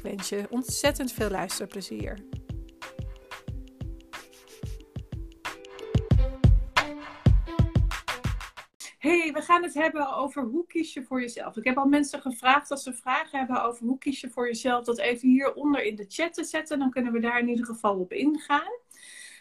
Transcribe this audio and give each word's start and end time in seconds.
Ik 0.00 0.06
wens 0.06 0.28
je 0.28 0.46
ontzettend 0.50 1.12
veel 1.12 1.30
luisterplezier. 1.30 2.18
Hey, 8.98 9.32
we 9.32 9.40
gaan 9.42 9.62
het 9.62 9.74
hebben 9.74 10.14
over 10.14 10.42
hoe 10.42 10.66
kies 10.66 10.92
je 10.92 11.02
voor 11.02 11.20
jezelf. 11.20 11.56
Ik 11.56 11.64
heb 11.64 11.76
al 11.76 11.86
mensen 11.86 12.20
gevraagd 12.20 12.70
als 12.70 12.82
ze 12.82 12.92
vragen 12.92 13.38
hebben 13.38 13.62
over 13.64 13.86
hoe 13.86 13.98
kies 13.98 14.20
je 14.20 14.30
voor 14.30 14.46
jezelf, 14.46 14.84
dat 14.84 14.98
even 14.98 15.28
hieronder 15.28 15.82
in 15.82 15.96
de 15.96 16.06
chat 16.08 16.34
te 16.34 16.44
zetten. 16.44 16.78
Dan 16.78 16.90
kunnen 16.90 17.12
we 17.12 17.20
daar 17.20 17.38
in 17.38 17.48
ieder 17.48 17.66
geval 17.66 17.98
op 17.98 18.12
ingaan. 18.12 18.72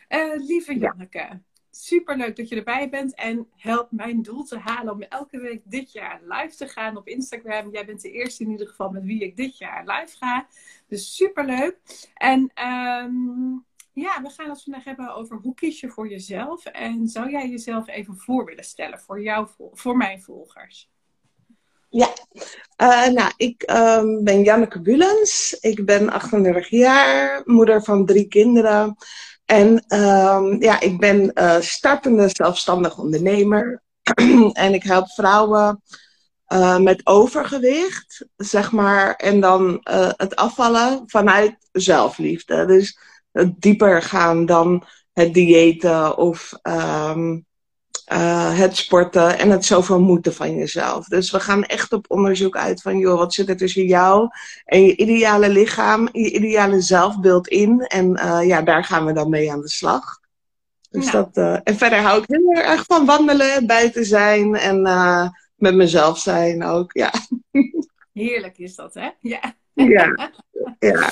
Uh, 0.10 0.36
lieve 0.36 0.78
Janneke, 0.78 1.42
super 1.80 2.18
leuk 2.18 2.36
dat 2.36 2.50
je 2.50 2.56
erbij 2.56 2.90
bent 2.90 3.16
en 3.16 3.48
help 3.56 3.92
mijn 3.92 4.22
doel 4.22 4.44
te 4.44 4.58
halen 4.58 4.94
om 4.94 5.02
elke 5.02 5.40
week 5.40 5.62
dit 5.66 5.92
jaar 5.92 6.22
live 6.28 6.56
te 6.56 6.68
gaan 6.68 6.98
op 6.98 7.08
Instagram. 7.08 7.72
Jij 7.72 7.86
bent 7.86 8.02
de 8.02 8.12
eerste 8.12 8.44
in 8.44 8.50
ieder 8.50 8.68
geval 8.68 8.90
met 8.90 9.04
wie 9.04 9.24
ik 9.24 9.36
dit 9.36 9.58
jaar 9.58 9.84
live 9.86 10.18
ga. 10.18 10.48
Dus 10.88 11.16
super 11.16 11.46
leuk. 11.46 11.78
En 12.14 12.40
um, 12.40 13.66
ja, 13.94 14.22
we 14.22 14.30
gaan 14.30 14.50
het 14.50 14.64
vandaag 14.64 14.84
hebben 14.84 15.16
over 15.16 15.38
hoe 15.38 15.54
kies 15.54 15.80
je 15.80 15.90
voor 15.90 16.10
jezelf. 16.10 16.66
En 16.66 17.08
zou 17.08 17.32
jij 17.32 17.50
jezelf 17.50 17.88
even 17.88 18.18
voor 18.18 18.46
willen 18.46 18.64
stellen 18.64 19.00
voor, 19.00 19.22
jou, 19.22 19.48
voor 19.74 19.98
mijn 19.98 20.22
volgers? 20.22 20.90
Ja, 21.90 22.14
uh, 22.82 23.08
nou, 23.08 23.32
ik 23.38 23.72
um, 23.72 24.24
ben 24.24 24.44
Janneke 24.44 24.82
Bulens. 24.82 25.58
Ik 25.60 25.86
ben 25.86 26.10
38 26.10 26.70
jaar, 26.70 27.42
moeder 27.46 27.84
van 27.84 28.06
drie 28.06 28.28
kinderen. 28.28 28.96
En 29.50 29.84
um, 29.88 30.62
ja, 30.62 30.80
ik 30.80 31.00
ben 31.00 31.32
uh, 31.34 31.60
startende 31.60 32.30
zelfstandig 32.34 32.98
ondernemer. 32.98 33.82
en 34.54 34.74
ik 34.74 34.84
help 34.84 35.10
vrouwen 35.10 35.82
uh, 36.54 36.78
met 36.78 37.02
overgewicht, 37.04 38.26
zeg 38.38 38.72
maar. 38.72 39.16
En 39.16 39.40
dan 39.40 39.88
uh, 39.92 40.10
het 40.16 40.36
afvallen 40.36 41.04
vanuit 41.06 41.56
zelfliefde. 41.72 42.66
Dus 42.66 43.00
dieper 43.58 44.02
gaan 44.02 44.46
dan 44.46 44.84
het 45.14 45.34
diëten 45.34 46.18
of 46.18 46.52
um, 46.64 47.46
uh, 48.12 48.58
het 48.58 48.78
sporten 48.78 49.40
en 49.40 49.50
het 49.50 49.66
zoveel 49.66 50.00
moeten 50.02 50.34
van 50.34 50.56
jezelf. 50.56 51.06
Dus 51.06 51.32
we 51.32 51.40
gaan 51.40 51.64
echt 51.64 51.94
op 51.94 52.06
onderzoek 52.08 52.58
uit 52.58 52.82
van, 52.82 52.98
joh, 52.98 53.18
wat 53.18 53.34
zit 53.34 53.50
er 53.50 53.58
tussen 53.58 53.86
jou 53.86 54.30
en 54.66 54.86
je 54.86 54.96
ideale 54.96 55.50
lichaam, 55.50 56.10
je 56.12 56.32
ideale 56.32 56.82
zelfbeeld 56.82 57.48
in. 57.48 57.80
En 57.80 58.12
uh, 58.12 58.40
ja, 58.48 58.62
daar 58.62 58.84
gaan 58.84 59.06
we 59.06 59.14
dan 59.14 59.30
mee 59.30 59.52
aan 59.52 59.62
de 59.62 59.70
slag. 59.70 60.20
Dus 60.90 61.12
dat, 61.12 61.38
uh, 61.38 61.58
en 61.64 61.78
verder 61.78 62.00
hou 62.00 62.22
ik 62.22 62.28
heel 62.28 62.54
erg 62.54 62.84
van 62.86 63.06
wandelen, 63.06 63.68
buiten 63.68 64.06
zijn 64.06 64.56
en 64.56 64.82
met 65.56 65.76
mezelf 65.76 66.20
zijn 66.20 66.64
ook, 66.64 66.94
ja. 66.94 67.12
Heerlijk 68.14 68.58
is 68.58 68.76
dat, 68.76 68.94
hè? 68.94 69.10
Ja. 69.20 69.56
Ja. 69.74 70.32
ja. 70.80 71.10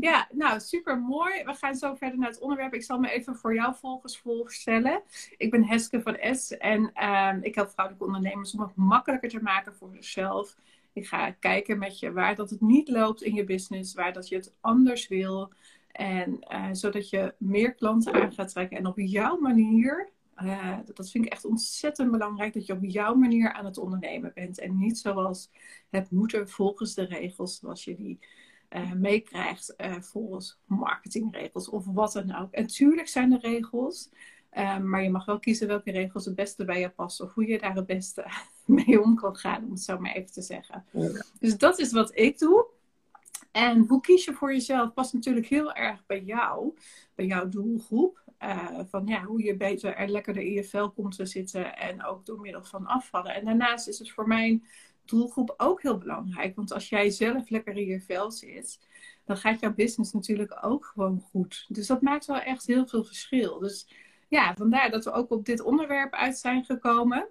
Ja, 0.00 0.28
nou 0.32 0.60
super 0.60 0.98
mooi. 0.98 1.44
We 1.44 1.54
gaan 1.54 1.74
zo 1.74 1.94
verder 1.94 2.18
naar 2.18 2.28
het 2.28 2.40
onderwerp. 2.40 2.74
Ik 2.74 2.82
zal 2.82 2.98
me 2.98 3.10
even 3.10 3.36
voor 3.36 3.54
jou 3.54 3.74
volgers 3.74 4.18
voorstellen. 4.18 5.02
Ik 5.36 5.50
ben 5.50 5.64
Heske 5.64 6.02
van 6.02 6.16
S 6.34 6.56
en 6.56 7.06
um, 7.08 7.42
ik 7.42 7.54
help 7.54 7.70
vrouwelijke 7.70 8.06
ondernemers 8.06 8.54
om 8.54 8.60
het 8.60 8.76
makkelijker 8.76 9.28
te 9.28 9.42
maken 9.42 9.74
voor 9.74 9.90
zichzelf. 9.92 10.56
Ik 10.92 11.06
ga 11.06 11.30
kijken 11.30 11.78
met 11.78 11.98
je 11.98 12.12
waar 12.12 12.34
dat 12.34 12.50
het 12.50 12.60
niet 12.60 12.88
loopt 12.88 13.22
in 13.22 13.34
je 13.34 13.44
business, 13.44 13.94
waar 13.94 14.12
dat 14.12 14.28
je 14.28 14.36
het 14.36 14.54
anders 14.60 15.08
wil. 15.08 15.52
En 15.92 16.46
uh, 16.52 16.68
zodat 16.72 17.10
je 17.10 17.34
meer 17.38 17.74
klanten 17.74 18.12
aan 18.12 18.32
gaat 18.32 18.48
trekken 18.48 18.78
en 18.78 18.86
op 18.86 18.98
jouw 18.98 19.38
manier. 19.38 20.12
Uh, 20.42 20.78
dat 20.94 21.10
vind 21.10 21.24
ik 21.24 21.32
echt 21.32 21.44
ontzettend 21.44 22.10
belangrijk 22.10 22.54
dat 22.54 22.66
je 22.66 22.72
op 22.72 22.84
jouw 22.84 23.14
manier 23.14 23.52
aan 23.52 23.64
het 23.64 23.78
ondernemen 23.78 24.32
bent. 24.34 24.58
En 24.58 24.78
niet 24.78 24.98
zoals 24.98 25.50
het 25.90 26.10
moeten 26.10 26.48
volgens 26.48 26.94
de 26.94 27.04
regels 27.04 27.58
zoals 27.58 27.84
je 27.84 27.94
die 27.94 28.18
uh, 28.70 28.92
meekrijgt 28.92 29.74
uh, 29.76 30.00
volgens 30.00 30.58
marketingregels 30.64 31.68
of 31.68 31.84
wat 31.86 32.12
dan 32.12 32.34
ook. 32.34 32.52
En 32.52 32.66
tuurlijk 32.66 33.08
zijn 33.08 33.32
er 33.32 33.40
regels, 33.40 34.10
uh, 34.52 34.78
maar 34.78 35.02
je 35.02 35.10
mag 35.10 35.24
wel 35.24 35.38
kiezen 35.38 35.68
welke 35.68 35.90
regels 35.90 36.24
het 36.24 36.34
beste 36.34 36.64
bij 36.64 36.80
je 36.80 36.90
passen 36.90 37.24
of 37.24 37.34
hoe 37.34 37.46
je 37.46 37.58
daar 37.58 37.74
het 37.74 37.86
beste 37.86 38.26
mee 38.64 39.02
om 39.02 39.14
kan 39.14 39.36
gaan, 39.36 39.64
om 39.64 39.70
het 39.70 39.82
zo 39.82 39.98
maar 39.98 40.12
even 40.12 40.32
te 40.32 40.42
zeggen. 40.42 40.84
Ja. 40.90 41.24
Dus 41.40 41.58
dat 41.58 41.78
is 41.78 41.92
wat 41.92 42.18
ik 42.18 42.38
doe. 42.38 42.66
En 43.52 43.84
hoe 43.88 44.00
kies 44.00 44.24
je 44.24 44.32
voor 44.32 44.52
jezelf 44.52 44.92
past 44.92 45.12
natuurlijk 45.12 45.46
heel 45.46 45.72
erg 45.72 46.06
bij 46.06 46.22
jou, 46.22 46.74
bij 47.14 47.26
jouw 47.26 47.48
doelgroep. 47.48 48.22
van 48.88 49.06
ja, 49.06 49.24
hoe 49.24 49.42
je 49.42 49.56
beter 49.56 49.94
en 49.94 50.10
lekkerder 50.10 50.42
in 50.42 50.52
je 50.52 50.64
vel 50.64 50.90
komt 50.90 51.16
te 51.16 51.26
zitten 51.26 51.76
en 51.76 52.04
ook 52.04 52.26
door 52.26 52.40
middel 52.40 52.64
van 52.64 52.86
afvallen. 52.86 53.34
En 53.34 53.44
daarnaast 53.44 53.88
is 53.88 53.98
het 53.98 54.10
voor 54.10 54.26
mij 54.26 54.62
doelgroep 55.04 55.54
ook 55.56 55.82
heel 55.82 55.98
belangrijk. 55.98 56.56
Want 56.56 56.72
als 56.72 56.88
jij 56.88 57.10
zelf 57.10 57.50
lekker 57.50 57.76
in 57.76 57.86
je 57.86 58.00
vel 58.00 58.30
zit, 58.30 58.78
dan 59.24 59.36
gaat 59.36 59.60
jouw 59.60 59.74
business 59.74 60.12
natuurlijk 60.12 60.58
ook 60.60 60.84
gewoon 60.84 61.20
goed. 61.20 61.64
Dus 61.68 61.86
dat 61.86 62.02
maakt 62.02 62.26
wel 62.26 62.40
echt 62.40 62.66
heel 62.66 62.86
veel 62.86 63.04
verschil. 63.04 63.58
Dus 63.58 63.88
ja, 64.28 64.54
vandaar 64.54 64.90
dat 64.90 65.04
we 65.04 65.10
ook 65.10 65.30
op 65.30 65.44
dit 65.44 65.60
onderwerp 65.60 66.12
uit 66.12 66.38
zijn 66.38 66.64
gekomen. 66.64 67.28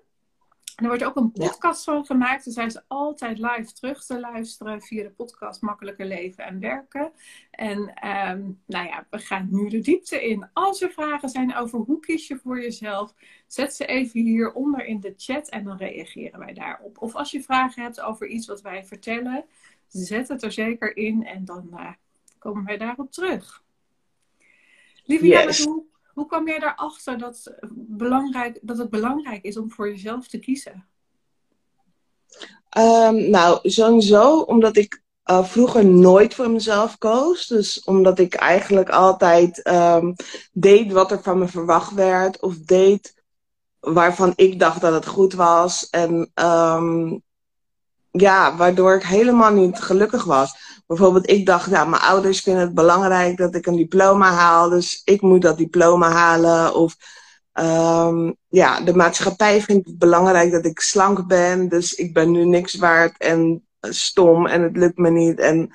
Er 0.75 0.87
wordt 0.87 1.03
ook 1.03 1.15
een 1.15 1.31
podcast 1.31 1.83
van 1.83 2.05
gemaakt. 2.05 2.45
Dus 2.45 2.55
hij 2.55 2.65
is 2.65 2.87
altijd 2.87 3.37
live 3.37 3.73
terug 3.73 4.05
te 4.05 4.19
luisteren 4.19 4.81
via 4.81 5.03
de 5.03 5.09
podcast 5.09 5.61
Makkelijker 5.61 6.05
Leven 6.05 6.45
en 6.45 6.59
Werken. 6.59 7.11
En 7.51 7.79
um, 7.79 8.61
nou 8.65 8.87
ja, 8.87 9.07
we 9.09 9.17
gaan 9.17 9.47
nu 9.51 9.69
de 9.69 9.79
diepte 9.79 10.29
in. 10.29 10.49
Als 10.53 10.81
er 10.81 10.91
vragen 10.91 11.29
zijn 11.29 11.55
over 11.55 11.79
hoe 11.79 11.99
kies 11.99 12.27
je 12.27 12.37
voor 12.37 12.61
jezelf, 12.61 13.13
zet 13.47 13.75
ze 13.75 13.85
even 13.85 14.21
hieronder 14.21 14.85
in 14.85 14.99
de 14.99 15.13
chat 15.17 15.49
en 15.49 15.63
dan 15.63 15.77
reageren 15.77 16.39
wij 16.39 16.53
daarop. 16.53 17.01
Of 17.01 17.15
als 17.15 17.31
je 17.31 17.43
vragen 17.43 17.83
hebt 17.83 18.01
over 18.01 18.27
iets 18.27 18.47
wat 18.47 18.61
wij 18.61 18.85
vertellen, 18.85 19.45
zet 19.87 20.27
het 20.27 20.43
er 20.43 20.51
zeker 20.51 20.97
in 20.97 21.25
en 21.25 21.45
dan 21.45 21.69
uh, 21.71 21.91
komen 22.39 22.65
wij 22.65 22.77
daarop 22.77 23.11
terug. 23.11 23.63
Lieve 25.05 25.27
yes. 25.27 25.63
Hoe, 25.63 25.83
hoe 26.13 26.25
kwam 26.25 26.47
jij 26.47 26.57
erachter 26.57 27.17
dat, 27.17 27.53
belangrijk, 27.73 28.59
dat 28.61 28.77
het 28.77 28.89
belangrijk 28.89 29.43
is 29.43 29.57
om 29.57 29.71
voor 29.71 29.89
jezelf 29.89 30.27
te 30.27 30.39
kiezen? 30.39 30.85
Um, 32.77 33.29
nou, 33.29 33.69
sowieso 33.69 34.39
omdat 34.39 34.77
ik 34.77 35.01
uh, 35.25 35.43
vroeger 35.43 35.85
nooit 35.85 36.33
voor 36.33 36.49
mezelf 36.49 36.97
koos. 36.97 37.47
Dus 37.47 37.83
omdat 37.83 38.19
ik 38.19 38.33
eigenlijk 38.33 38.89
altijd 38.89 39.67
um, 39.67 40.15
deed 40.51 40.91
wat 40.91 41.11
er 41.11 41.23
van 41.23 41.39
me 41.39 41.47
verwacht 41.47 41.93
werd. 41.93 42.39
Of 42.39 42.57
deed 42.57 43.23
waarvan 43.79 44.33
ik 44.35 44.59
dacht 44.59 44.81
dat 44.81 44.93
het 44.93 45.05
goed 45.05 45.33
was. 45.33 45.89
En 45.89 46.31
um, 46.35 47.21
ja, 48.11 48.55
waardoor 48.55 48.95
ik 48.95 49.03
helemaal 49.03 49.51
niet 49.51 49.79
gelukkig 49.79 50.23
was. 50.23 50.81
Bijvoorbeeld, 50.95 51.29
ik 51.29 51.45
dacht, 51.45 51.69
ja, 51.69 51.85
mijn 51.85 52.01
ouders 52.01 52.39
vinden 52.39 52.61
het 52.61 52.73
belangrijk 52.73 53.37
dat 53.37 53.55
ik 53.55 53.65
een 53.65 53.75
diploma 53.75 54.31
haal. 54.31 54.69
Dus 54.69 55.01
ik 55.03 55.21
moet 55.21 55.41
dat 55.41 55.57
diploma 55.57 56.09
halen. 56.11 56.75
Of 56.75 56.95
um, 57.53 58.35
ja, 58.47 58.81
de 58.81 58.95
maatschappij 58.95 59.61
vindt 59.61 59.87
het 59.87 59.97
belangrijk 59.97 60.51
dat 60.51 60.65
ik 60.65 60.79
slank 60.79 61.27
ben. 61.27 61.69
Dus 61.69 61.93
ik 61.93 62.13
ben 62.13 62.31
nu 62.31 62.45
niks 62.45 62.75
waard. 62.75 63.17
En 63.17 63.67
stom 63.79 64.47
en 64.47 64.61
het 64.61 64.77
lukt 64.77 64.97
me 64.97 65.09
niet. 65.09 65.39
En 65.39 65.73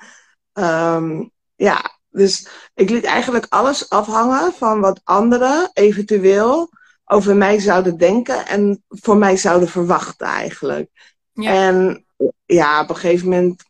um, 0.53 1.31
ja, 1.55 1.99
dus 2.09 2.47
ik 2.73 2.89
liet 2.89 3.03
eigenlijk 3.03 3.45
alles 3.49 3.89
afhangen 3.89 4.53
van 4.53 4.79
wat 4.79 5.01
anderen 5.03 5.69
eventueel 5.73 6.69
over 7.05 7.35
mij 7.35 7.59
zouden 7.59 7.97
denken 7.97 8.47
en 8.47 8.83
voor 8.87 9.17
mij 9.17 9.37
zouden 9.37 9.69
verwachten 9.69 10.27
eigenlijk. 10.27 10.89
Ja. 11.31 11.51
En 11.51 12.05
ja, 12.45 12.81
op 12.81 12.89
een 12.89 12.95
gegeven 12.95 13.29
moment, 13.29 13.63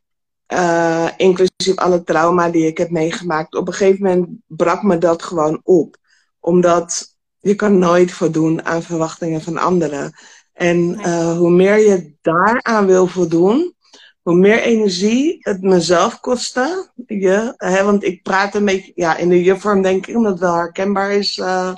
uh, 0.54 1.10
inclusief 1.18 1.76
alle 1.76 2.04
trauma 2.04 2.50
die 2.50 2.68
ik 2.68 2.78
heb 2.78 2.90
meegemaakt, 2.90 3.56
op 3.56 3.68
een 3.68 3.74
gegeven 3.74 4.04
moment 4.04 4.28
brak 4.48 4.84
me 4.84 4.98
dat 4.98 5.24
gewoon 5.24 5.62
op. 5.64 5.98
Omdat 6.40 7.16
je 7.40 7.56
kan 7.56 7.78
nooit 7.78 8.12
voldoen 8.12 8.66
aan 8.66 8.84
verwachtingen 8.84 9.42
van 9.42 9.58
anderen. 9.58 10.14
En 10.54 10.78
uh, 10.78 11.38
hoe 11.38 11.52
meer 11.52 11.78
je 11.78 12.14
daaraan 12.22 12.86
wil 12.86 13.08
voldoen, 13.08 13.74
hoe 14.22 14.36
meer 14.36 14.62
energie 14.62 15.38
het 15.40 15.62
mezelf 15.62 16.20
kostte. 16.20 16.92
Je, 17.06 17.54
hè, 17.58 17.84
want 17.84 18.04
ik 18.04 18.24
praat 18.24 18.56
een 18.56 18.66
beetje 18.66 18.92
ja, 18.96 19.18
in 19.18 19.30
de 19.30 19.44
je-vorm, 19.44 19.82
denk 19.82 20.08
ik, 20.08 20.16
omdat 20.16 20.32
het 20.32 20.42
wel 20.42 20.56
herkenbaar 20.56 21.12
is 21.12 21.38
uh, 21.38 21.74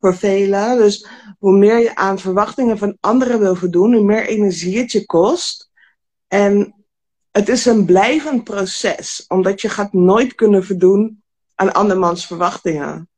voor 0.00 0.16
velen. 0.16 0.76
Dus 0.76 1.06
hoe 1.38 1.56
meer 1.56 1.78
je 1.78 1.94
aan 1.94 2.18
verwachtingen 2.18 2.78
van 2.78 2.96
anderen 3.00 3.38
wil 3.38 3.54
voldoen, 3.54 3.94
hoe 3.94 4.04
meer 4.04 4.26
energie 4.26 4.78
het 4.78 4.92
je 4.92 5.06
kost. 5.06 5.70
En 6.28 6.79
het 7.30 7.48
is 7.48 7.64
een 7.64 7.84
blijvend 7.84 8.44
proces, 8.44 9.24
omdat 9.28 9.60
je 9.60 9.68
gaat 9.68 9.92
nooit 9.92 10.34
kunnen 10.34 10.64
voldoen 10.64 11.22
aan 11.54 11.72
andermans 11.72 12.26
verwachtingen. 12.26 13.08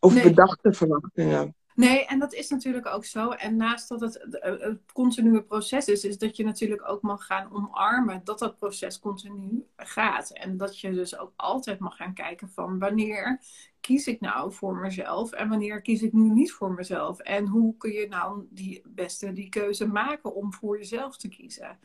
Of 0.00 0.22
bedachte 0.22 0.72
verwachtingen. 0.72 1.54
Nee, 1.74 2.06
en 2.06 2.18
dat 2.18 2.32
is 2.32 2.48
natuurlijk 2.48 2.86
ook 2.86 3.04
zo. 3.04 3.30
En 3.30 3.56
naast 3.56 3.88
dat 3.88 4.00
het 4.00 4.38
een 4.40 4.80
continue 4.92 5.42
proces 5.42 5.86
is, 5.86 6.04
is 6.04 6.18
dat 6.18 6.36
je 6.36 6.44
natuurlijk 6.44 6.88
ook 6.88 7.02
mag 7.02 7.26
gaan 7.26 7.52
omarmen 7.52 8.20
dat 8.24 8.38
dat 8.38 8.56
proces 8.56 8.98
continu 8.98 9.66
gaat. 9.76 10.30
En 10.30 10.56
dat 10.56 10.80
je 10.80 10.92
dus 10.92 11.18
ook 11.18 11.32
altijd 11.36 11.78
mag 11.78 11.96
gaan 11.96 12.14
kijken 12.14 12.48
van 12.48 12.78
wanneer 12.78 13.40
kies 13.80 14.06
ik 14.06 14.20
nou 14.20 14.52
voor 14.52 14.76
mezelf 14.76 15.32
en 15.32 15.48
wanneer 15.48 15.80
kies 15.80 16.02
ik 16.02 16.12
nu 16.12 16.30
niet 16.30 16.52
voor 16.52 16.72
mezelf. 16.72 17.18
En 17.18 17.46
hoe 17.46 17.76
kun 17.76 17.92
je 17.92 18.08
nou 18.08 18.46
die 18.50 18.82
beste 18.86 19.32
die 19.32 19.48
keuze 19.48 19.86
maken 19.86 20.34
om 20.34 20.52
voor 20.52 20.78
jezelf 20.78 21.16
te 21.16 21.28
kiezen. 21.28 21.78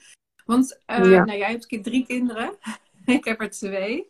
Want 0.49 0.79
uh, 0.87 0.97
nou, 0.97 1.37
jij 1.37 1.51
hebt 1.51 1.83
drie 1.83 2.05
kinderen, 2.05 2.57
ik 3.05 3.25
heb 3.25 3.41
er 3.41 3.49
twee. 3.49 4.09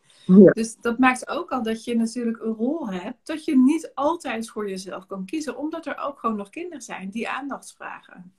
Dus 0.53 0.75
dat 0.81 0.97
maakt 0.97 1.27
ook 1.27 1.51
al 1.51 1.63
dat 1.63 1.83
je 1.83 1.95
natuurlijk 1.95 2.41
een 2.41 2.53
rol 2.53 2.89
hebt 2.89 3.17
dat 3.23 3.45
je 3.45 3.57
niet 3.57 3.91
altijd 3.93 4.49
voor 4.49 4.69
jezelf 4.69 5.05
kan 5.05 5.25
kiezen, 5.25 5.57
omdat 5.57 5.85
er 5.85 5.97
ook 5.97 6.19
gewoon 6.19 6.35
nog 6.35 6.49
kinderen 6.49 6.81
zijn 6.81 7.09
die 7.09 7.29
aandacht 7.29 7.73
vragen. 7.77 8.33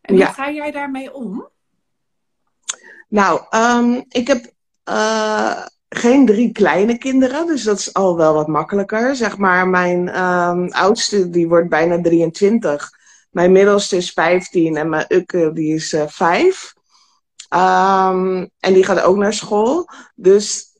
En 0.00 0.14
hoe 0.14 0.24
ga 0.24 0.50
jij 0.50 0.70
daarmee 0.70 1.14
om? 1.14 1.48
Nou, 3.08 3.40
um, 3.50 4.04
ik 4.08 4.26
heb 4.26 4.52
uh, 4.88 5.66
geen 5.88 6.26
drie 6.26 6.52
kleine 6.52 6.98
kinderen, 6.98 7.46
dus 7.46 7.62
dat 7.62 7.78
is 7.78 7.94
al 7.94 8.16
wel 8.16 8.34
wat 8.34 8.48
makkelijker. 8.48 9.16
Zeg 9.16 9.38
maar, 9.38 9.68
mijn 9.68 10.22
um, 10.22 10.70
oudste 10.72 11.30
die 11.30 11.48
wordt 11.48 11.68
bijna 11.68 12.00
23. 12.00 12.90
Mijn 13.30 13.52
middelste 13.52 13.96
is 13.96 14.10
15 14.10 14.76
en 14.76 14.88
mijn 14.88 15.06
ukke 15.08 15.50
die 15.52 15.74
is 15.74 15.92
uh, 15.92 16.06
5. 16.06 16.73
Um, 17.48 18.50
en 18.60 18.72
die 18.72 18.84
gaat 18.84 19.02
ook 19.02 19.16
naar 19.16 19.32
school. 19.32 19.88
Dus 20.14 20.72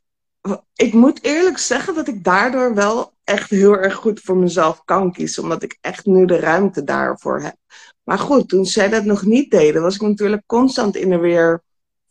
ik 0.74 0.92
moet 0.92 1.22
eerlijk 1.22 1.58
zeggen 1.58 1.94
dat 1.94 2.08
ik 2.08 2.24
daardoor 2.24 2.74
wel 2.74 3.12
echt 3.24 3.50
heel 3.50 3.76
erg 3.76 3.94
goed 3.94 4.20
voor 4.20 4.36
mezelf 4.36 4.82
kan 4.84 5.12
kiezen. 5.12 5.42
Omdat 5.42 5.62
ik 5.62 5.78
echt 5.80 6.06
nu 6.06 6.26
de 6.26 6.38
ruimte 6.38 6.84
daarvoor 6.84 7.40
heb. 7.40 7.56
Maar 8.02 8.18
goed, 8.18 8.48
toen 8.48 8.66
zij 8.66 8.88
dat 8.88 9.04
nog 9.04 9.24
niet 9.24 9.50
deden, 9.50 9.82
was 9.82 9.94
ik 9.94 10.00
natuurlijk 10.00 10.42
constant 10.46 10.96
in 10.96 11.10
de 11.10 11.18
weer. 11.18 11.62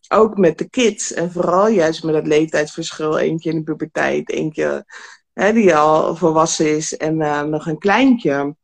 Ook 0.07 0.37
met 0.37 0.57
de 0.57 0.69
kids. 0.69 1.13
En 1.13 1.31
vooral 1.31 1.67
juist 1.67 2.03
met 2.03 2.15
het 2.15 2.27
leeftijdsverschil. 2.27 3.17
Eentje 3.17 3.49
in 3.49 3.55
de 3.55 3.63
puberteit, 3.63 4.29
eentje 4.29 4.85
hè, 5.33 5.53
die 5.53 5.75
al 5.75 6.15
volwassen 6.15 6.75
is 6.75 6.97
en 6.97 7.19
uh, 7.19 7.41
nog 7.41 7.67
een 7.67 7.77
kleintje. 7.77 8.55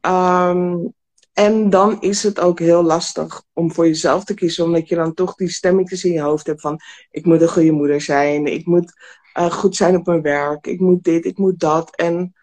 Um, 0.00 0.94
en 1.36 1.70
dan 1.70 2.00
is 2.00 2.22
het 2.22 2.40
ook 2.40 2.58
heel 2.58 2.82
lastig 2.82 3.42
om 3.52 3.72
voor 3.72 3.86
jezelf 3.86 4.24
te 4.24 4.34
kiezen, 4.34 4.64
omdat 4.64 4.88
je 4.88 4.94
dan 4.94 5.14
toch 5.14 5.34
die 5.34 5.48
stemmetjes 5.48 6.04
in 6.04 6.12
je 6.12 6.20
hoofd 6.20 6.46
hebt 6.46 6.60
van: 6.60 6.80
ik 7.10 7.24
moet 7.24 7.40
een 7.40 7.48
goede 7.48 7.72
moeder 7.72 8.00
zijn, 8.00 8.46
ik 8.46 8.66
moet 8.66 8.92
uh, 9.38 9.50
goed 9.50 9.76
zijn 9.76 9.96
op 9.96 10.06
mijn 10.06 10.22
werk, 10.22 10.66
ik 10.66 10.80
moet 10.80 11.04
dit, 11.04 11.24
ik 11.24 11.38
moet 11.38 11.60
dat. 11.60 11.96
En 11.96 12.34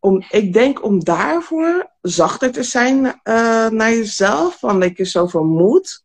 om, 0.00 0.24
ik 0.30 0.52
denk 0.52 0.84
om 0.84 1.04
daarvoor 1.04 1.90
zachter 2.00 2.52
te 2.52 2.62
zijn 2.62 3.04
uh, 3.04 3.12
naar 3.68 3.90
jezelf, 3.90 4.58
van 4.58 4.80
dat 4.80 4.96
je 4.96 5.04
zoveel 5.04 5.44
moet, 5.44 6.02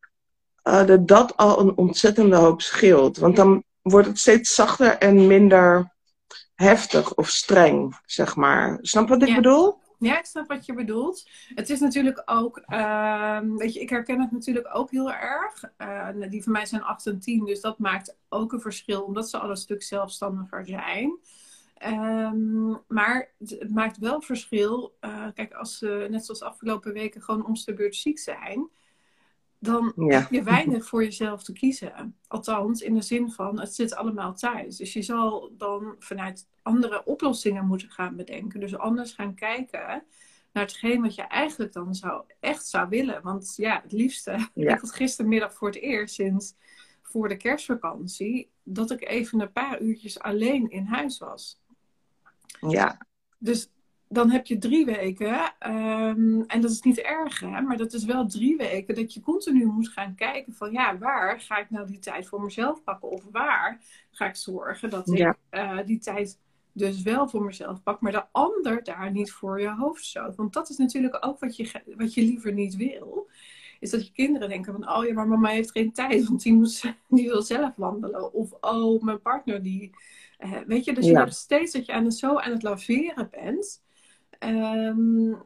uh, 0.63 0.85
dat 0.85 1.07
dat 1.07 1.37
al 1.37 1.59
een 1.59 1.77
ontzettende 1.77 2.35
hoop 2.35 2.61
scheelt. 2.61 3.17
Want 3.17 3.35
dan 3.35 3.63
wordt 3.81 4.07
het 4.07 4.19
steeds 4.19 4.55
zachter 4.55 4.97
en 4.97 5.27
minder 5.27 5.95
heftig 6.55 7.13
of 7.13 7.29
streng, 7.29 7.99
zeg 8.05 8.35
maar. 8.35 8.77
Snap 8.81 9.09
wat 9.09 9.21
ik 9.21 9.35
bedoel? 9.35 9.80
Ja, 10.01 10.19
ik 10.19 10.25
snap 10.25 10.47
wat 10.47 10.65
je 10.65 10.73
bedoelt. 10.73 11.29
Het 11.53 11.69
is 11.69 11.79
natuurlijk 11.79 12.21
ook, 12.25 12.61
uh, 12.67 13.39
weet 13.39 13.73
je, 13.73 13.79
ik 13.79 13.89
herken 13.89 14.21
het 14.21 14.31
natuurlijk 14.31 14.75
ook 14.75 14.91
heel 14.91 15.11
erg. 15.11 15.63
Uh, 15.77 16.29
die 16.29 16.43
van 16.43 16.51
mij 16.51 16.65
zijn 16.65 16.83
8 16.83 17.05
en 17.05 17.19
10, 17.19 17.45
dus 17.45 17.61
dat 17.61 17.79
maakt 17.79 18.17
ook 18.29 18.53
een 18.53 18.61
verschil, 18.61 19.01
omdat 19.03 19.29
ze 19.29 19.37
al 19.37 19.49
een 19.49 19.57
stuk 19.57 19.83
zelfstandiger 19.83 20.65
zijn. 20.65 21.19
Um, 21.85 22.79
maar 22.87 23.31
het 23.37 23.73
maakt 23.73 23.97
wel 23.97 24.21
verschil. 24.21 24.97
Uh, 25.01 25.27
kijk, 25.33 25.53
als 25.53 25.77
ze 25.77 26.07
net 26.09 26.25
zoals 26.25 26.41
afgelopen 26.41 26.93
weken 26.93 27.21
gewoon 27.21 27.45
om 27.45 27.53
de 27.53 27.73
beurt 27.73 27.95
ziek 27.95 28.19
zijn, 28.19 28.69
dan 29.63 29.93
heb 29.95 30.31
je 30.31 30.43
weinig 30.43 30.85
voor 30.85 31.03
jezelf 31.03 31.43
te 31.43 31.53
kiezen. 31.53 32.15
Althans, 32.27 32.81
in 32.81 32.93
de 32.93 33.01
zin 33.01 33.31
van 33.31 33.59
het 33.59 33.75
zit 33.75 33.95
allemaal 33.95 34.33
thuis. 34.33 34.77
Dus 34.77 34.93
je 34.93 35.01
zal 35.01 35.53
dan 35.57 35.95
vanuit 35.99 36.47
andere 36.61 37.05
oplossingen 37.05 37.65
moeten 37.65 37.89
gaan 37.89 38.15
bedenken. 38.15 38.59
Dus 38.59 38.77
anders 38.77 39.13
gaan 39.13 39.35
kijken 39.35 40.03
naar 40.51 40.63
hetgeen 40.63 41.01
wat 41.01 41.15
je 41.15 41.21
eigenlijk 41.21 41.73
dan 41.73 41.95
zou, 41.95 42.23
echt 42.39 42.65
zou 42.65 42.89
willen. 42.89 43.21
Want 43.21 43.53
ja, 43.55 43.81
het 43.83 43.91
liefste. 43.91 44.49
Ik 44.53 44.69
had 44.69 44.93
gistermiddag 44.93 45.53
voor 45.53 45.67
het 45.67 45.77
eerst 45.77 46.15
sinds 46.15 46.55
voor 47.01 47.29
de 47.29 47.37
kerstvakantie 47.37 48.51
dat 48.63 48.91
ik 48.91 49.07
even 49.07 49.39
een 49.39 49.51
paar 49.51 49.81
uurtjes 49.81 50.19
alleen 50.19 50.69
in 50.69 50.85
huis 50.85 51.17
was. 51.17 51.61
Ja. 52.59 53.05
Dus 53.37 53.71
dan 54.11 54.29
heb 54.29 54.45
je 54.45 54.57
drie 54.57 54.85
weken, 54.85 55.53
ehm, 55.59 56.41
en 56.41 56.61
dat 56.61 56.71
is 56.71 56.81
niet 56.81 56.99
erg, 56.99 57.39
hè, 57.39 57.61
maar 57.61 57.77
dat 57.77 57.93
is 57.93 58.05
wel 58.05 58.27
drie 58.27 58.57
weken 58.57 58.95
dat 58.95 59.13
je 59.13 59.21
continu 59.21 59.65
moet 59.65 59.89
gaan 59.89 60.15
kijken 60.15 60.53
van 60.53 60.71
ja, 60.71 60.97
waar 60.97 61.39
ga 61.39 61.57
ik 61.57 61.69
nou 61.69 61.87
die 61.87 61.99
tijd 61.99 62.27
voor 62.27 62.41
mezelf 62.41 62.83
pakken? 62.83 63.09
Of 63.09 63.23
waar 63.31 63.81
ga 64.11 64.25
ik 64.25 64.35
zorgen 64.35 64.89
dat 64.89 65.09
ik 65.09 65.33
uh, 65.51 65.79
die 65.85 65.99
tijd 65.99 66.39
dus 66.71 67.01
wel 67.01 67.29
voor 67.29 67.43
mezelf 67.43 67.83
pak, 67.83 68.01
maar 68.01 68.11
de 68.11 68.25
ander 68.31 68.83
daar 68.83 69.11
niet 69.11 69.31
voor 69.31 69.61
je 69.61 69.69
hoofd 69.69 70.05
stoot. 70.05 70.35
Want 70.35 70.53
dat 70.53 70.69
is 70.69 70.77
natuurlijk 70.77 71.25
ook 71.25 71.39
wat 71.39 71.55
je, 71.55 71.81
wat 71.97 72.13
je 72.13 72.21
liever 72.21 72.53
niet 72.53 72.75
wil. 72.75 73.29
Is 73.79 73.89
dat 73.89 74.05
je 74.05 74.13
kinderen 74.13 74.49
denken 74.49 74.73
van, 74.73 74.89
oh 74.89 75.05
ja, 75.05 75.13
maar 75.13 75.27
mama 75.27 75.49
heeft 75.49 75.71
geen 75.71 75.91
tijd, 75.91 76.27
want 76.27 76.41
die, 76.41 76.53
moet, 76.53 76.93
die 77.07 77.27
wil 77.27 77.41
zelf 77.41 77.75
wandelen. 77.75 78.33
Of, 78.33 78.51
oh, 78.61 79.03
mijn 79.03 79.21
partner 79.21 79.63
die... 79.63 79.91
Uh, 80.39 80.57
weet 80.67 80.85
je, 80.85 80.93
dus 80.93 81.05
je 81.05 81.17
hebt 81.17 81.33
steeds 81.33 81.71
dat 81.71 81.85
je 81.85 81.91
aan 81.91 82.03
het, 82.03 82.13
zo 82.13 82.37
aan 82.37 82.51
het 82.51 82.63
laveren 82.63 83.29
bent. 83.31 83.81
Um, 84.43 85.37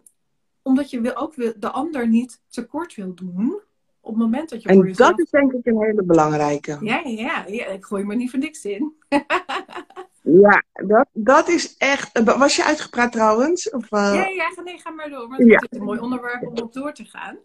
omdat 0.62 0.90
je 0.90 1.02
wil 1.02 1.16
ook 1.16 1.36
de 1.60 1.70
ander 1.70 2.08
niet 2.08 2.42
tekort 2.50 2.96
wil 2.96 3.14
doen. 3.14 3.62
Op 4.02 4.12
het 4.12 4.24
moment 4.24 4.50
dat 4.50 4.62
je 4.62 4.70
en 4.70 4.94
dat 4.94 5.20
is 5.20 5.30
denk 5.30 5.54
ik 5.54 5.66
een 5.66 5.82
hele 5.82 6.04
belangrijke. 6.04 6.78
Ja, 6.82 7.02
ja, 7.04 7.46
ja. 7.48 7.66
Ik 7.66 7.86
gooi 7.86 8.04
me 8.04 8.16
niet 8.16 8.30
voor 8.30 8.40
niks 8.40 8.66
in. 8.66 8.94
ja, 10.44 10.64
dat, 10.74 11.08
dat 11.14 11.48
is 11.48 11.78
echt... 11.78 12.24
Was 12.38 12.56
je 12.56 12.64
uitgepraat 12.64 13.12
trouwens? 13.12 13.70
Of, 13.70 13.92
uh... 13.92 14.14
Ja, 14.14 14.28
ja, 14.28 14.62
nee, 14.64 14.80
ga 14.80 14.90
maar 14.90 15.10
door. 15.10 15.28
Maar 15.28 15.46
ja. 15.46 15.60
het 15.60 15.72
is 15.72 15.78
een 15.78 15.86
mooi 15.86 16.00
onderwerp 16.00 16.48
om 16.48 16.58
op 16.58 16.74
door 16.74 16.94
te 16.94 17.06
gaan. 17.06 17.38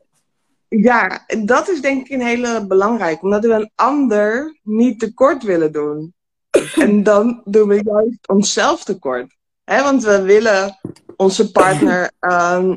Ja, 0.68 1.26
dat 1.44 1.68
is 1.68 1.80
denk 1.80 2.06
ik 2.06 2.12
een 2.12 2.26
hele 2.26 2.66
belangrijke. 2.66 3.22
Omdat 3.22 3.44
we 3.44 3.52
een 3.52 3.70
ander 3.74 4.58
niet 4.62 5.00
tekort 5.00 5.42
willen 5.42 5.72
doen. 5.72 6.14
en 6.74 7.02
dan 7.02 7.42
doen 7.44 7.68
we 7.68 7.82
juist 7.84 8.28
onszelf 8.28 8.84
tekort. 8.84 9.36
Want 9.64 10.04
we 10.04 10.22
willen 10.22 10.78
onze 11.20 11.50
partner 11.50 12.10
uh, 12.20 12.72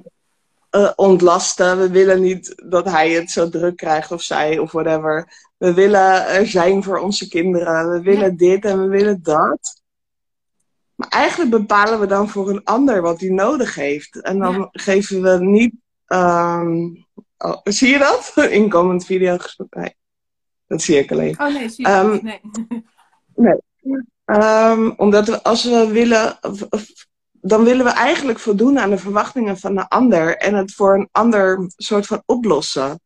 uh, 0.72 0.92
ontlasten. 0.96 1.80
We 1.80 1.90
willen 1.90 2.22
niet 2.22 2.64
dat 2.66 2.86
hij 2.86 3.12
het 3.12 3.32
zo 3.32 3.50
druk 3.50 3.78
krijgt 3.78 4.12
of 4.12 4.22
zij 4.22 4.58
of 4.58 4.72
whatever. 4.72 5.34
We 5.58 5.74
willen 5.74 6.28
er 6.28 6.48
zijn 6.48 6.84
voor 6.84 7.00
onze 7.00 7.28
kinderen. 7.28 7.92
We 7.92 8.02
willen 8.02 8.38
dit 8.38 8.66
en 8.66 8.82
we 8.82 8.88
willen 8.88 9.24
dat. 9.24 9.82
Maar 10.96 11.08
eigenlijk 11.08 11.52
bepalen 11.52 12.00
we 12.00 12.06
dan 12.06 12.30
voor 12.30 12.50
een 12.50 12.64
ander 12.64 13.02
wat 13.02 13.20
hij 13.20 13.30
nodig 13.30 13.76
heeft. 13.76 14.22
En 14.22 14.40
dan 14.40 14.70
geven 14.72 15.22
we 15.22 15.46
niet. 15.46 15.74
Um, 16.08 17.06
oh, 17.38 17.58
zie 17.64 17.90
je 17.90 17.98
dat? 17.98 18.34
Inkomend 18.50 19.06
video 19.06 19.38
Nee, 19.70 19.96
dat 20.68 20.82
zie 20.82 20.98
ik 20.98 21.12
alleen. 21.12 21.40
Oh 21.40 21.54
nee, 21.54 21.70
zie 21.70 21.88
je 21.88 21.94
um, 21.94 22.20
nee. 22.24 22.42
nee. 23.46 23.60
Um, 24.26 24.94
omdat 24.98 25.28
we, 25.28 25.44
als 25.44 25.64
we 25.64 25.88
willen 25.88 26.40
dan 27.46 27.64
willen 27.64 27.86
we 27.86 27.92
eigenlijk 27.92 28.40
voldoen 28.40 28.80
aan 28.80 28.90
de 28.90 28.98
verwachtingen 28.98 29.58
van 29.58 29.76
de 29.76 29.90
ander 29.90 30.38
en 30.38 30.56
het 30.56 30.74
voor 30.74 30.96
een 30.96 31.10
ander 31.12 31.72
soort 31.76 32.06
van 32.06 32.24
oplossen. 32.26 33.00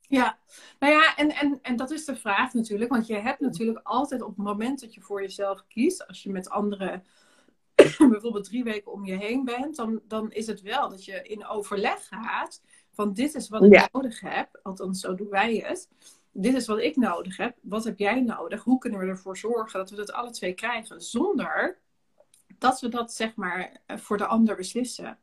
Ja, 0.00 0.38
nou 0.78 0.92
ja, 0.92 1.16
en, 1.16 1.34
en, 1.34 1.58
en 1.62 1.76
dat 1.76 1.90
is 1.90 2.04
de 2.04 2.16
vraag 2.16 2.52
natuurlijk. 2.52 2.90
Want 2.90 3.06
je 3.06 3.14
hebt 3.14 3.40
natuurlijk 3.40 3.80
altijd 3.82 4.22
op 4.22 4.36
het 4.36 4.46
moment 4.46 4.80
dat 4.80 4.94
je 4.94 5.00
voor 5.00 5.20
jezelf 5.20 5.64
kiest, 5.68 6.06
als 6.06 6.22
je 6.22 6.30
met 6.30 6.50
anderen 6.50 7.04
bijvoorbeeld 8.10 8.44
drie 8.44 8.64
weken 8.64 8.92
om 8.92 9.04
je 9.04 9.16
heen 9.16 9.44
bent, 9.44 9.76
dan, 9.76 10.00
dan 10.08 10.32
is 10.32 10.46
het 10.46 10.60
wel 10.62 10.88
dat 10.88 11.04
je 11.04 11.22
in 11.22 11.46
overleg 11.46 12.08
gaat 12.08 12.60
van 12.92 13.12
dit 13.12 13.34
is 13.34 13.48
wat 13.48 13.62
ik 13.62 13.88
nodig 13.92 14.20
heb. 14.20 14.60
Althans, 14.62 15.00
zo 15.00 15.14
doen 15.14 15.30
wij 15.30 15.56
het. 15.56 15.88
Dit 16.32 16.54
is 16.54 16.66
wat 16.66 16.78
ik 16.78 16.96
nodig 16.96 17.36
heb. 17.36 17.56
Wat 17.62 17.84
heb 17.84 17.98
jij 17.98 18.20
nodig? 18.20 18.62
Hoe 18.62 18.78
kunnen 18.78 19.00
we 19.00 19.06
ervoor 19.06 19.36
zorgen 19.36 19.78
dat 19.78 19.90
we 19.90 19.96
dat 19.96 20.12
alle 20.12 20.30
twee 20.30 20.54
krijgen 20.54 21.00
zonder 21.00 21.84
dat 22.58 22.80
we 22.80 22.88
dat 22.88 23.12
zeg 23.12 23.34
maar 23.34 23.80
eh, 23.86 23.96
voor 23.96 24.18
de 24.18 24.26
ander 24.26 24.56
beslissen. 24.56 25.18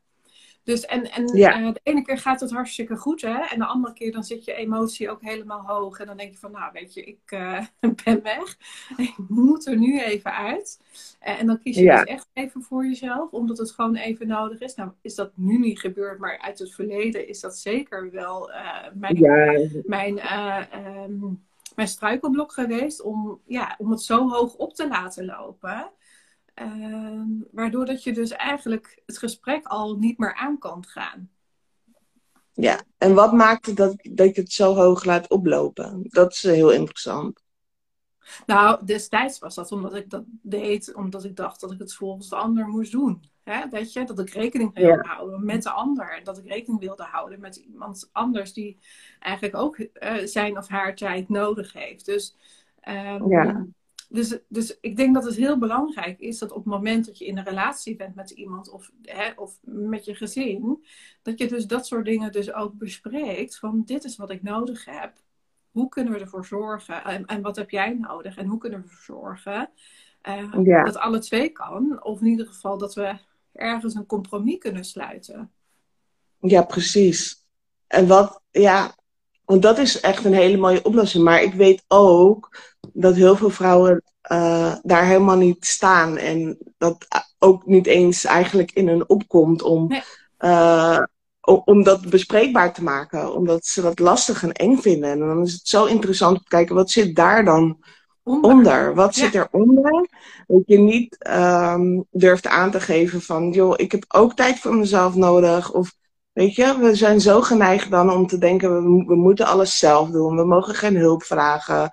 Dus 0.62 0.86
en, 0.86 1.10
en 1.10 1.26
eh, 1.26 1.72
de 1.72 1.80
ene 1.82 2.02
keer 2.02 2.18
gaat 2.18 2.40
het 2.40 2.50
hartstikke 2.50 2.96
goed, 2.96 3.20
hè? 3.20 3.38
En 3.38 3.58
de 3.58 3.64
andere 3.64 3.94
keer 3.94 4.12
dan 4.12 4.24
zit 4.24 4.44
je 4.44 4.54
emotie 4.54 5.10
ook 5.10 5.22
helemaal 5.22 5.60
hoog. 5.66 5.98
En 5.98 6.06
dan 6.06 6.16
denk 6.16 6.32
je 6.32 6.38
van, 6.38 6.50
nou 6.50 6.72
weet 6.72 6.94
je, 6.94 7.04
ik 7.04 7.30
uh, 7.30 7.64
ben 8.04 8.22
weg. 8.22 8.56
Ik 8.96 9.14
moet 9.28 9.66
er 9.66 9.76
nu 9.76 10.00
even 10.00 10.34
uit. 10.34 10.80
en 11.20 11.46
dan 11.46 11.58
kies 11.58 11.76
je 11.76 11.90
dus 11.90 12.02
echt 12.04 12.28
even 12.32 12.62
voor 12.62 12.86
jezelf, 12.86 13.30
omdat 13.30 13.58
het 13.58 13.70
gewoon 13.70 13.96
even 13.96 14.26
nodig 14.26 14.60
is. 14.60 14.74
Nou 14.74 14.90
is 15.00 15.14
dat 15.14 15.30
nu 15.34 15.58
niet 15.58 15.80
gebeurd, 15.80 16.18
maar 16.18 16.38
uit 16.38 16.58
het 16.58 16.74
verleden 16.74 17.28
is 17.28 17.40
dat 17.40 17.58
zeker 17.58 18.10
wel 18.10 18.50
mijn, 18.94 19.82
mijn 19.86 20.18
ehm, 20.18 21.18
mijn 21.74 21.88
struikelblok 21.88 22.52
geweest 22.52 23.02
om, 23.02 23.40
ja, 23.46 23.74
om 23.78 23.90
het 23.90 24.02
zo 24.02 24.28
hoog 24.28 24.54
op 24.54 24.74
te 24.74 24.88
laten 24.88 25.24
lopen. 25.24 25.90
Ehm, 26.54 27.28
waardoor 27.50 27.86
dat 27.86 28.02
je 28.02 28.12
dus 28.12 28.30
eigenlijk 28.30 29.02
het 29.06 29.18
gesprek 29.18 29.66
al 29.66 29.96
niet 29.98 30.18
meer 30.18 30.34
aan 30.34 30.58
kan 30.58 30.84
gaan. 30.86 31.30
Ja, 32.52 32.82
en 32.98 33.14
wat 33.14 33.32
maakte 33.32 33.74
dat, 33.74 33.94
dat 34.10 34.34
je 34.34 34.40
het 34.40 34.52
zo 34.52 34.74
hoog 34.74 35.04
laat 35.04 35.28
oplopen? 35.28 36.04
Dat 36.08 36.32
is 36.32 36.42
heel 36.42 36.70
interessant. 36.70 37.42
Nou, 38.46 38.84
destijds 38.84 39.38
was 39.38 39.54
dat 39.54 39.72
omdat 39.72 39.94
ik 39.94 40.10
dat 40.10 40.24
deed, 40.42 40.94
omdat 40.94 41.24
ik 41.24 41.36
dacht 41.36 41.60
dat 41.60 41.72
ik 41.72 41.78
het 41.78 41.94
volgens 41.94 42.28
de 42.28 42.36
ander 42.36 42.66
moest 42.66 42.92
doen. 42.92 43.22
Hè? 43.42 43.68
Weet 43.68 43.92
je, 43.92 44.04
dat 44.04 44.18
ik 44.18 44.30
rekening 44.30 44.74
wilde 44.74 45.02
houden 45.06 45.44
met 45.44 45.62
de 45.62 45.70
ander. 45.70 46.20
Dat 46.22 46.38
ik 46.38 46.46
rekening 46.46 46.80
wilde 46.80 47.02
houden 47.02 47.40
met 47.40 47.56
iemand 47.56 48.08
anders 48.12 48.52
die 48.52 48.78
eigenlijk 49.18 49.56
ook 49.56 49.78
uh, 49.78 49.88
zijn 50.24 50.58
of 50.58 50.68
haar 50.68 50.94
tijd 50.94 51.28
nodig 51.28 51.72
heeft. 51.72 52.04
Dus, 52.04 52.36
um, 52.88 53.28
ja. 53.28 53.66
Dus, 54.14 54.38
dus 54.48 54.78
ik 54.80 54.96
denk 54.96 55.14
dat 55.14 55.24
het 55.24 55.36
heel 55.36 55.58
belangrijk 55.58 56.18
is 56.20 56.38
dat 56.38 56.50
op 56.50 56.56
het 56.56 56.72
moment 56.72 57.06
dat 57.06 57.18
je 57.18 57.26
in 57.26 57.38
een 57.38 57.44
relatie 57.44 57.96
bent 57.96 58.14
met 58.14 58.30
iemand 58.30 58.70
of, 58.70 58.90
hè, 59.02 59.32
of 59.36 59.58
met 59.62 60.04
je 60.04 60.14
gezin, 60.14 60.84
dat 61.22 61.38
je 61.38 61.48
dus 61.48 61.66
dat 61.66 61.86
soort 61.86 62.04
dingen 62.04 62.32
dus 62.32 62.52
ook 62.52 62.74
bespreekt. 62.74 63.58
Van 63.58 63.82
dit 63.84 64.04
is 64.04 64.16
wat 64.16 64.30
ik 64.30 64.42
nodig 64.42 64.84
heb 64.84 65.22
hoe 65.74 65.88
kunnen 65.88 66.12
we 66.12 66.18
ervoor 66.18 66.44
zorgen? 66.44 67.04
En, 67.04 67.26
en 67.26 67.42
wat 67.42 67.56
heb 67.56 67.70
jij 67.70 67.96
nodig? 68.00 68.36
En 68.36 68.46
hoe 68.46 68.58
kunnen 68.58 68.78
we 68.78 68.84
ervoor 68.84 69.16
zorgen 69.16 69.70
uh, 70.22 70.84
dat 70.84 70.96
alle 70.96 71.18
twee 71.18 71.48
kan? 71.48 72.02
Of 72.02 72.20
in 72.20 72.26
ieder 72.26 72.46
geval 72.46 72.78
dat 72.78 72.94
we 72.94 73.16
ergens 73.52 73.94
een 73.94 74.06
compromis 74.06 74.58
kunnen 74.58 74.84
sluiten. 74.84 75.50
Ja, 76.40 76.62
precies. 76.62 77.44
En 77.86 78.06
wat, 78.06 78.42
ja, 78.50 78.94
want 79.44 79.62
dat 79.62 79.78
is 79.78 80.00
echt 80.00 80.24
een 80.24 80.34
hele 80.34 80.56
mooie 80.56 80.82
oplossing. 80.84 81.24
Maar 81.24 81.42
ik 81.42 81.54
weet 81.54 81.84
ook 81.88 82.73
dat 82.94 83.14
heel 83.14 83.36
veel 83.36 83.50
vrouwen 83.50 84.02
uh, 84.32 84.74
daar 84.82 85.04
helemaal 85.04 85.36
niet 85.36 85.64
staan. 85.64 86.16
En 86.16 86.58
dat 86.78 87.06
ook 87.38 87.66
niet 87.66 87.86
eens 87.86 88.24
eigenlijk 88.24 88.72
in 88.72 88.88
hun 88.88 89.08
opkomt 89.08 89.62
om 89.62 89.86
nee. 89.86 90.02
uh, 90.38 91.02
om 91.64 91.82
dat 91.82 92.10
bespreekbaar 92.10 92.72
te 92.74 92.82
maken. 92.82 93.34
Omdat 93.34 93.66
ze 93.66 93.82
dat 93.82 93.98
lastig 93.98 94.42
en 94.42 94.52
eng 94.52 94.76
vinden. 94.76 95.10
En 95.10 95.18
dan 95.18 95.42
is 95.42 95.52
het 95.52 95.68
zo 95.68 95.84
interessant 95.84 96.36
om 96.36 96.42
te 96.42 96.48
kijken, 96.48 96.74
wat 96.74 96.90
zit 96.90 97.16
daar 97.16 97.44
dan 97.44 97.78
onder? 98.22 98.94
Wat 98.94 99.14
zit 99.14 99.34
eronder? 99.34 100.08
Dat 100.46 100.62
je 100.66 100.78
niet 100.78 101.16
um, 101.30 102.04
durft 102.10 102.46
aan 102.46 102.70
te 102.70 102.80
geven 102.80 103.22
van, 103.22 103.50
joh, 103.50 103.74
ik 103.76 103.92
heb 103.92 104.04
ook 104.08 104.34
tijd 104.34 104.58
voor 104.58 104.74
mezelf 104.74 105.14
nodig. 105.14 105.72
Of 105.72 105.94
weet 106.34 106.54
je, 106.54 106.78
we 106.78 106.94
zijn 106.94 107.20
zo 107.20 107.40
geneigd 107.40 107.90
dan 107.90 108.12
om 108.12 108.26
te 108.26 108.38
denken, 108.38 108.74
we, 108.74 109.04
we 109.04 109.14
moeten 109.14 109.46
alles 109.46 109.78
zelf 109.78 110.10
doen. 110.10 110.36
We 110.36 110.44
mogen 110.44 110.74
geen 110.74 110.96
hulp 110.96 111.22
vragen. 111.22 111.90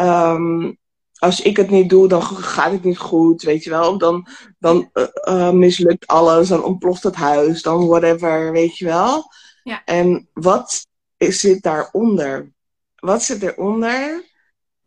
Um, 0.00 0.78
als 1.18 1.40
ik 1.40 1.56
het 1.56 1.70
niet 1.70 1.90
doe, 1.90 2.08
dan 2.08 2.22
gaat 2.22 2.72
het 2.72 2.84
niet 2.84 2.98
goed, 2.98 3.42
weet 3.42 3.64
je 3.64 3.70
wel. 3.70 3.98
Dan, 3.98 4.26
dan 4.58 4.90
uh, 5.28 5.50
mislukt 5.50 6.06
alles, 6.06 6.48
dan 6.48 6.64
ontploft 6.64 7.02
het 7.02 7.14
huis, 7.14 7.62
dan 7.62 7.86
whatever, 7.86 8.52
weet 8.52 8.76
je 8.76 8.84
wel. 8.84 9.24
Ja. 9.62 9.84
En 9.84 10.28
wat 10.32 10.86
zit 11.18 11.62
daaronder? 11.62 12.52
Wat 12.96 13.22
zit 13.22 13.42
eronder 13.42 14.24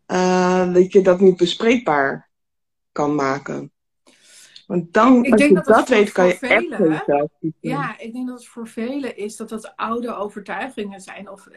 uh, 0.08 0.74
dat 0.74 0.92
je 0.92 1.02
dat 1.02 1.20
niet 1.20 1.38
bespreekbaar 1.38 2.30
kan 2.92 3.16
maken? 3.16 3.72
Want 4.70 4.94
dan, 4.94 5.26
ik 5.26 5.32
als 5.32 5.42
denk 5.42 5.58
je 5.58 5.64
dat, 5.64 5.66
dat 5.66 5.90
weet, 5.90 6.12
kan 6.12 6.28
je 6.28 6.38
velen, 6.38 6.92
echt 6.92 7.30
Ja, 7.60 8.00
ik 8.00 8.14
denk 8.14 8.28
dat 8.28 8.38
het 8.38 8.48
voor 8.48 8.68
velen 8.68 9.18
is 9.18 9.36
dat 9.36 9.50
dat 9.50 9.76
oude 9.76 10.16
overtuigingen 10.16 11.02
zijn. 11.02 11.30
Of 11.30 11.48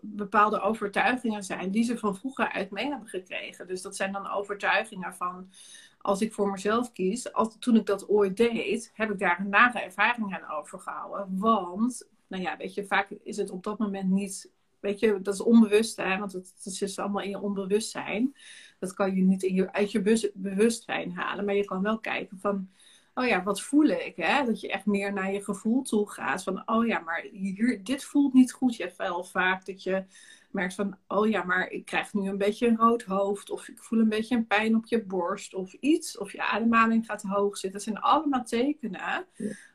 bepaalde 0.00 0.60
overtuigingen 0.60 1.42
zijn 1.42 1.70
die 1.70 1.84
ze 1.84 1.98
van 1.98 2.16
vroeger 2.16 2.52
uit 2.52 2.70
mee 2.70 2.88
hebben 2.88 3.08
gekregen. 3.08 3.66
Dus 3.66 3.82
dat 3.82 3.96
zijn 3.96 4.12
dan 4.12 4.30
overtuigingen 4.30 5.14
van 5.14 5.50
als 5.98 6.20
ik 6.20 6.32
voor 6.32 6.50
mezelf 6.50 6.92
kies, 6.92 7.32
als, 7.32 7.56
toen 7.58 7.76
ik 7.76 7.86
dat 7.86 8.08
ooit 8.08 8.36
deed, 8.36 8.90
heb 8.94 9.10
ik 9.10 9.18
daar 9.18 9.40
een 9.40 9.48
nare 9.48 9.80
ervaring 9.80 10.34
aan 10.34 10.58
overgehouden. 10.58 11.38
Want, 11.38 12.08
nou 12.26 12.42
ja, 12.42 12.56
weet 12.56 12.74
je, 12.74 12.86
vaak 12.86 13.10
is 13.22 13.36
het 13.36 13.50
op 13.50 13.62
dat 13.62 13.78
moment 13.78 14.10
niet, 14.10 14.50
weet 14.80 15.00
je, 15.00 15.20
dat 15.20 15.34
is 15.34 15.40
onbewust, 15.40 15.96
hè, 15.96 16.18
want 16.18 16.32
het, 16.32 16.52
het 16.62 16.80
is 16.80 16.98
allemaal 16.98 17.22
in 17.22 17.30
je 17.30 17.40
onbewustzijn. 17.40 18.34
Dat 18.82 18.94
kan 18.94 19.16
je 19.16 19.22
niet 19.22 19.42
in 19.42 19.54
je, 19.54 19.72
uit 19.72 19.92
je 19.92 20.30
bewustzijn 20.34 21.12
halen, 21.12 21.44
maar 21.44 21.54
je 21.54 21.64
kan 21.64 21.82
wel 21.82 21.98
kijken 21.98 22.38
van, 22.38 22.68
oh 23.14 23.26
ja, 23.26 23.42
wat 23.42 23.62
voel 23.62 23.84
ik? 23.84 24.16
Hè? 24.16 24.44
Dat 24.44 24.60
je 24.60 24.68
echt 24.68 24.86
meer 24.86 25.12
naar 25.12 25.32
je 25.32 25.44
gevoel 25.44 25.82
toe 25.82 26.10
gaat. 26.10 26.42
Van, 26.42 26.62
oh 26.68 26.86
ja, 26.86 26.98
maar 26.98 27.26
hier, 27.32 27.84
dit 27.84 28.04
voelt 28.04 28.32
niet 28.32 28.52
goed. 28.52 28.76
Je 28.76 28.82
hebt 28.82 28.96
wel 28.96 29.24
vaak 29.24 29.66
dat 29.66 29.82
je 29.82 30.04
merkt 30.50 30.74
van, 30.74 30.96
oh 31.08 31.28
ja, 31.28 31.44
maar 31.44 31.70
ik 31.70 31.84
krijg 31.84 32.12
nu 32.12 32.28
een 32.28 32.38
beetje 32.38 32.66
een 32.66 32.76
rood 32.76 33.02
hoofd. 33.02 33.50
Of 33.50 33.68
ik 33.68 33.82
voel 33.82 33.98
een 33.98 34.08
beetje 34.08 34.36
een 34.36 34.46
pijn 34.46 34.76
op 34.76 34.86
je 34.86 35.04
borst 35.04 35.54
of 35.54 35.72
iets. 35.72 36.18
Of 36.18 36.32
je 36.32 36.42
ademhaling 36.42 37.06
gaat 37.06 37.22
hoog 37.22 37.56
zitten. 37.56 37.72
Dat 37.72 37.82
zijn 37.82 38.00
allemaal 38.00 38.44
tekenen. 38.44 39.26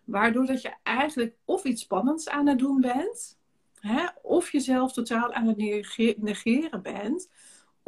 Waardoor 0.04 0.46
dat 0.46 0.62
je 0.62 0.74
eigenlijk 0.84 1.36
of 1.46 1.64
iets 1.64 1.82
spannends 1.82 2.30
aan 2.30 2.48
het 2.48 2.60
doen 2.60 2.82
bent. 2.82 3.40
Hè? 3.80 4.06
Of 4.22 4.52
jezelf 4.52 4.94
totaal 4.94 5.34
aan 5.34 5.48
het 5.48 5.58
negeren 6.18 6.82
bent. 6.82 7.30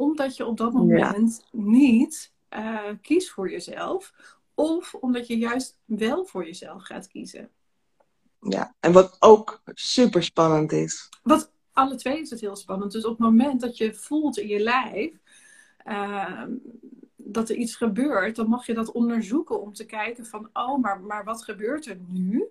Omdat 0.00 0.36
je 0.36 0.46
op 0.46 0.56
dat 0.56 0.72
moment 0.72 1.44
niet 1.52 2.32
uh, 2.50 2.88
kiest 3.02 3.30
voor 3.30 3.50
jezelf 3.50 4.14
of 4.54 4.94
omdat 4.94 5.26
je 5.26 5.38
juist 5.38 5.78
wel 5.84 6.24
voor 6.24 6.44
jezelf 6.44 6.82
gaat 6.82 7.08
kiezen. 7.08 7.50
Ja, 8.40 8.74
en 8.80 8.92
wat 8.92 9.16
ook 9.18 9.62
super 9.74 10.22
spannend 10.22 10.72
is. 10.72 11.08
Wat 11.22 11.52
alle 11.72 11.94
twee 11.94 12.20
is 12.20 12.30
het 12.30 12.40
heel 12.40 12.56
spannend. 12.56 12.92
Dus 12.92 13.04
op 13.04 13.10
het 13.10 13.18
moment 13.18 13.60
dat 13.60 13.76
je 13.76 13.94
voelt 13.94 14.38
in 14.38 14.48
je 14.48 14.60
lijf 14.60 15.12
uh, 15.86 16.42
dat 17.16 17.48
er 17.48 17.56
iets 17.56 17.76
gebeurt, 17.76 18.36
dan 18.36 18.48
mag 18.48 18.66
je 18.66 18.74
dat 18.74 18.92
onderzoeken 18.92 19.60
om 19.60 19.72
te 19.72 19.84
kijken 19.84 20.26
van, 20.26 20.48
oh, 20.52 20.78
maar, 20.78 21.00
maar 21.00 21.24
wat 21.24 21.44
gebeurt 21.44 21.86
er 21.86 21.98
nu? 22.08 22.48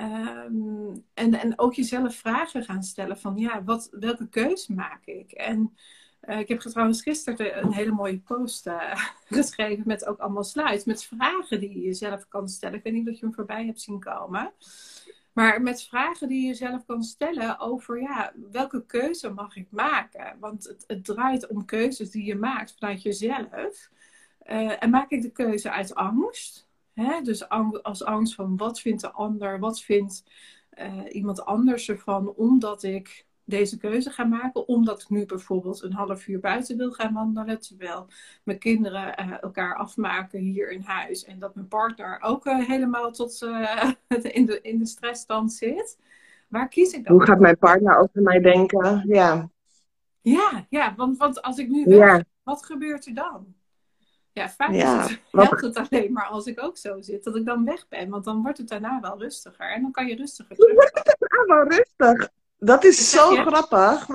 Um, 0.00 1.04
en, 1.14 1.34
en 1.34 1.58
ook 1.58 1.74
jezelf 1.74 2.16
vragen 2.16 2.64
gaan 2.64 2.82
stellen 2.82 3.18
van, 3.18 3.36
ja, 3.36 3.64
wat, 3.64 3.88
welke 3.90 4.28
keuze 4.28 4.72
maak 4.72 5.04
ik? 5.04 5.32
En 5.32 5.76
uh, 6.28 6.38
ik 6.38 6.48
heb 6.48 6.60
trouwens 6.60 7.02
gisteren 7.02 7.58
een 7.58 7.72
hele 7.72 7.92
mooie 7.92 8.18
post 8.18 8.66
uh, 8.66 9.04
geschreven 9.28 9.82
met 9.86 10.06
ook 10.06 10.18
allemaal 10.18 10.44
slides. 10.44 10.84
Met 10.84 11.04
vragen 11.04 11.60
die 11.60 11.72
je 11.72 11.80
jezelf 11.80 12.28
kan 12.28 12.48
stellen. 12.48 12.78
Ik 12.78 12.82
weet 12.82 12.92
niet 12.92 13.08
of 13.08 13.14
je 13.14 13.24
hem 13.24 13.34
voorbij 13.34 13.66
hebt 13.66 13.80
zien 13.80 14.00
komen. 14.00 14.52
Maar 15.32 15.62
met 15.62 15.82
vragen 15.82 16.28
die 16.28 16.40
je 16.40 16.46
jezelf 16.46 16.84
kan 16.84 17.02
stellen 17.02 17.58
over 17.58 18.00
ja, 18.00 18.32
welke 18.52 18.86
keuze 18.86 19.30
mag 19.30 19.56
ik 19.56 19.66
maken? 19.70 20.36
Want 20.40 20.64
het, 20.64 20.84
het 20.86 21.04
draait 21.04 21.46
om 21.46 21.64
keuzes 21.64 22.10
die 22.10 22.24
je 22.24 22.34
maakt 22.34 22.74
vanuit 22.78 23.02
jezelf. 23.02 23.90
Uh, 24.46 24.82
en 24.82 24.90
maak 24.90 25.10
ik 25.10 25.22
de 25.22 25.30
keuze 25.30 25.70
uit 25.70 25.94
angst? 25.94 26.68
Hè? 26.92 27.20
Dus 27.20 27.48
als 27.82 28.04
angst 28.04 28.34
van 28.34 28.56
wat 28.56 28.80
vindt 28.80 29.00
de 29.00 29.10
ander, 29.10 29.58
wat 29.58 29.80
vindt 29.80 30.24
iemand 31.08 31.44
anders 31.44 31.88
ervan, 31.88 32.34
omdat 32.34 32.82
ik 32.82 33.25
deze 33.46 33.76
keuze 33.76 34.10
gaan 34.10 34.28
maken. 34.28 34.68
Omdat 34.68 35.02
ik 35.02 35.08
nu 35.08 35.26
bijvoorbeeld 35.26 35.82
een 35.82 35.92
half 35.92 36.26
uur 36.26 36.40
buiten 36.40 36.76
wil 36.76 36.90
gaan 36.90 37.14
wandelen. 37.14 37.60
Terwijl 37.60 38.06
mijn 38.42 38.58
kinderen 38.58 39.14
uh, 39.20 39.42
elkaar 39.42 39.76
afmaken 39.76 40.40
hier 40.40 40.70
in 40.70 40.80
huis. 40.80 41.24
En 41.24 41.38
dat 41.38 41.54
mijn 41.54 41.68
partner 41.68 42.18
ook 42.22 42.46
uh, 42.46 42.66
helemaal 42.66 43.10
tot 43.10 43.42
uh, 43.42 43.90
in, 44.22 44.46
de, 44.46 44.60
in 44.60 44.78
de 44.78 44.86
stressstand 44.86 45.52
zit. 45.52 45.98
Waar 46.48 46.68
kies 46.68 46.92
ik 46.92 47.04
dan? 47.04 47.16
Hoe 47.16 47.24
gaat 47.24 47.40
mijn 47.40 47.58
partner 47.58 47.96
over 47.96 48.22
mij 48.22 48.40
denken? 48.40 49.02
Ja. 49.06 49.50
Ja, 50.20 50.66
ja 50.68 50.94
want, 50.96 51.18
want 51.18 51.42
als 51.42 51.58
ik 51.58 51.68
nu 51.68 51.84
weg, 51.84 52.22
wat 52.42 52.64
gebeurt 52.64 53.06
er 53.06 53.14
dan? 53.14 53.54
Ja, 54.32 54.48
vaak 54.48 54.72
ja, 54.72 55.04
is 55.04 55.10
het, 55.10 55.20
helpt 55.30 55.60
het 55.60 55.76
alleen 55.76 56.12
maar 56.12 56.26
als 56.26 56.46
ik 56.46 56.62
ook 56.62 56.76
zo 56.76 57.00
zit, 57.00 57.24
dat 57.24 57.36
ik 57.36 57.44
dan 57.44 57.64
weg 57.64 57.88
ben. 57.88 58.08
Want 58.08 58.24
dan 58.24 58.42
wordt 58.42 58.58
het 58.58 58.68
daarna 58.68 59.00
wel 59.00 59.18
rustiger. 59.18 59.72
En 59.72 59.82
dan 59.82 59.90
kan 59.90 60.06
je 60.06 60.16
rustiger 60.16 60.56
terug. 60.56 60.90
Het 60.92 61.16
daarna 61.18 61.54
wel 61.54 61.78
rustig. 61.78 62.28
Dat 62.58 62.84
is 62.84 63.10
zo 63.10 63.30
grappig. 63.30 64.06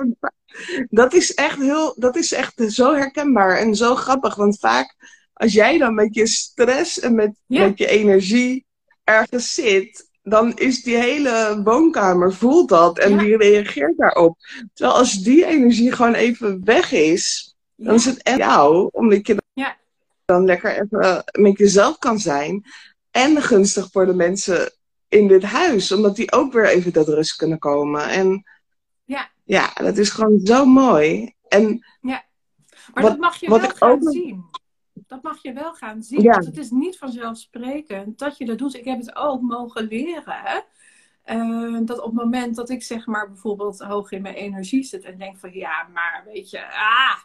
Dat 0.88 1.12
is 1.12 1.34
echt 1.34 1.58
heel, 1.58 1.94
dat 1.98 2.16
is 2.16 2.32
echt 2.32 2.62
zo 2.68 2.94
herkenbaar 2.94 3.56
en 3.56 3.74
zo 3.74 3.94
grappig. 3.94 4.34
Want 4.34 4.58
vaak 4.58 4.96
als 5.32 5.52
jij 5.52 5.78
dan 5.78 5.94
met 5.94 6.14
je 6.14 6.26
stress 6.26 7.00
en 7.00 7.14
met, 7.14 7.32
met 7.46 7.78
je 7.78 7.86
energie 7.86 8.66
ergens 9.04 9.54
zit, 9.54 10.10
dan 10.22 10.56
is 10.56 10.82
die 10.82 10.96
hele 10.96 11.60
woonkamer 11.64 12.34
voelt 12.34 12.68
dat 12.68 12.98
en 12.98 13.18
die 13.18 13.36
reageert 13.36 13.96
daarop. 13.96 14.38
Terwijl 14.74 14.98
als 14.98 15.22
die 15.22 15.44
energie 15.44 15.92
gewoon 15.92 16.14
even 16.14 16.64
weg 16.64 16.92
is, 16.92 17.54
dan 17.76 17.94
is 17.94 18.04
het 18.04 18.22
echt 18.22 18.38
jou, 18.38 18.88
omdat 18.92 19.26
je 19.26 19.42
dan 20.24 20.44
lekker 20.44 20.80
even 20.80 21.24
met 21.32 21.58
jezelf 21.58 21.98
kan 21.98 22.18
zijn. 22.18 22.64
En 23.10 23.42
gunstig 23.42 23.88
voor 23.90 24.06
de 24.06 24.14
mensen 24.14 24.72
in 25.12 25.28
dit 25.28 25.42
huis. 25.42 25.92
Omdat 25.92 26.16
die 26.16 26.32
ook 26.32 26.52
weer 26.52 26.68
even 26.68 26.92
tot 26.92 27.08
rust 27.08 27.36
kunnen 27.36 27.58
komen. 27.58 28.08
En 28.08 28.44
ja, 29.04 29.30
ja 29.44 29.72
dat 29.74 29.96
is 29.96 30.10
gewoon 30.10 30.40
zo 30.44 30.64
mooi. 30.64 31.34
En 31.48 31.86
ja. 32.00 32.24
Maar 32.94 33.02
dat 33.02 33.18
mag 33.18 33.36
je 33.36 33.48
wel 33.48 33.70
gaan 33.70 34.02
zien. 34.02 34.44
Dat 34.92 35.22
mag 35.22 35.42
je 35.42 35.52
wel 35.52 35.74
gaan 35.74 36.02
zien. 36.02 36.22
Want 36.22 36.46
het 36.46 36.58
is 36.58 36.70
niet 36.70 36.98
vanzelfsprekend 36.98 38.18
dat 38.18 38.38
je 38.38 38.44
dat 38.44 38.58
doet. 38.58 38.74
Ik 38.74 38.84
heb 38.84 38.98
het 38.98 39.16
ook 39.16 39.40
mogen 39.40 39.84
leren. 39.84 40.64
Uh, 41.26 41.78
dat 41.84 41.98
op 41.98 42.04
het 42.04 42.24
moment 42.24 42.56
dat 42.56 42.70
ik 42.70 42.82
zeg 42.82 43.06
maar 43.06 43.28
bijvoorbeeld 43.28 43.78
hoog 43.78 44.10
in 44.10 44.22
mijn 44.22 44.34
energie 44.34 44.82
zit 44.82 45.04
en 45.04 45.18
denk 45.18 45.38
van 45.38 45.52
ja, 45.52 45.88
maar 45.92 46.22
weet 46.26 46.50
je, 46.50 46.66
ah, 46.72 47.16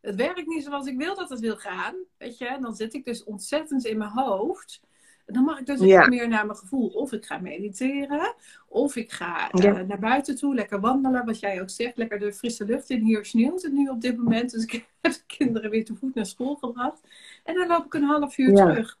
het 0.00 0.14
werkt 0.14 0.46
niet 0.46 0.64
zoals 0.64 0.86
ik 0.86 0.96
wil 0.96 1.14
dat 1.14 1.28
het 1.28 1.40
wil 1.40 1.56
gaan. 1.56 1.94
Weet 2.18 2.38
je, 2.38 2.56
dan 2.60 2.74
zit 2.74 2.94
ik 2.94 3.04
dus 3.04 3.24
ontzettend 3.24 3.84
in 3.84 3.98
mijn 3.98 4.10
hoofd. 4.10 4.80
Dan 5.26 5.44
mag 5.44 5.58
ik 5.58 5.66
dus 5.66 5.80
ja. 5.80 6.06
meer 6.06 6.28
naar 6.28 6.46
mijn 6.46 6.58
gevoel. 6.58 6.88
Of 6.88 7.12
ik 7.12 7.26
ga 7.26 7.38
mediteren. 7.38 8.34
Of 8.68 8.96
ik 8.96 9.12
ga 9.12 9.54
uh, 9.54 9.80
naar 9.80 9.98
buiten 9.98 10.36
toe, 10.36 10.54
lekker 10.54 10.80
wandelen. 10.80 11.24
Wat 11.24 11.40
jij 11.40 11.60
ook 11.60 11.70
zegt, 11.70 11.96
lekker 11.96 12.18
de 12.18 12.32
frisse 12.32 12.64
lucht 12.64 12.90
in. 12.90 13.02
Hier 13.02 13.24
sneeuwt 13.24 13.62
het 13.62 13.72
nu 13.72 13.88
op 13.88 14.00
dit 14.00 14.16
moment. 14.16 14.50
Dus 14.50 14.64
ik 14.64 14.72
heb 15.00 15.12
de 15.12 15.22
kinderen 15.26 15.70
weer 15.70 15.84
te 15.84 15.94
voet 15.94 16.14
naar 16.14 16.26
school 16.26 16.54
gebracht. 16.54 17.00
En 17.44 17.54
dan 17.54 17.66
loop 17.66 17.84
ik 17.84 17.94
een 17.94 18.02
half 18.02 18.38
uur 18.38 18.56
ja. 18.56 18.66
terug. 18.66 18.98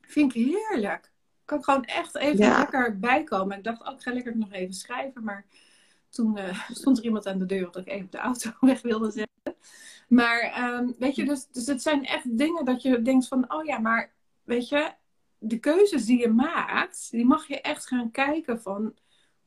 Vind 0.00 0.34
ik 0.34 0.46
heerlijk. 0.46 1.10
Kan 1.44 1.58
ik 1.58 1.64
gewoon 1.64 1.84
echt 1.84 2.16
even 2.16 2.38
lekker 2.38 2.98
bijkomen. 2.98 3.56
Ik 3.56 3.64
dacht, 3.64 3.86
oh, 3.86 3.94
ik 3.94 4.02
ga 4.02 4.12
lekker 4.12 4.36
nog 4.36 4.52
even 4.52 4.74
schrijven. 4.74 5.24
Maar 5.24 5.46
toen 6.08 6.38
uh, 6.38 6.68
stond 6.70 6.98
er 6.98 7.04
iemand 7.04 7.26
aan 7.26 7.38
de 7.38 7.46
deur 7.46 7.64
dat 7.70 7.76
ik 7.76 7.88
even 7.88 8.10
de 8.10 8.18
auto 8.18 8.50
weg 8.60 8.82
wilde 8.82 9.10
zetten. 9.10 9.28
Maar 10.08 10.72
um, 10.74 10.94
weet 10.98 11.16
je, 11.16 11.24
dus, 11.24 11.46
dus 11.46 11.66
het 11.66 11.82
zijn 11.82 12.04
echt 12.04 12.38
dingen 12.38 12.64
dat 12.64 12.82
je 12.82 13.02
denkt 13.02 13.28
van, 13.28 13.52
oh 13.52 13.64
ja, 13.64 13.78
maar 13.78 14.12
weet 14.44 14.68
je, 14.68 14.92
de 15.42 15.58
keuzes 15.58 16.04
die 16.04 16.18
je 16.18 16.28
maakt, 16.28 17.10
die 17.10 17.26
mag 17.26 17.46
je 17.46 17.60
echt 17.60 17.86
gaan 17.86 18.10
kijken 18.10 18.62
van, 18.62 18.94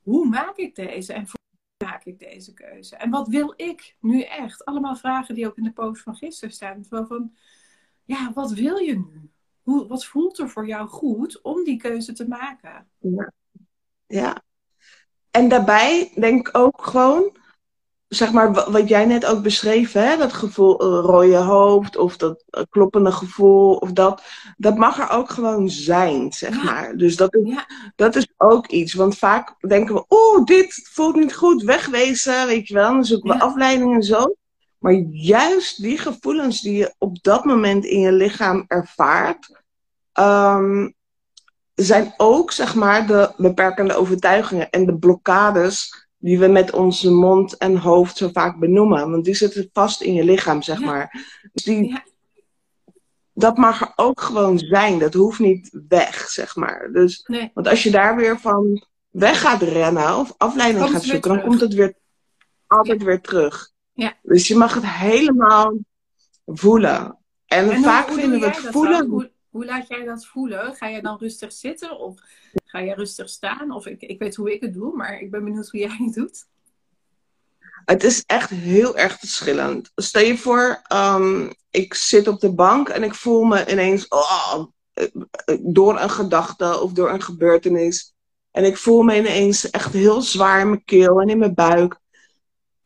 hoe 0.01 0.27
maak 0.27 0.57
ik 0.57 0.75
deze 0.75 1.13
en 1.13 1.27
voor 1.27 1.39
maak 1.83 2.05
ik 2.05 2.19
deze 2.19 2.53
keuze? 2.53 2.95
En 2.95 3.09
wat 3.09 3.27
wil 3.27 3.53
ik 3.55 3.95
nu 3.99 4.21
echt? 4.21 4.65
Allemaal 4.65 4.95
vragen 4.95 5.35
die 5.35 5.47
ook 5.47 5.57
in 5.57 5.63
de 5.63 5.71
post 5.71 6.01
van 6.01 6.15
gisteren 6.15 6.53
staan. 6.53 6.85
Van, 6.89 7.35
ja, 8.03 8.33
wat 8.33 8.51
wil 8.51 8.77
je 8.77 8.95
nu? 8.95 9.29
Hoe, 9.61 9.87
wat 9.87 10.05
voelt 10.05 10.39
er 10.39 10.49
voor 10.49 10.67
jou 10.67 10.87
goed 10.87 11.41
om 11.41 11.63
die 11.63 11.77
keuze 11.77 12.13
te 12.13 12.27
maken? 12.27 12.87
Ja. 12.97 13.31
ja. 14.07 14.43
En 15.31 15.49
daarbij 15.49 16.11
denk 16.15 16.47
ik 16.47 16.57
ook 16.57 16.85
gewoon, 16.85 17.37
zeg 18.15 18.31
maar, 18.31 18.71
wat 18.71 18.89
jij 18.89 19.05
net 19.05 19.25
ook 19.25 19.41
beschreef, 19.41 19.91
hè, 19.91 20.17
dat 20.17 20.33
gevoel 20.33 20.83
uh, 20.83 21.05
rode 21.05 21.35
hoofd 21.35 21.97
of 21.97 22.17
dat 22.17 22.43
uh, 22.51 22.63
kloppende 22.69 23.11
gevoel 23.11 23.75
of 23.75 23.91
dat, 23.91 24.23
dat 24.57 24.77
mag 24.77 24.99
er 24.99 25.09
ook 25.09 25.29
gewoon 25.29 25.69
zijn, 25.69 26.33
zeg 26.33 26.63
maar. 26.63 26.97
Dus 26.97 27.15
dat 27.15 27.35
is, 27.35 27.47
ja. 27.49 27.65
dat 27.95 28.15
is 28.15 28.33
ook 28.37 28.67
iets, 28.67 28.93
want 28.93 29.17
vaak 29.17 29.55
denken 29.67 29.95
we, 29.95 30.05
oeh, 30.09 30.45
dit 30.45 30.89
voelt 30.91 31.15
niet 31.15 31.35
goed, 31.35 31.63
wegwezen, 31.63 32.47
weet 32.47 32.67
je 32.67 32.73
wel, 32.73 32.91
dan 32.91 33.05
zoeken 33.05 33.29
we 33.29 33.35
ja. 33.35 33.41
afleiding 33.41 33.93
en 33.93 34.03
zo. 34.03 34.35
Maar 34.77 34.93
juist 35.09 35.81
die 35.81 35.97
gevoelens 35.97 36.61
die 36.61 36.77
je 36.77 36.93
op 36.97 37.23
dat 37.23 37.45
moment 37.45 37.85
in 37.85 37.99
je 37.99 38.11
lichaam 38.11 38.65
ervaart, 38.67 39.61
um, 40.19 40.93
zijn 41.75 42.13
ook, 42.17 42.51
zeg 42.51 42.75
maar, 42.75 43.07
de 43.07 43.33
beperkende 43.37 43.95
overtuigingen 43.95 44.69
en 44.69 44.85
de 44.85 44.97
blokkades 44.97 46.02
die 46.23 46.39
we 46.39 46.47
met 46.47 46.73
onze 46.73 47.11
mond 47.11 47.57
en 47.57 47.77
hoofd 47.77 48.17
zo 48.17 48.29
vaak 48.33 48.59
benoemen. 48.59 49.11
Want 49.11 49.25
die 49.25 49.35
zitten 49.35 49.69
vast 49.73 50.01
in 50.01 50.13
je 50.13 50.23
lichaam, 50.23 50.61
zeg 50.61 50.79
ja. 50.79 50.85
maar. 50.85 51.25
Dus 51.53 51.63
die, 51.63 51.87
ja. 51.87 52.03
dat 53.33 53.57
mag 53.57 53.81
er 53.81 53.93
ook 53.95 54.21
gewoon 54.21 54.59
zijn. 54.59 54.99
Dat 54.99 55.13
hoeft 55.13 55.39
niet 55.39 55.79
weg, 55.87 56.29
zeg 56.29 56.55
maar. 56.55 56.89
Dus, 56.93 57.23
nee. 57.27 57.51
Want 57.53 57.67
als 57.67 57.83
je 57.83 57.91
daar 57.91 58.15
weer 58.15 58.39
van 58.39 58.85
weg 59.09 59.41
gaat 59.41 59.61
rennen 59.61 60.17
of 60.17 60.33
afleiding 60.37 60.89
gaat 60.89 61.03
zoeken, 61.03 61.29
dan 61.29 61.41
komt 61.41 61.61
het 61.61 61.73
weer 61.73 61.93
altijd 62.67 62.99
ja. 62.99 63.05
weer 63.05 63.21
terug. 63.21 63.71
Ja. 63.93 64.13
Dus 64.21 64.47
je 64.47 64.55
mag 64.55 64.73
het 64.73 64.87
helemaal 64.87 65.77
voelen. 66.45 67.17
En, 67.45 67.71
en 67.71 67.83
vaak 67.83 68.07
hoe, 68.07 68.13
hoe 68.13 68.21
vinden 68.21 68.39
we 68.39 68.45
het 68.45 68.57
voelen. 68.57 69.09
Hoe, 69.09 69.31
hoe, 69.53 69.65
laat 69.65 69.87
jij 69.87 70.03
dat 70.03 70.25
voelen? 70.25 70.75
Ga 70.75 70.87
je 70.87 71.01
dan 71.01 71.17
rustig 71.17 71.51
zitten 71.51 71.99
of 71.99 72.19
ga 72.65 72.79
je 72.79 72.93
rustig 72.93 73.29
staan? 73.29 73.71
Of 73.71 73.85
ik, 73.85 74.01
ik 74.01 74.19
weet 74.19 74.35
hoe 74.35 74.53
ik 74.53 74.61
het 74.61 74.73
doe, 74.73 74.95
maar 74.95 75.19
ik 75.19 75.31
ben 75.31 75.43
benieuwd 75.43 75.69
hoe 75.69 75.79
jij 75.79 75.95
het 75.99 76.13
doet. 76.13 76.45
Het 77.85 78.03
is 78.03 78.23
echt 78.25 78.49
heel 78.49 78.97
erg 78.97 79.19
verschillend. 79.19 79.91
Stel 79.95 80.21
je 80.21 80.37
voor, 80.37 80.81
um, 80.93 81.53
ik 81.69 81.93
zit 81.93 82.27
op 82.27 82.39
de 82.39 82.53
bank 82.53 82.89
en 82.89 83.03
ik 83.03 83.15
voel 83.15 83.43
me 83.43 83.71
ineens 83.71 84.07
oh, 84.07 84.63
door 85.59 85.99
een 85.99 86.09
gedachte 86.09 86.79
of 86.79 86.91
door 86.91 87.09
een 87.09 87.21
gebeurtenis. 87.21 88.13
En 88.51 88.63
ik 88.63 88.77
voel 88.77 89.01
me 89.01 89.17
ineens 89.17 89.69
echt 89.69 89.93
heel 89.93 90.21
zwaar 90.21 90.59
in 90.59 90.69
mijn 90.69 90.83
keel 90.83 91.21
en 91.21 91.29
in 91.29 91.37
mijn 91.37 91.53
buik. 91.53 91.99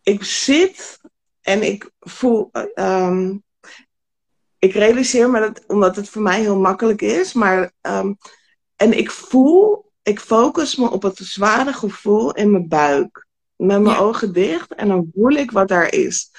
Ik 0.04 0.24
zit 0.24 1.00
en 1.41 1.63
ik 1.63 1.91
voel. 2.00 2.50
Um, 2.76 3.46
ik 4.60 4.74
realiseer 4.74 5.30
me 5.30 5.39
dat, 5.39 5.63
omdat 5.67 5.96
het 5.96 6.10
voor 6.10 6.22
mij 6.22 6.39
heel 6.39 6.60
makkelijk 6.60 7.02
is, 7.02 7.34
maar. 7.34 7.72
Um, 7.82 8.17
en 8.78 8.98
ik 8.98 9.12
voel, 9.12 9.91
ik 10.02 10.20
focus 10.20 10.76
me 10.76 10.89
op 10.89 11.02
het 11.02 11.17
zware 11.17 11.74
gevoel 11.74 12.34
in 12.34 12.52
mijn 12.52 12.67
buik. 12.67 13.26
Met 13.56 13.82
mijn 13.82 13.96
ja. 13.96 14.02
ogen 14.02 14.34
dicht 14.34 14.74
en 14.74 14.88
dan 14.88 15.12
voel 15.13 15.32
ik 15.32 15.52
wat 15.52 15.67
daar 15.67 15.93
is. 15.93 16.32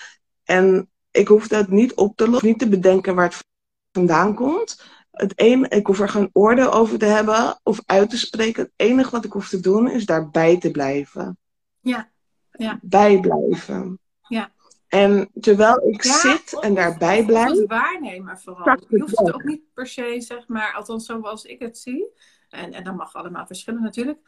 En 0.45 0.91
ik 1.11 1.29
hoef 1.29 1.49
dat 1.49 1.69
niet 1.69 1.95
op 1.95 2.17
te 2.17 2.29
lossen, 2.29 2.49
niet 2.49 2.59
te 2.59 2.69
bedenken 2.69 3.15
waar 3.15 3.25
het 3.25 3.45
vandaan 3.93 4.35
komt. 4.35 4.83
Het 5.11 5.33
een, 5.37 5.71
ik 5.71 5.87
hoef 5.87 6.01
er 6.01 6.09
geen 6.09 6.31
oordeel 6.33 6.73
over 6.73 6.99
te 6.99 7.05
hebben 7.05 7.61
of 7.63 7.81
uit 7.87 8.11
te 8.11 8.19
spreken. 8.19 8.63
Het 8.63 8.73
enige 8.77 9.11
wat 9.11 9.25
ik 9.25 9.33
hoef 9.33 9.49
te 9.49 9.61
doen 9.61 9.91
is 9.91 10.07
daarbij 10.07 10.59
te 10.59 10.71
blijven. 10.71 11.39
Ja. 11.81 12.11
ja. 12.51 12.79
Bijblijven. 12.83 13.99
En 14.89 15.31
terwijl 15.41 15.89
ik 15.89 16.05
ja, 16.05 16.13
zit 16.13 16.61
en 16.61 16.75
daarbij 16.75 17.25
blijf. 17.25 17.51
Het 17.51 17.67
waarnemen 17.67 18.39
vooral. 18.39 18.79
Je 18.89 19.01
hoeft 19.01 19.19
het 19.19 19.35
ook 19.35 19.45
niet 19.45 19.63
per 19.75 19.87
se, 19.87 20.15
zeg 20.19 20.49
maar, 20.49 20.75
althans 20.75 21.07
zoals 21.07 21.45
ik 21.45 21.61
het 21.61 21.79
zie. 21.79 22.07
En, 22.49 22.73
en 22.73 22.85
dat 22.85 22.97
mag 22.97 23.15
allemaal 23.15 23.47
verschillen 23.47 23.83
natuurlijk. 23.83 24.19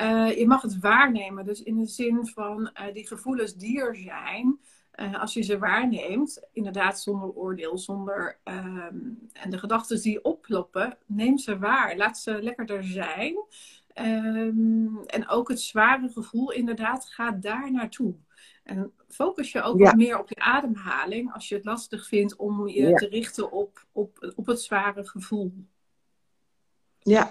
Uh, 0.00 0.38
je 0.38 0.46
mag 0.46 0.62
het 0.62 0.78
waarnemen. 0.78 1.44
Dus 1.44 1.62
in 1.62 1.76
de 1.76 1.86
zin 1.86 2.26
van 2.26 2.60
uh, 2.60 2.94
die 2.94 3.06
gevoelens 3.06 3.54
die 3.54 3.80
er 3.80 3.96
zijn. 3.96 4.58
Uh, 4.94 5.20
als 5.20 5.34
je 5.34 5.42
ze 5.42 5.58
waarneemt, 5.58 6.48
inderdaad 6.52 7.00
zonder 7.00 7.28
oordeel, 7.28 7.78
zonder. 7.78 8.38
Um, 8.44 9.28
en 9.32 9.50
de 9.50 9.58
gedachten 9.58 10.02
die 10.02 10.24
oploppen, 10.24 10.98
neem 11.06 11.38
ze 11.38 11.58
waar. 11.58 11.96
Laat 11.96 12.18
ze 12.18 12.42
lekker 12.42 12.70
er 12.70 12.84
zijn. 12.84 13.34
Um, 13.94 15.00
en 15.06 15.28
ook 15.28 15.48
het 15.48 15.60
zware 15.60 16.08
gevoel, 16.08 16.52
inderdaad, 16.52 17.06
ga 17.06 17.30
daar 17.30 17.72
naartoe. 17.72 18.14
En 18.62 18.92
focus 19.08 19.52
je 19.52 19.62
ook 19.62 19.78
ja. 19.78 19.84
wat 19.84 19.94
meer 19.94 20.18
op 20.18 20.28
je 20.28 20.40
ademhaling 20.40 21.32
als 21.32 21.48
je 21.48 21.54
het 21.54 21.64
lastig 21.64 22.06
vindt 22.06 22.36
om 22.36 22.68
je 22.68 22.80
ja. 22.80 22.94
te 22.96 23.06
richten 23.06 23.52
op, 23.52 23.86
op, 23.92 24.32
op 24.36 24.46
het 24.46 24.60
zware 24.60 25.06
gevoel. 25.06 25.52
Ja. 26.98 27.30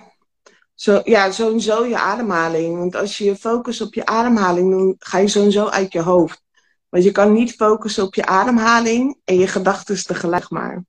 Zo, 0.74 1.02
ja, 1.04 1.32
sowieso 1.32 1.86
je 1.86 1.98
ademhaling. 1.98 2.78
Want 2.78 2.96
als 2.96 3.18
je 3.18 3.24
je 3.24 3.36
focust 3.36 3.82
op 3.82 3.94
je 3.94 4.06
ademhaling, 4.06 4.72
dan 4.72 4.96
ga 5.00 5.18
je 5.18 5.28
sowieso 5.28 5.68
uit 5.68 5.94
je 5.94 6.02
hoofd. 6.02 6.44
Want 6.90 7.04
je 7.04 7.12
kan 7.12 7.34
niet 7.34 7.56
focussen 7.56 8.04
op 8.04 8.16
je 8.16 8.26
ademhaling 8.26 9.20
en 9.24 9.40
je 9.40 9.48
gedachten 9.48 10.06
tegelijk 10.06 10.50
maar. 10.50 10.86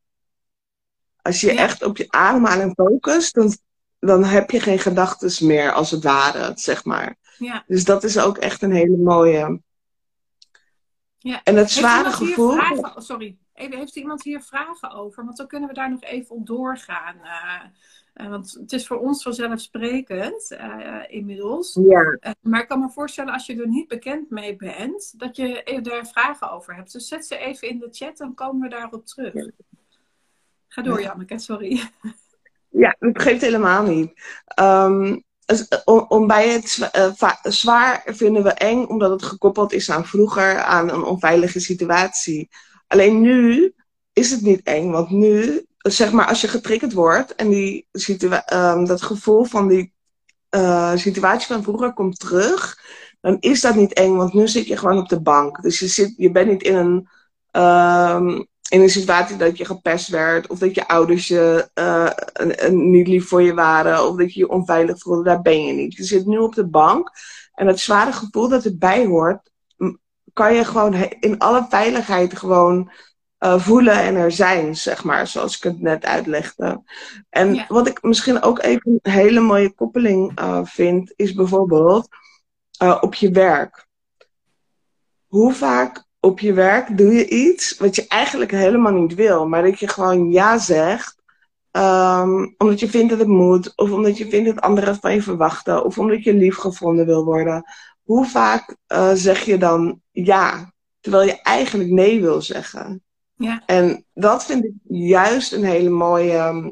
Als 1.22 1.40
je 1.40 1.52
ja. 1.52 1.58
echt 1.58 1.82
op 1.82 1.96
je 1.96 2.06
ademhaling 2.08 2.72
focust, 2.74 3.34
dan, 3.34 3.56
dan 3.98 4.24
heb 4.24 4.50
je 4.50 4.60
geen 4.60 4.78
gedachten 4.78 5.46
meer, 5.46 5.72
als 5.72 5.90
het 5.90 6.02
ware, 6.02 6.52
zeg 6.54 6.84
maar. 6.84 7.16
Ja. 7.38 7.64
Dus 7.66 7.84
dat 7.84 8.04
is 8.04 8.18
ook 8.18 8.38
echt 8.38 8.62
een 8.62 8.72
hele 8.72 8.96
mooie. 8.96 9.60
Ja. 11.28 11.40
En 11.44 11.56
het 11.56 11.70
zware 11.70 12.10
gevoel. 12.10 12.52
Vragen, 12.52 12.84
oh, 12.84 12.98
sorry, 12.98 13.36
heeft 13.52 13.96
iemand 13.96 14.22
hier 14.22 14.40
vragen 14.40 14.90
over? 14.90 15.24
Want 15.24 15.36
dan 15.36 15.46
kunnen 15.46 15.68
we 15.68 15.74
daar 15.74 15.90
nog 15.90 16.02
even 16.02 16.36
op 16.36 16.46
doorgaan. 16.46 17.16
Uh, 17.22 17.62
uh, 18.14 18.30
want 18.30 18.56
het 18.60 18.72
is 18.72 18.86
voor 18.86 18.98
ons 18.98 19.22
vanzelfsprekend 19.22 20.50
uh, 20.50 21.02
inmiddels. 21.08 21.78
Ja. 21.82 22.18
maar 22.40 22.60
ik 22.60 22.68
kan 22.68 22.80
me 22.80 22.90
voorstellen, 22.90 23.32
als 23.32 23.46
je 23.46 23.60
er 23.60 23.68
niet 23.68 23.88
bekend 23.88 24.30
mee 24.30 24.56
bent, 24.56 25.18
dat 25.18 25.36
je 25.36 25.78
daar 25.82 26.06
vragen 26.06 26.50
over 26.50 26.74
hebt. 26.74 26.92
Dus 26.92 27.08
zet 27.08 27.26
ze 27.26 27.38
even 27.38 27.68
in 27.68 27.78
de 27.78 27.88
chat, 27.90 28.16
dan 28.16 28.34
komen 28.34 28.60
we 28.60 28.68
daarop 28.68 29.06
terug. 29.06 29.34
Ja. 29.34 29.50
Ga 30.68 30.82
door, 30.82 31.02
Janneke, 31.02 31.38
sorry. 31.38 31.82
Ja, 32.68 32.96
dat 32.98 33.22
geeft 33.22 33.40
helemaal 33.40 33.82
niet. 33.82 34.12
Um, 34.60 35.24
om, 35.84 36.04
om 36.08 36.26
bij 36.26 36.48
het 36.48 36.90
uh, 36.96 37.34
zwaar 37.42 38.02
vinden 38.06 38.42
we 38.42 38.50
eng 38.50 38.84
omdat 38.84 39.10
het 39.10 39.22
gekoppeld 39.22 39.72
is 39.72 39.90
aan 39.90 40.06
vroeger, 40.06 40.62
aan 40.62 40.90
een 40.90 41.04
onveilige 41.04 41.60
situatie. 41.60 42.48
Alleen 42.86 43.20
nu 43.20 43.74
is 44.12 44.30
het 44.30 44.40
niet 44.40 44.62
eng, 44.62 44.90
want 44.90 45.10
nu, 45.10 45.64
zeg 45.78 46.12
maar, 46.12 46.26
als 46.26 46.40
je 46.40 46.48
getriggerd 46.48 46.92
wordt 46.92 47.34
en 47.34 47.48
die 47.48 47.86
um, 48.52 48.86
dat 48.86 49.02
gevoel 49.02 49.44
van 49.44 49.68
die 49.68 49.92
uh, 50.50 50.96
situatie 50.96 51.46
van 51.46 51.62
vroeger 51.62 51.92
komt 51.92 52.18
terug, 52.18 52.78
dan 53.20 53.36
is 53.40 53.60
dat 53.60 53.74
niet 53.74 53.92
eng, 53.92 54.16
want 54.16 54.32
nu 54.32 54.48
zit 54.48 54.66
je 54.66 54.76
gewoon 54.76 54.98
op 54.98 55.08
de 55.08 55.20
bank. 55.20 55.62
Dus 55.62 55.78
je, 55.78 55.86
zit, 55.86 56.14
je 56.16 56.30
bent 56.30 56.50
niet 56.50 56.62
in 56.62 56.76
een. 56.76 57.08
Um, 57.62 58.46
in 58.68 58.80
een 58.80 58.90
situatie 58.90 59.36
dat 59.36 59.58
je 59.58 59.64
gepest 59.64 60.08
werd, 60.08 60.46
of 60.46 60.58
dat 60.58 60.74
je 60.74 60.88
ouders 60.88 61.28
je 61.28 61.68
uh, 61.74 62.70
niet 62.70 63.08
lief 63.08 63.28
voor 63.28 63.42
je 63.42 63.54
waren, 63.54 64.06
of 64.08 64.16
dat 64.16 64.34
je 64.34 64.40
je 64.40 64.48
onveilig 64.48 64.98
voelde, 64.98 65.22
daar 65.22 65.42
ben 65.42 65.64
je 65.64 65.72
niet. 65.72 65.94
Je 65.94 66.04
zit 66.04 66.26
nu 66.26 66.38
op 66.38 66.54
de 66.54 66.66
bank 66.66 67.10
en 67.54 67.66
het 67.66 67.80
zware 67.80 68.12
gevoel 68.12 68.48
dat 68.48 68.64
erbij 68.64 69.06
hoort, 69.06 69.50
kan 70.32 70.54
je 70.54 70.64
gewoon 70.64 70.94
in 71.20 71.38
alle 71.38 71.66
veiligheid 71.68 72.36
gewoon 72.36 72.90
uh, 73.38 73.60
voelen 73.60 74.00
en 74.02 74.14
er 74.14 74.32
zijn, 74.32 74.76
zeg 74.76 75.04
maar, 75.04 75.26
zoals 75.26 75.56
ik 75.56 75.62
het 75.62 75.80
net 75.80 76.04
uitlegde. 76.04 76.82
En 77.30 77.54
ja. 77.54 77.64
wat 77.68 77.86
ik 77.86 78.02
misschien 78.02 78.42
ook 78.42 78.62
even 78.62 78.98
een 79.02 79.12
hele 79.12 79.40
mooie 79.40 79.74
koppeling 79.74 80.40
uh, 80.40 80.60
vind, 80.64 81.12
is 81.16 81.34
bijvoorbeeld 81.34 82.08
op 83.00 83.14
je 83.14 83.30
werk. 83.30 83.86
Hoe 85.26 85.52
vaak 85.52 86.07
op 86.20 86.40
je 86.40 86.52
werk 86.52 86.96
doe 86.96 87.12
je 87.14 87.28
iets 87.28 87.76
wat 87.78 87.94
je 87.96 88.06
eigenlijk 88.06 88.50
helemaal 88.50 88.92
niet 88.92 89.14
wil, 89.14 89.48
maar 89.48 89.62
dat 89.62 89.78
je 89.78 89.88
gewoon 89.88 90.30
ja 90.30 90.58
zegt. 90.58 91.16
ehm, 91.70 92.46
omdat 92.58 92.80
je 92.80 92.88
vindt 92.88 93.10
dat 93.10 93.18
het 93.18 93.28
moet, 93.28 93.72
of 93.76 93.90
omdat 93.90 94.18
je 94.18 94.28
vindt 94.28 94.48
dat 94.54 94.60
anderen 94.60 94.90
het 94.90 95.00
van 95.00 95.14
je 95.14 95.22
verwachten, 95.22 95.84
of 95.84 95.98
omdat 95.98 96.24
je 96.24 96.34
lief 96.34 96.56
gevonden 96.56 97.06
wil 97.06 97.24
worden. 97.24 97.64
Hoe 98.02 98.26
vaak 98.26 98.76
eh, 98.86 99.12
zeg 99.14 99.44
je 99.44 99.58
dan 99.58 100.00
ja, 100.10 100.72
terwijl 101.00 101.26
je 101.26 101.42
eigenlijk 101.42 101.90
nee 101.90 102.20
wil 102.20 102.42
zeggen? 102.42 103.02
Ja. 103.34 103.62
En 103.66 104.04
dat 104.14 104.44
vind 104.44 104.64
ik 104.64 104.72
juist 104.88 105.52
een 105.52 105.64
hele 105.64 105.88
mooie, 105.88 106.32
ehm, 106.32 106.70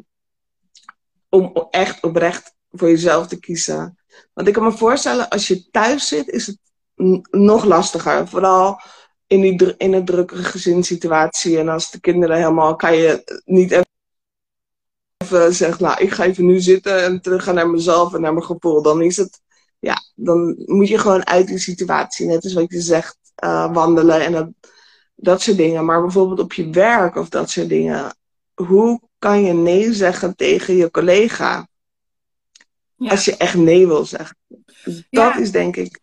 om 1.28 1.66
echt 1.70 2.02
oprecht 2.02 2.54
voor 2.70 2.88
jezelf 2.88 3.26
te 3.26 3.38
kiezen. 3.38 3.98
Want 4.34 4.48
ik 4.48 4.54
kan 4.54 4.64
me 4.64 4.72
voorstellen, 4.72 5.28
als 5.28 5.46
je 5.46 5.70
thuis 5.70 6.08
zit, 6.08 6.28
is 6.28 6.46
het 6.46 6.58
nog 7.30 7.64
lastiger. 7.64 8.28
Vooral 8.28 8.80
in, 9.26 9.40
die, 9.40 9.74
in 9.76 9.92
een 9.92 10.04
drukke 10.04 10.36
gezinssituatie. 10.36 11.58
En 11.58 11.68
als 11.68 11.90
de 11.90 12.00
kinderen 12.00 12.36
helemaal, 12.36 12.76
kan 12.76 12.96
je 12.96 13.40
niet 13.44 13.70
even 15.16 15.54
zeggen, 15.54 15.82
nou, 15.84 16.02
ik 16.02 16.10
ga 16.10 16.24
even 16.24 16.46
nu 16.46 16.60
zitten 16.60 17.04
en 17.04 17.20
teruggaan 17.20 17.54
naar 17.54 17.68
mezelf 17.70 18.14
en 18.14 18.20
naar 18.20 18.32
mijn 18.32 18.44
gevoel. 18.44 18.82
Dan 18.82 19.02
is 19.02 19.16
het, 19.16 19.40
ja, 19.78 20.02
dan 20.14 20.54
moet 20.66 20.88
je 20.88 20.98
gewoon 20.98 21.26
uit 21.26 21.46
die 21.46 21.58
situatie, 21.58 22.26
net 22.26 22.44
als 22.44 22.52
wat 22.52 22.72
je 22.72 22.80
zegt, 22.80 23.18
eh, 23.34 23.72
wandelen 23.72 24.20
en 24.24 24.32
dat, 24.32 24.48
dat 25.14 25.42
soort 25.42 25.56
dingen. 25.56 25.84
Maar 25.84 26.00
bijvoorbeeld 26.00 26.40
op 26.40 26.52
je 26.52 26.70
werk 26.70 27.16
of 27.16 27.28
dat 27.28 27.50
soort 27.50 27.68
dingen. 27.68 28.16
Hoe 28.54 29.00
kan 29.18 29.42
je 29.42 29.52
nee 29.52 29.92
zeggen 29.92 30.36
tegen 30.36 30.76
je 30.76 30.90
collega? 30.90 31.68
Ja. 32.96 33.10
Als 33.10 33.24
je 33.24 33.36
echt 33.36 33.54
nee 33.54 33.86
wil 33.86 34.04
zeggen. 34.04 34.36
Dat 34.84 35.04
Ja. 35.10 35.36
is 35.38 35.50
denk 35.50 35.76
ik. 35.76 36.00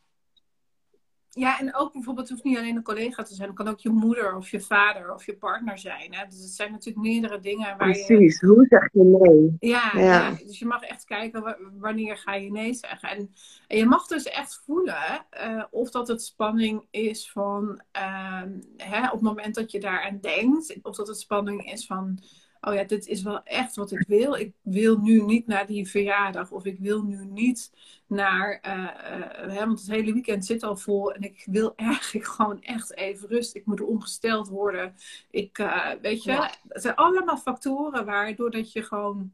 Ja, 1.35 1.59
en 1.59 1.75
ook 1.75 1.93
bijvoorbeeld, 1.93 2.27
het 2.29 2.37
hoeft 2.37 2.49
niet 2.49 2.57
alleen 2.57 2.75
een 2.75 2.83
collega 2.83 3.23
te 3.23 3.33
zijn. 3.33 3.47
Het 3.47 3.57
kan 3.57 3.67
ook 3.67 3.79
je 3.79 3.89
moeder 3.89 4.35
of 4.35 4.49
je 4.49 4.59
vader 4.61 5.13
of 5.13 5.25
je 5.25 5.35
partner 5.37 5.77
zijn. 5.77 6.13
Hè? 6.13 6.25
Dus 6.27 6.39
het 6.39 6.49
zijn 6.49 6.71
natuurlijk 6.71 7.05
meerdere 7.05 7.39
dingen 7.39 7.77
waar 7.77 7.97
je... 7.97 8.05
Precies. 8.05 8.41
Hoe 8.41 8.65
zeg 8.69 8.89
je 8.91 9.03
nee? 9.03 9.71
Ja, 9.71 9.91
Ja. 9.93 10.01
ja. 10.01 10.35
dus 10.45 10.59
je 10.59 10.65
mag 10.65 10.81
echt 10.81 11.05
kijken 11.05 11.41
wa- 11.41 11.57
wanneer 11.77 12.17
ga 12.17 12.33
je 12.35 12.51
nee 12.51 12.73
zeggen. 12.73 13.09
En, 13.09 13.33
en 13.67 13.77
je 13.77 13.85
mag 13.85 14.07
dus 14.07 14.23
echt 14.23 14.61
voelen 14.65 15.25
eh, 15.29 15.63
of 15.71 15.89
dat 15.91 16.07
het 16.07 16.23
spanning 16.23 16.87
is 16.91 17.31
van 17.31 17.81
ehm, 17.91 18.51
hè, 18.77 19.05
op 19.05 19.11
het 19.11 19.21
moment 19.21 19.55
dat 19.55 19.71
je 19.71 19.79
daaraan 19.79 20.19
denkt. 20.21 20.75
Of 20.81 20.95
dat 20.95 21.07
het 21.07 21.19
spanning 21.19 21.71
is 21.71 21.85
van, 21.85 22.19
oh 22.67 22.73
ja, 22.73 22.83
dit 22.83 23.07
is 23.07 23.21
wel 23.21 23.43
echt 23.43 23.75
wat 23.75 23.91
ik 23.91 24.03
wil. 24.07 24.35
Ik 24.35 24.53
wil 24.61 24.97
nu 24.97 25.21
niet 25.21 25.47
naar 25.47 25.67
die 25.67 25.87
verjaardag 25.89 26.51
of 26.51 26.65
ik 26.65 26.79
wil 26.79 27.03
nu 27.03 27.25
niet 27.25 27.71
naar, 28.07 28.59
eh, 28.61 28.83
eh, 28.83 29.51
hè, 29.51 29.65
want 29.65 29.79
het 29.79 29.89
hele 29.89 30.13
weekend 30.13 30.45
zit 30.45 30.63
al 30.63 30.77
vol 30.77 31.11
en 31.13 31.21
ik 31.21 31.43
wil 31.45 31.73
eigenlijk 31.75 32.25
gewoon 32.35 32.61
echt 32.61 32.95
even 32.95 33.27
rust. 33.27 33.55
Ik 33.55 33.65
moet 33.65 33.81
ongesteld 33.81 34.47
worden. 34.47 34.95
Ik, 35.31 35.57
eh, 35.57 35.89
weet 36.01 36.23
je, 36.23 36.31
Ja. 36.31 36.51
het 36.67 36.81
zijn 36.81 36.95
allemaal 36.95 37.37
factoren 37.37 38.05
waardoor 38.05 38.51
dat 38.51 38.71
je 38.71 38.83
gewoon 38.83 39.33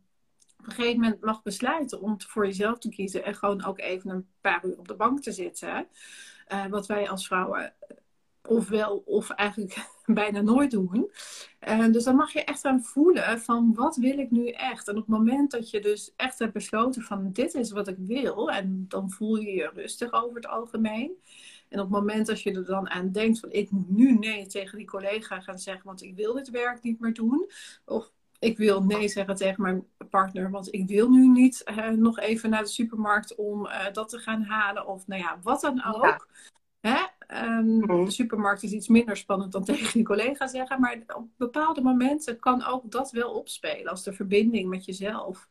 op 0.59 0.65
een 0.65 0.71
gegeven 0.71 0.99
moment 0.99 1.21
mag 1.21 1.41
besluiten 1.41 2.01
om 2.01 2.21
voor 2.21 2.45
jezelf 2.45 2.79
te 2.79 2.89
kiezen 2.89 3.23
en 3.25 3.35
gewoon 3.35 3.65
ook 3.65 3.79
even 3.79 4.09
een 4.09 4.27
paar 4.41 4.65
uur 4.65 4.77
op 4.77 4.87
de 4.87 4.95
bank 4.95 5.21
te 5.21 5.31
zitten. 5.31 5.87
Wat 6.69 6.87
wij 6.87 7.09
als 7.09 7.27
vrouwen 7.27 7.73
ofwel 8.49 9.03
of 9.05 9.29
eigenlijk 9.29 9.89
bijna 10.05 10.41
nooit 10.41 10.71
doen. 10.71 11.12
Eh, 11.59 11.85
dus 11.91 12.03
dan 12.03 12.15
mag 12.15 12.33
je 12.33 12.43
echt 12.43 12.65
aan 12.65 12.83
voelen 12.83 13.39
van 13.39 13.73
wat 13.73 13.95
wil 13.95 14.17
ik 14.17 14.31
nu 14.31 14.49
echt? 14.49 14.88
En 14.88 14.95
op 14.95 15.01
het 15.01 15.17
moment 15.17 15.51
dat 15.51 15.69
je 15.69 15.81
dus 15.81 16.13
echt 16.15 16.39
hebt 16.39 16.53
besloten 16.53 17.01
van 17.01 17.31
dit 17.31 17.53
is 17.53 17.71
wat 17.71 17.88
ik 17.88 17.97
wil, 17.97 18.51
en 18.51 18.85
dan 18.88 19.12
voel 19.12 19.35
je 19.35 19.51
je 19.51 19.71
rustig 19.73 20.12
over 20.12 20.35
het 20.35 20.47
algemeen. 20.47 21.12
En 21.69 21.79
op 21.79 21.91
het 21.91 21.99
moment 21.99 22.25
dat 22.27 22.41
je 22.41 22.53
er 22.53 22.65
dan 22.65 22.89
aan 22.89 23.12
denkt 23.12 23.39
van 23.39 23.51
ik 23.51 23.71
moet 23.71 23.89
nu 23.89 24.13
nee 24.13 24.47
tegen 24.47 24.77
die 24.77 24.88
collega 24.88 25.39
gaan 25.39 25.59
zeggen, 25.59 25.85
want 25.85 26.03
ik 26.03 26.15
wil 26.15 26.33
dit 26.33 26.49
werk 26.49 26.81
niet 26.81 26.99
meer 26.99 27.13
doen. 27.13 27.49
Of 27.85 28.12
ik 28.39 28.57
wil 28.57 28.83
nee 28.83 29.07
zeggen 29.07 29.35
tegen 29.35 29.62
mijn 29.62 29.88
partner, 30.09 30.51
want 30.51 30.73
ik 30.73 30.88
wil 30.88 31.09
nu 31.09 31.27
niet 31.27 31.63
eh, 31.63 31.89
nog 31.89 32.19
even 32.19 32.49
naar 32.49 32.63
de 32.63 32.69
supermarkt 32.69 33.35
om 33.35 33.65
eh, 33.65 33.93
dat 33.93 34.09
te 34.09 34.17
gaan 34.17 34.41
halen. 34.41 34.88
Of 34.88 35.07
nou 35.07 35.21
ja, 35.21 35.39
wat 35.43 35.62
dan 35.62 35.83
ook. 35.83 36.27
Hè? 36.79 36.97
Ehm, 37.29 37.77
Mhm. 37.77 38.05
De 38.05 38.11
supermarkt 38.11 38.63
is 38.63 38.71
iets 38.71 38.87
minder 38.87 39.17
spannend 39.17 39.51
dan 39.51 39.63
tegen 39.65 39.93
die 39.93 40.03
collega 40.03 40.47
zeggen. 40.47 40.79
Maar 40.79 41.01
op 41.15 41.27
bepaalde 41.37 41.81
momenten 41.81 42.39
kan 42.39 42.63
ook 42.63 42.91
dat 42.91 43.11
wel 43.11 43.31
opspelen. 43.31 43.91
Als 43.91 44.03
de 44.03 44.13
verbinding 44.13 44.69
met 44.69 44.85
jezelf 44.85 45.47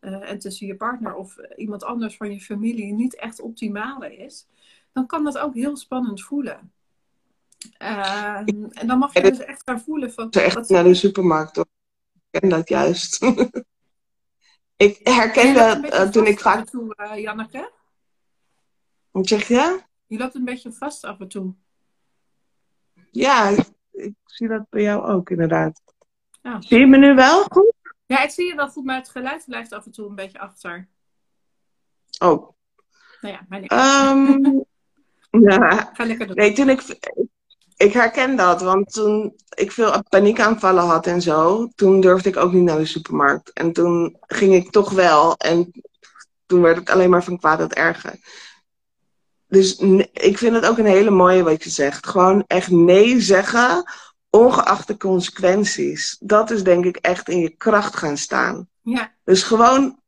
eh, 0.00 0.30
en 0.30 0.38
tussen 0.38 0.66
je 0.66 0.76
partner 0.76 1.14
of 1.14 1.36
iemand 1.56 1.84
anders 1.84 2.16
van 2.16 2.32
je 2.32 2.40
familie 2.40 2.92
niet 2.92 3.16
echt 3.16 3.40
optimaal 3.40 4.02
is. 4.04 4.46
Dan 4.92 5.06
kan 5.06 5.24
dat 5.24 5.38
ook 5.38 5.54
heel 5.54 5.76
spannend 5.76 6.22
voelen. 6.22 6.72
Ehm, 7.78 8.64
en 8.70 8.86
dan 8.86 8.98
mag 8.98 9.12
je 9.14 9.20
dus 9.22 9.38
echt 9.38 9.62
gaan 9.64 9.80
voelen 9.80 10.12
van... 10.12 10.30
Echt 10.30 10.54
wat- 10.54 10.68
naar 10.68 10.84
de 10.84 10.94
supermarkt. 10.94 11.56
hoor. 11.56 11.66
Ik 12.30 12.40
ken 12.40 12.48
dat 12.48 12.68
juist. 12.68 13.22
ik 14.76 15.00
Je 15.04 15.10
herkende 15.10 15.60
een 15.60 15.80
beetje 15.80 15.96
eh, 15.96 16.08
toen 16.08 16.26
ik 16.26 16.40
vaak. 16.40 16.68
toe, 16.68 16.94
eh, 16.94 17.18
Janneke. 17.22 17.70
Wat 19.10 19.28
zeg 19.28 19.48
je? 19.48 19.80
Je 20.12 20.18
loopt 20.18 20.34
een 20.34 20.44
beetje 20.44 20.72
vast 20.72 21.04
af 21.04 21.20
en 21.20 21.28
toe. 21.28 21.54
Ja, 23.10 23.48
ik, 23.48 23.66
ik 23.90 24.14
zie 24.24 24.48
dat 24.48 24.68
bij 24.68 24.82
jou 24.82 25.04
ook 25.04 25.30
inderdaad. 25.30 25.82
Ja. 26.42 26.60
Zie 26.60 26.78
je 26.78 26.86
me 26.86 26.96
nu 26.96 27.14
wel 27.14 27.42
goed? 27.42 27.72
ja, 28.06 28.22
ik 28.22 28.30
zie 28.30 28.46
je 28.46 28.54
wel 28.54 28.68
goed, 28.68 28.84
maar 28.84 28.96
het 28.96 29.08
geluid 29.08 29.44
blijft 29.46 29.72
af 29.72 29.84
en 29.84 29.92
toe 29.92 30.08
een 30.08 30.14
beetje 30.14 30.38
achter. 30.38 30.88
Oh. 32.18 32.48
Nou 33.20 33.34
ja, 33.34 33.46
mijn 33.48 33.66
Ehm, 33.66 34.42
ja. 35.50 35.90
Ga 35.92 36.04
lekker 36.04 36.26
doen. 36.26 36.36
Nee, 36.36 36.52
toen 36.52 36.68
ik. 36.68 37.00
Ik 37.76 37.92
herken 37.92 38.36
dat, 38.36 38.60
want 38.60 38.92
toen 38.92 39.34
ik 39.54 39.72
veel 39.72 40.02
paniekaanvallen 40.08 40.84
had 40.84 41.06
en 41.06 41.22
zo, 41.22 41.68
toen 41.68 42.00
durfde 42.00 42.28
ik 42.28 42.36
ook 42.36 42.52
niet 42.52 42.64
naar 42.64 42.78
de 42.78 42.84
supermarkt. 42.84 43.52
En 43.52 43.72
toen 43.72 44.16
ging 44.20 44.54
ik 44.54 44.70
toch 44.70 44.90
wel. 44.90 45.36
En 45.36 45.70
toen 46.46 46.60
werd 46.60 46.76
het 46.76 46.90
alleen 46.90 47.10
maar 47.10 47.24
van 47.24 47.38
kwaad 47.38 47.58
tot 47.58 47.74
erger. 47.74 48.18
Dus 49.52 49.76
ik 50.12 50.38
vind 50.38 50.54
het 50.54 50.66
ook 50.66 50.78
een 50.78 50.86
hele 50.86 51.10
mooie 51.10 51.42
wat 51.42 51.64
je 51.64 51.70
zegt. 51.70 52.06
Gewoon 52.06 52.44
echt 52.46 52.70
nee 52.70 53.20
zeggen, 53.20 53.90
ongeacht 54.30 54.86
de 54.86 54.96
consequenties. 54.96 56.16
Dat 56.20 56.50
is 56.50 56.62
denk 56.62 56.84
ik 56.84 56.96
echt 56.96 57.28
in 57.28 57.38
je 57.38 57.56
kracht 57.56 57.96
gaan 57.96 58.16
staan. 58.16 58.68
Ja, 58.82 59.12
Dus 59.24 59.42
gewoon, 59.42 60.00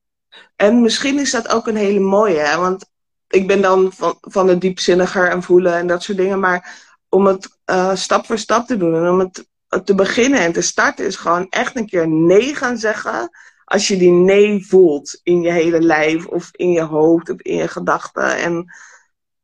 en 0.57 0.83
misschien 0.83 1.18
is 1.18 1.30
dat 1.30 1.48
ook 1.48 1.66
een 1.66 1.76
hele 1.76 2.00
mooie, 2.00 2.38
hè? 2.38 2.57
want 2.57 2.87
ik 3.28 3.46
ben 3.46 3.62
dan 3.62 3.92
van, 3.92 4.16
van 4.20 4.48
het 4.48 4.61
diepzinniger 4.61 5.30
en 5.30 5.42
voelen 5.42 5.74
en 5.74 5.87
dat 5.87 6.02
soort 6.02 6.18
dingen, 6.18 6.40
maar 6.40 6.83
om 7.09 7.26
het 7.26 7.59
eh, 7.64 7.94
stap 7.94 8.26
voor 8.26 8.38
stap 8.38 8.66
te 8.66 8.76
doen 8.76 8.94
en 8.94 9.09
om 9.09 9.18
het 9.18 9.46
te 9.85 9.94
beginnen 9.94 10.40
en 10.40 10.52
te 10.52 10.61
starten 10.61 11.07
is 11.07 11.16
gewoon 11.16 11.46
echt 11.50 11.76
een 11.76 11.87
keer 11.87 12.09
nee 12.09 12.54
gaan 12.54 12.78
zeggen 12.78 13.30
als 13.64 13.88
je 13.88 13.96
die 13.96 14.11
nee 14.11 14.66
voelt 14.66 15.20
in 15.22 15.40
je 15.40 15.50
hele 15.50 15.80
lijf 15.80 16.26
of 16.26 16.48
in 16.52 16.70
je 16.70 16.83
hoofd 16.83 17.30
of 17.30 17.40
in 17.40 17.57
je 17.57 17.68
gedachten 17.68 18.37
en 18.37 18.66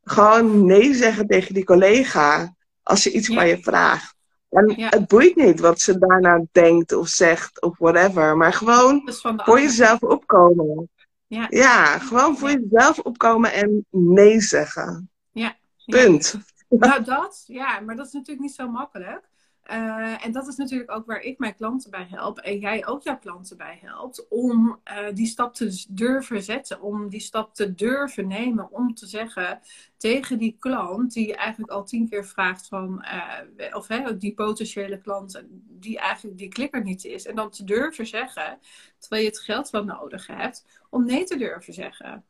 gewoon 0.03 0.67
nee 0.67 0.95
zeggen 0.95 1.27
tegen 1.27 1.55
die 1.55 1.65
collega 1.65 2.55
als 2.83 3.03
ze 3.03 3.13
iets 3.13 3.29
Ja. 3.29 3.35
van 3.35 3.49
je 3.49 3.59
vraagt. 3.63 4.15
En 4.49 4.73
Ja. 4.77 4.89
het 4.89 5.09
boeit 5.09 5.37
niet 5.37 5.61
wat 5.61 5.81
ze 5.81 5.99
daarna 5.99 6.45
denkt 6.53 6.93
of 6.93 7.09
zegt 7.09 7.63
of 7.63 7.79
whatever, 7.79 8.37
maar 8.37 8.53
gewoon 8.53 9.03
dus 9.05 9.21
voor 9.21 9.31
andere- 9.31 9.61
jezelf 9.61 10.03
opkomen. 10.03 10.89
Ja. 11.27 11.47
Ja, 11.51 11.99
gewoon 11.99 12.37
voor 12.39 12.51
jezelf 12.51 12.99
opkomen 12.99 13.53
en 13.53 13.87
nee 13.91 14.41
zeggen. 14.41 15.11
Ja. 15.31 15.57
Punt. 15.87 16.39
Nou, 16.69 17.05
dat, 17.05 17.43
ja, 17.47 17.81
maar 17.81 17.97
dat 17.97 18.07
is 18.07 18.13
natuurlijk 18.13 18.41
niet 18.47 18.55
zo 18.55 18.69
makkelijk. 18.69 19.30
Eh, 19.71 20.25
en 20.25 20.33
dat 20.33 20.49
is 20.49 20.57
natuurlijk 20.57 20.91
ook 20.91 21.07
waar 21.07 21.21
ik 21.21 21.39
mijn 21.39 21.55
klanten 21.55 21.91
bij 21.91 22.07
help. 22.11 22.39
En 22.39 22.59
jij 22.59 22.87
ook 22.87 23.03
jouw 23.03 23.19
klanten 23.19 23.57
bij 23.57 23.79
helpt. 23.83 24.29
Om 24.29 24.81
eh, 24.85 25.15
die 25.15 25.27
stap 25.27 25.55
te 25.55 25.85
durven 25.89 26.43
zetten. 26.43 26.81
Om 26.81 27.09
die 27.09 27.21
stap 27.21 27.55
te 27.55 27.75
durven 27.75 28.27
nemen. 28.27 28.73
Om 28.73 28.95
te 28.95 29.07
zeggen 29.07 29.61
tegen 29.97 30.39
die 30.39 30.57
klant. 30.59 31.13
Die 31.13 31.37
eigenlijk 31.37 31.73
al 31.73 31.85
tien 31.85 32.09
keer 32.09 32.27
vraagt 32.27 32.69
van. 32.69 33.03
eh, 33.03 33.77
of 33.77 33.89
hè, 33.89 34.17
die 34.17 34.35
potentiële 34.35 35.01
klant. 35.01 35.43
Die 35.69 35.99
eigenlijk 35.99 36.39
die 36.39 36.49
klikker 36.49 36.83
niet 36.83 37.05
is. 37.05 37.27
En 37.27 37.35
dan 37.35 37.51
te 37.51 37.65
durven 37.65 38.07
zeggen. 38.07 38.59
Terwijl 38.99 39.23
je 39.23 39.29
het 39.29 39.41
geld 39.41 39.71
wel 39.71 39.85
nodig 39.85 40.27
hebt. 40.27 40.67
Om 40.91 41.05
nee 41.05 41.25
te 41.25 41.37
durven 41.37 41.75
zeggen 41.75 42.25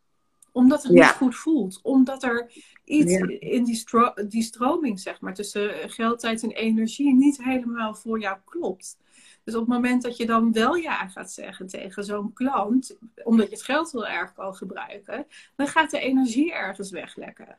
omdat 0.53 0.83
het 0.83 0.93
Ja. 0.93 1.07
niet 1.07 1.17
goed 1.17 1.37
voelt. 1.37 1.81
Omdat 1.83 2.23
er 2.23 2.53
iets 2.85 3.13
Ja. 3.13 3.27
in 3.39 3.65
die, 3.65 3.75
stro 3.75 4.13
die 4.29 4.43
stroming, 4.43 5.01
zeg 5.01 5.21
maar, 5.21 5.35
tussen 5.35 5.91
geld, 5.91 6.21
tijd 6.21 6.43
en 6.43 6.51
energie 6.51 7.15
niet 7.15 7.43
helemaal 7.45 7.95
voor 7.95 8.21
jou 8.21 8.39
klopt. 8.45 8.99
Dus 9.45 9.55
op 9.55 9.61
het 9.61 9.71
moment 9.71 10.03
dat 10.03 10.17
je 10.17 10.27
dan 10.27 10.53
wel 10.53 10.75
ja 10.75 11.09
gaat 11.09 11.33
zeggen 11.33 11.67
tegen 11.67 12.05
zo'n 12.05 12.33
klant, 12.33 12.97
omdat 13.25 13.47
je 13.49 13.55
het 13.55 13.65
geld 13.65 13.93
heel 13.93 14.07
erg 14.07 14.33
kan 14.33 14.55
gebruiken, 14.55 15.27
dan 15.57 15.67
gaat 15.67 15.91
de 15.91 15.99
energie 16.01 16.53
ergens 16.53 16.91
weglekken. 16.91 17.59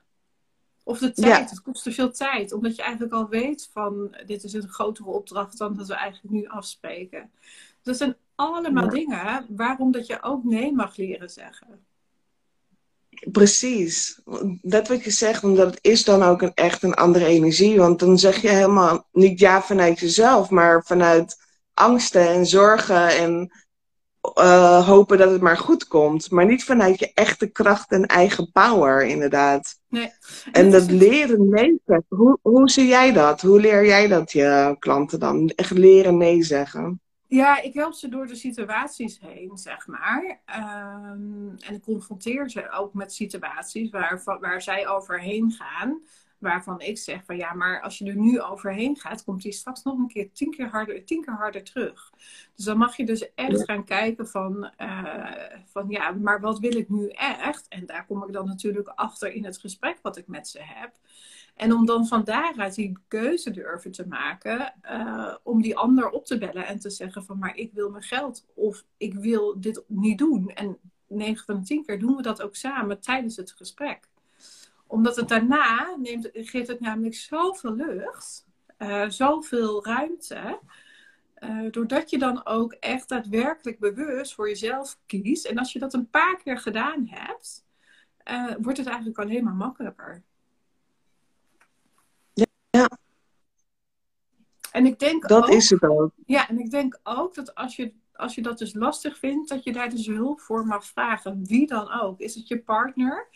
Of 0.83 0.99
de 0.99 1.11
tijd, 1.11 1.27
Ja. 1.27 1.49
het 1.49 1.61
kost 1.61 1.83
te 1.83 1.91
veel 1.91 2.11
tijd, 2.11 2.51
omdat 2.53 2.75
je 2.75 2.81
eigenlijk 2.81 3.13
al 3.13 3.27
weet 3.29 3.69
van 3.73 4.15
dit 4.25 4.43
is 4.43 4.53
een 4.53 4.67
grotere 4.69 5.09
opdracht 5.09 5.57
dan 5.57 5.75
dat 5.75 5.87
we 5.87 5.93
eigenlijk 5.93 6.33
nu 6.33 6.47
afspreken. 6.47 7.31
Dus 7.33 7.83
dat 7.83 7.97
zijn 7.97 8.15
allemaal 8.35 8.83
Ja. 8.83 8.89
dingen 8.89 9.45
waarom 9.49 9.91
dat 9.91 10.07
je 10.07 10.21
ook 10.21 10.43
nee 10.43 10.73
mag 10.73 10.95
leren 10.97 11.29
zeggen. 11.29 11.85
Precies. 13.31 14.21
Dat 14.61 14.87
wat 14.87 15.03
je 15.03 15.11
zegt, 15.11 15.43
omdat 15.43 15.69
het 15.69 15.79
is 15.81 16.03
dan 16.03 16.23
ook 16.23 16.41
een, 16.41 16.53
echt 16.53 16.83
een 16.83 16.93
andere 16.93 17.25
energie. 17.25 17.77
Want 17.77 17.99
dan 17.99 18.19
zeg 18.19 18.41
je 18.41 18.49
helemaal 18.49 19.07
niet 19.11 19.39
ja 19.39 19.61
vanuit 19.61 19.99
jezelf, 19.99 20.49
maar 20.49 20.83
vanuit 20.83 21.35
angsten 21.73 22.27
en 22.27 22.45
zorgen 22.45 23.07
en 23.07 23.51
uh, 24.37 24.87
hopen 24.87 25.17
dat 25.17 25.31
het 25.31 25.41
maar 25.41 25.57
goed 25.57 25.87
komt. 25.87 26.31
Maar 26.31 26.45
niet 26.45 26.63
vanuit 26.63 26.99
je 26.99 27.11
echte 27.13 27.47
kracht 27.47 27.91
en 27.91 28.05
eigen 28.05 28.51
power, 28.51 29.05
inderdaad. 29.05 29.79
Nee. 29.87 30.11
En 30.51 30.71
dat 30.71 30.91
leren 30.91 31.49
nee 31.49 31.81
zeggen. 31.85 32.17
Hoe, 32.17 32.37
hoe 32.41 32.69
zie 32.69 32.87
jij 32.87 33.11
dat? 33.11 33.41
Hoe 33.41 33.59
leer 33.59 33.85
jij 33.85 34.07
dat 34.07 34.31
je 34.31 34.75
klanten 34.79 35.19
dan? 35.19 35.49
Echt 35.55 35.71
leren 35.71 36.17
nee 36.17 36.43
zeggen? 36.43 37.01
Ja, 37.33 37.61
ik 37.61 37.73
help 37.73 37.93
ze 37.93 38.09
door 38.09 38.27
de 38.27 38.35
situaties 38.35 39.19
heen, 39.19 39.57
zeg 39.57 39.87
maar. 39.87 40.41
Um, 40.45 41.55
en 41.59 41.73
ik 41.73 41.81
confronteer 41.81 42.49
ze 42.49 42.69
ook 42.69 42.93
met 42.93 43.13
situaties 43.13 43.89
waar, 43.89 44.21
waar 44.39 44.61
zij 44.61 44.87
overheen 44.87 45.51
gaan 45.51 46.01
waarvan 46.41 46.81
ik 46.81 46.97
zeg 46.97 47.25
van 47.25 47.37
ja, 47.37 47.53
maar 47.53 47.81
als 47.81 47.97
je 47.97 48.05
er 48.05 48.15
nu 48.15 48.41
overheen 48.41 48.97
gaat, 48.97 49.23
komt 49.23 49.41
die 49.41 49.51
straks 49.51 49.83
nog 49.83 49.97
een 49.97 50.07
keer 50.07 50.31
tien 50.31 50.51
keer 50.51 50.67
harder, 50.67 51.05
tien 51.05 51.21
keer 51.21 51.33
harder 51.33 51.63
terug. 51.63 52.11
Dus 52.55 52.65
dan 52.65 52.77
mag 52.77 52.97
je 52.97 53.05
dus 53.05 53.33
echt 53.33 53.63
gaan 53.63 53.85
kijken 53.85 54.27
van, 54.27 54.71
uh, 54.77 55.31
van 55.65 55.89
ja, 55.89 56.11
maar 56.11 56.39
wat 56.39 56.59
wil 56.59 56.75
ik 56.75 56.89
nu 56.89 57.09
echt? 57.09 57.67
En 57.67 57.85
daar 57.85 58.05
kom 58.05 58.23
ik 58.23 58.33
dan 58.33 58.45
natuurlijk 58.45 58.87
achter 58.87 59.33
in 59.33 59.45
het 59.45 59.57
gesprek 59.57 59.99
wat 60.01 60.17
ik 60.17 60.27
met 60.27 60.47
ze 60.47 60.59
heb. 60.61 60.91
En 61.55 61.73
om 61.73 61.85
dan 61.85 62.07
van 62.07 62.23
daaruit 62.23 62.75
die 62.75 62.97
keuze 63.07 63.51
durven 63.51 63.91
te 63.91 64.07
maken, 64.07 64.73
uh, 64.91 65.35
om 65.43 65.61
die 65.61 65.77
ander 65.77 66.09
op 66.09 66.25
te 66.25 66.37
bellen 66.37 66.65
en 66.65 66.79
te 66.79 66.89
zeggen 66.89 67.23
van 67.23 67.39
maar 67.39 67.55
ik 67.55 67.73
wil 67.73 67.89
mijn 67.89 68.03
geld 68.03 68.45
of 68.53 68.83
ik 68.97 69.13
wil 69.13 69.59
dit 69.59 69.83
niet 69.87 70.17
doen. 70.17 70.49
En 70.49 70.77
9 71.07 71.45
van 71.45 71.59
de 71.59 71.65
10 71.65 71.85
keer 71.85 71.99
doen 71.99 72.15
we 72.15 72.21
dat 72.21 72.41
ook 72.41 72.55
samen 72.55 72.99
tijdens 72.99 73.35
het 73.35 73.51
gesprek 73.51 74.09
omdat 74.91 75.15
het 75.15 75.27
daarna 75.27 75.95
neemt, 75.95 76.29
geeft 76.33 76.67
het 76.67 76.79
namelijk 76.79 77.15
zoveel 77.15 77.75
lucht, 77.75 78.45
uh, 78.77 79.09
zoveel 79.09 79.85
ruimte. 79.85 80.59
Uh, 81.39 81.71
doordat 81.71 82.09
je 82.09 82.17
dan 82.17 82.45
ook 82.45 82.73
echt 82.73 83.09
daadwerkelijk 83.09 83.79
bewust 83.79 84.33
voor 84.33 84.47
jezelf 84.47 84.99
kiest. 85.05 85.45
En 85.45 85.57
als 85.57 85.73
je 85.73 85.79
dat 85.79 85.93
een 85.93 86.09
paar 86.09 86.37
keer 86.43 86.57
gedaan 86.57 87.07
hebt, 87.07 87.65
wordt 88.61 88.77
het 88.77 88.87
eigenlijk 88.87 89.19
alleen 89.19 89.43
maar 89.43 89.53
makkelijker. 89.53 90.23
Ja. 92.33 92.89
En 94.71 94.85
ik 94.85 94.99
denk 94.99 95.27
dat 95.27 95.43
ook, 95.43 95.49
is 95.49 95.69
het 95.69 95.83
ook. 95.83 96.11
Ja, 96.25 96.49
en 96.49 96.59
ik 96.59 96.71
denk 96.71 96.99
ook 97.03 97.35
dat 97.35 97.55
als 97.55 97.75
je, 97.75 97.93
als 98.13 98.35
je 98.35 98.41
dat 98.41 98.57
dus 98.57 98.73
lastig 98.73 99.17
vindt, 99.17 99.49
dat 99.49 99.63
je 99.63 99.73
daar 99.73 99.89
dus 99.89 100.07
hulp 100.07 100.41
voor 100.41 100.65
mag 100.65 100.85
vragen. 100.85 101.45
Wie 101.45 101.67
dan 101.67 101.91
ook. 102.01 102.19
Is 102.19 102.35
het 102.35 102.47
je 102.47 102.59
partner? 102.59 103.27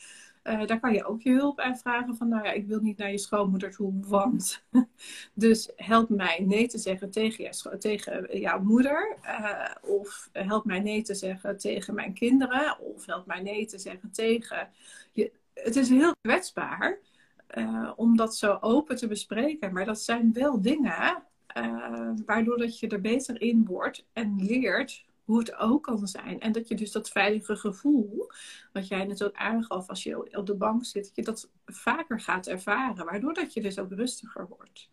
Uh, 0.44 0.66
daar 0.66 0.80
kan 0.80 0.94
je 0.94 1.06
ook 1.06 1.22
je 1.22 1.32
hulp 1.32 1.60
aan 1.60 1.78
vragen 1.78 2.16
van, 2.16 2.30
nou 2.30 2.44
ja, 2.44 2.52
ik 2.52 2.68
wil 2.68 2.80
niet 2.80 2.98
naar 2.98 3.12
je 3.12 3.18
schoonmoeder 3.18 3.72
toe, 3.72 3.94
want. 4.02 4.64
dus 5.34 5.72
help 5.76 6.10
mij 6.10 6.44
nee 6.48 6.68
te 6.68 6.78
zeggen 6.78 7.12
tegen, 7.12 7.44
je, 7.44 7.78
tegen 7.78 8.40
jouw 8.40 8.62
moeder. 8.62 9.18
Uh, 9.24 9.66
of 9.82 10.30
help 10.32 10.66
mij 10.66 10.80
nee 10.80 11.02
te 11.02 11.16
zeggen 11.16 11.58
tegen 11.58 11.94
mijn 11.94 12.14
kinderen. 12.14 12.80
Of 12.80 13.06
help 13.06 13.26
mij 13.26 13.42
nee 13.42 13.66
te 13.66 13.80
zeggen 13.80 14.12
tegen. 14.12 14.70
Je, 15.12 15.32
het 15.54 15.76
is 15.76 15.90
heel 15.90 16.14
kwetsbaar 16.22 17.00
uh, 17.58 17.92
om 17.96 18.18
dat 18.18 18.36
zo 18.36 18.58
open 18.62 18.96
te 18.96 19.08
bespreken. 19.08 19.74
Maar 19.74 19.86
dat 19.86 20.02
zijn 20.02 20.34
wel 20.34 20.62
dingen 20.62 21.24
waardoor 22.26 22.58
dat 22.58 22.80
je 22.80 22.88
er 22.88 23.02
beter 23.02 23.42
in 23.42 23.66
wordt 23.66 24.06
en 24.14 24.46
leert 24.46 25.06
hoe 25.24 25.40
het 25.40 25.56
ook 25.56 25.84
kan 25.84 26.08
zijn. 26.08 26.40
En 26.40 26.52
dat 26.52 26.68
je 26.68 26.76
dus 26.76 26.92
dat 26.92 27.10
veilige 27.10 27.56
gevoel, 27.56 28.32
wat 28.74 28.88
jij 28.88 29.06
net 29.06 29.24
ook 29.24 29.36
aangaf 29.36 29.88
als 29.90 30.04
je 30.04 30.38
op 30.38 30.46
de 30.46 30.56
bank 30.56 30.86
zit, 30.86 31.04
dat 31.04 31.16
je 31.16 31.24
dat 31.24 31.52
vaker 31.66 32.20
gaat 32.20 32.48
ervaren. 32.48 33.06
Waardoor 33.06 33.34
dat 33.34 33.54
je 33.54 33.62
dus 33.62 33.80
ook 33.80 33.92
rustiger 33.92 34.48
wordt. 34.48 34.90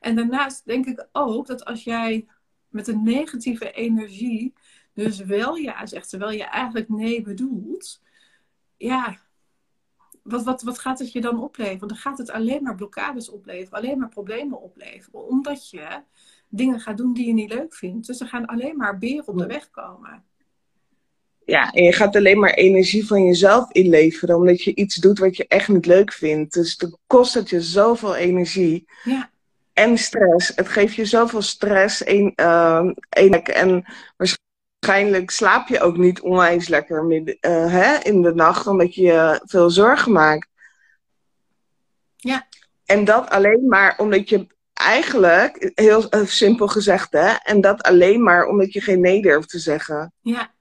En 0.00 0.16
daarnaast 0.16 0.64
denk 0.64 0.86
ik 0.86 1.08
ook 1.12 1.46
dat 1.46 1.64
als 1.64 1.84
jij 1.84 2.26
met 2.68 2.88
een 2.88 3.02
negatieve 3.02 3.72
energie 3.72 4.52
dus 4.94 5.18
wel 5.18 5.54
ja 5.54 5.86
zegt, 5.86 6.08
terwijl 6.08 6.32
je 6.32 6.44
eigenlijk 6.44 6.88
nee 6.88 7.22
bedoelt, 7.22 8.02
ja, 8.76 9.20
wat, 10.22 10.44
wat, 10.44 10.62
wat 10.62 10.78
gaat 10.78 10.98
het 10.98 11.12
je 11.12 11.20
dan 11.20 11.42
opleveren? 11.42 11.88
Dan 11.88 11.96
gaat 11.96 12.18
het 12.18 12.30
alleen 12.30 12.62
maar 12.62 12.74
blokkades 12.74 13.30
opleveren, 13.30 13.78
alleen 13.78 13.98
maar 13.98 14.08
problemen 14.08 14.60
opleveren. 14.60 15.26
Omdat 15.26 15.70
je 15.70 16.02
dingen 16.48 16.80
gaat 16.80 16.96
doen 16.96 17.12
die 17.12 17.26
je 17.26 17.32
niet 17.32 17.52
leuk 17.52 17.74
vindt. 17.74 18.06
Dus 18.06 18.20
er 18.20 18.26
gaan 18.26 18.46
alleen 18.46 18.76
maar 18.76 18.98
beren 18.98 19.28
op 19.28 19.38
de 19.38 19.46
weg 19.46 19.70
komen. 19.70 20.24
Ja, 21.44 21.70
en 21.70 21.82
je 21.82 21.92
gaat 21.92 22.16
alleen 22.16 22.38
maar 22.38 22.54
energie 22.54 23.06
van 23.06 23.24
jezelf 23.24 23.70
inleveren, 23.70 24.36
omdat 24.36 24.62
je 24.62 24.74
iets 24.74 24.94
doet 24.94 25.18
wat 25.18 25.36
je 25.36 25.46
echt 25.46 25.68
niet 25.68 25.86
leuk 25.86 26.12
vindt. 26.12 26.54
Dus 26.54 26.76
dan 26.76 26.98
kost 27.06 27.34
het 27.34 27.50
je 27.50 27.60
zoveel 27.60 28.16
energie. 28.16 28.84
Ja. 29.04 29.30
En 29.72 29.98
stress. 29.98 30.52
Het 30.54 30.68
geeft 30.68 30.94
je 30.94 31.04
zoveel 31.04 31.42
stress. 31.42 32.06
Een, 32.06 32.32
uh, 32.36 32.90
en 33.10 33.84
waarschijnlijk 34.16 34.40
slaap 35.26 35.68
je 35.68 35.80
ook 35.80 35.96
niet 35.96 36.20
onwijs 36.20 36.68
lekker 36.68 37.04
midden, 37.04 37.36
uh, 37.40 37.72
hè, 37.72 37.98
in 38.02 38.22
de 38.22 38.34
nacht, 38.34 38.66
omdat 38.66 38.94
je 38.94 39.02
je 39.02 39.40
veel 39.44 39.70
zorgen 39.70 40.12
maakt. 40.12 40.48
Ja. 42.16 42.46
En 42.84 43.04
dat 43.04 43.30
alleen 43.30 43.66
maar 43.68 43.98
omdat 43.98 44.28
je 44.28 44.46
eigenlijk, 44.72 45.72
heel 45.74 46.08
eh, 46.08 46.26
simpel 46.26 46.68
gezegd, 46.68 47.12
hè, 47.12 47.28
en 47.28 47.60
dat 47.60 47.82
alleen 47.82 48.22
maar 48.22 48.46
omdat 48.46 48.72
je 48.72 48.80
geen 48.80 49.00
nee 49.00 49.22
durft 49.22 49.48
te 49.48 49.58
zeggen. 49.58 50.12
Ja. 50.20 50.54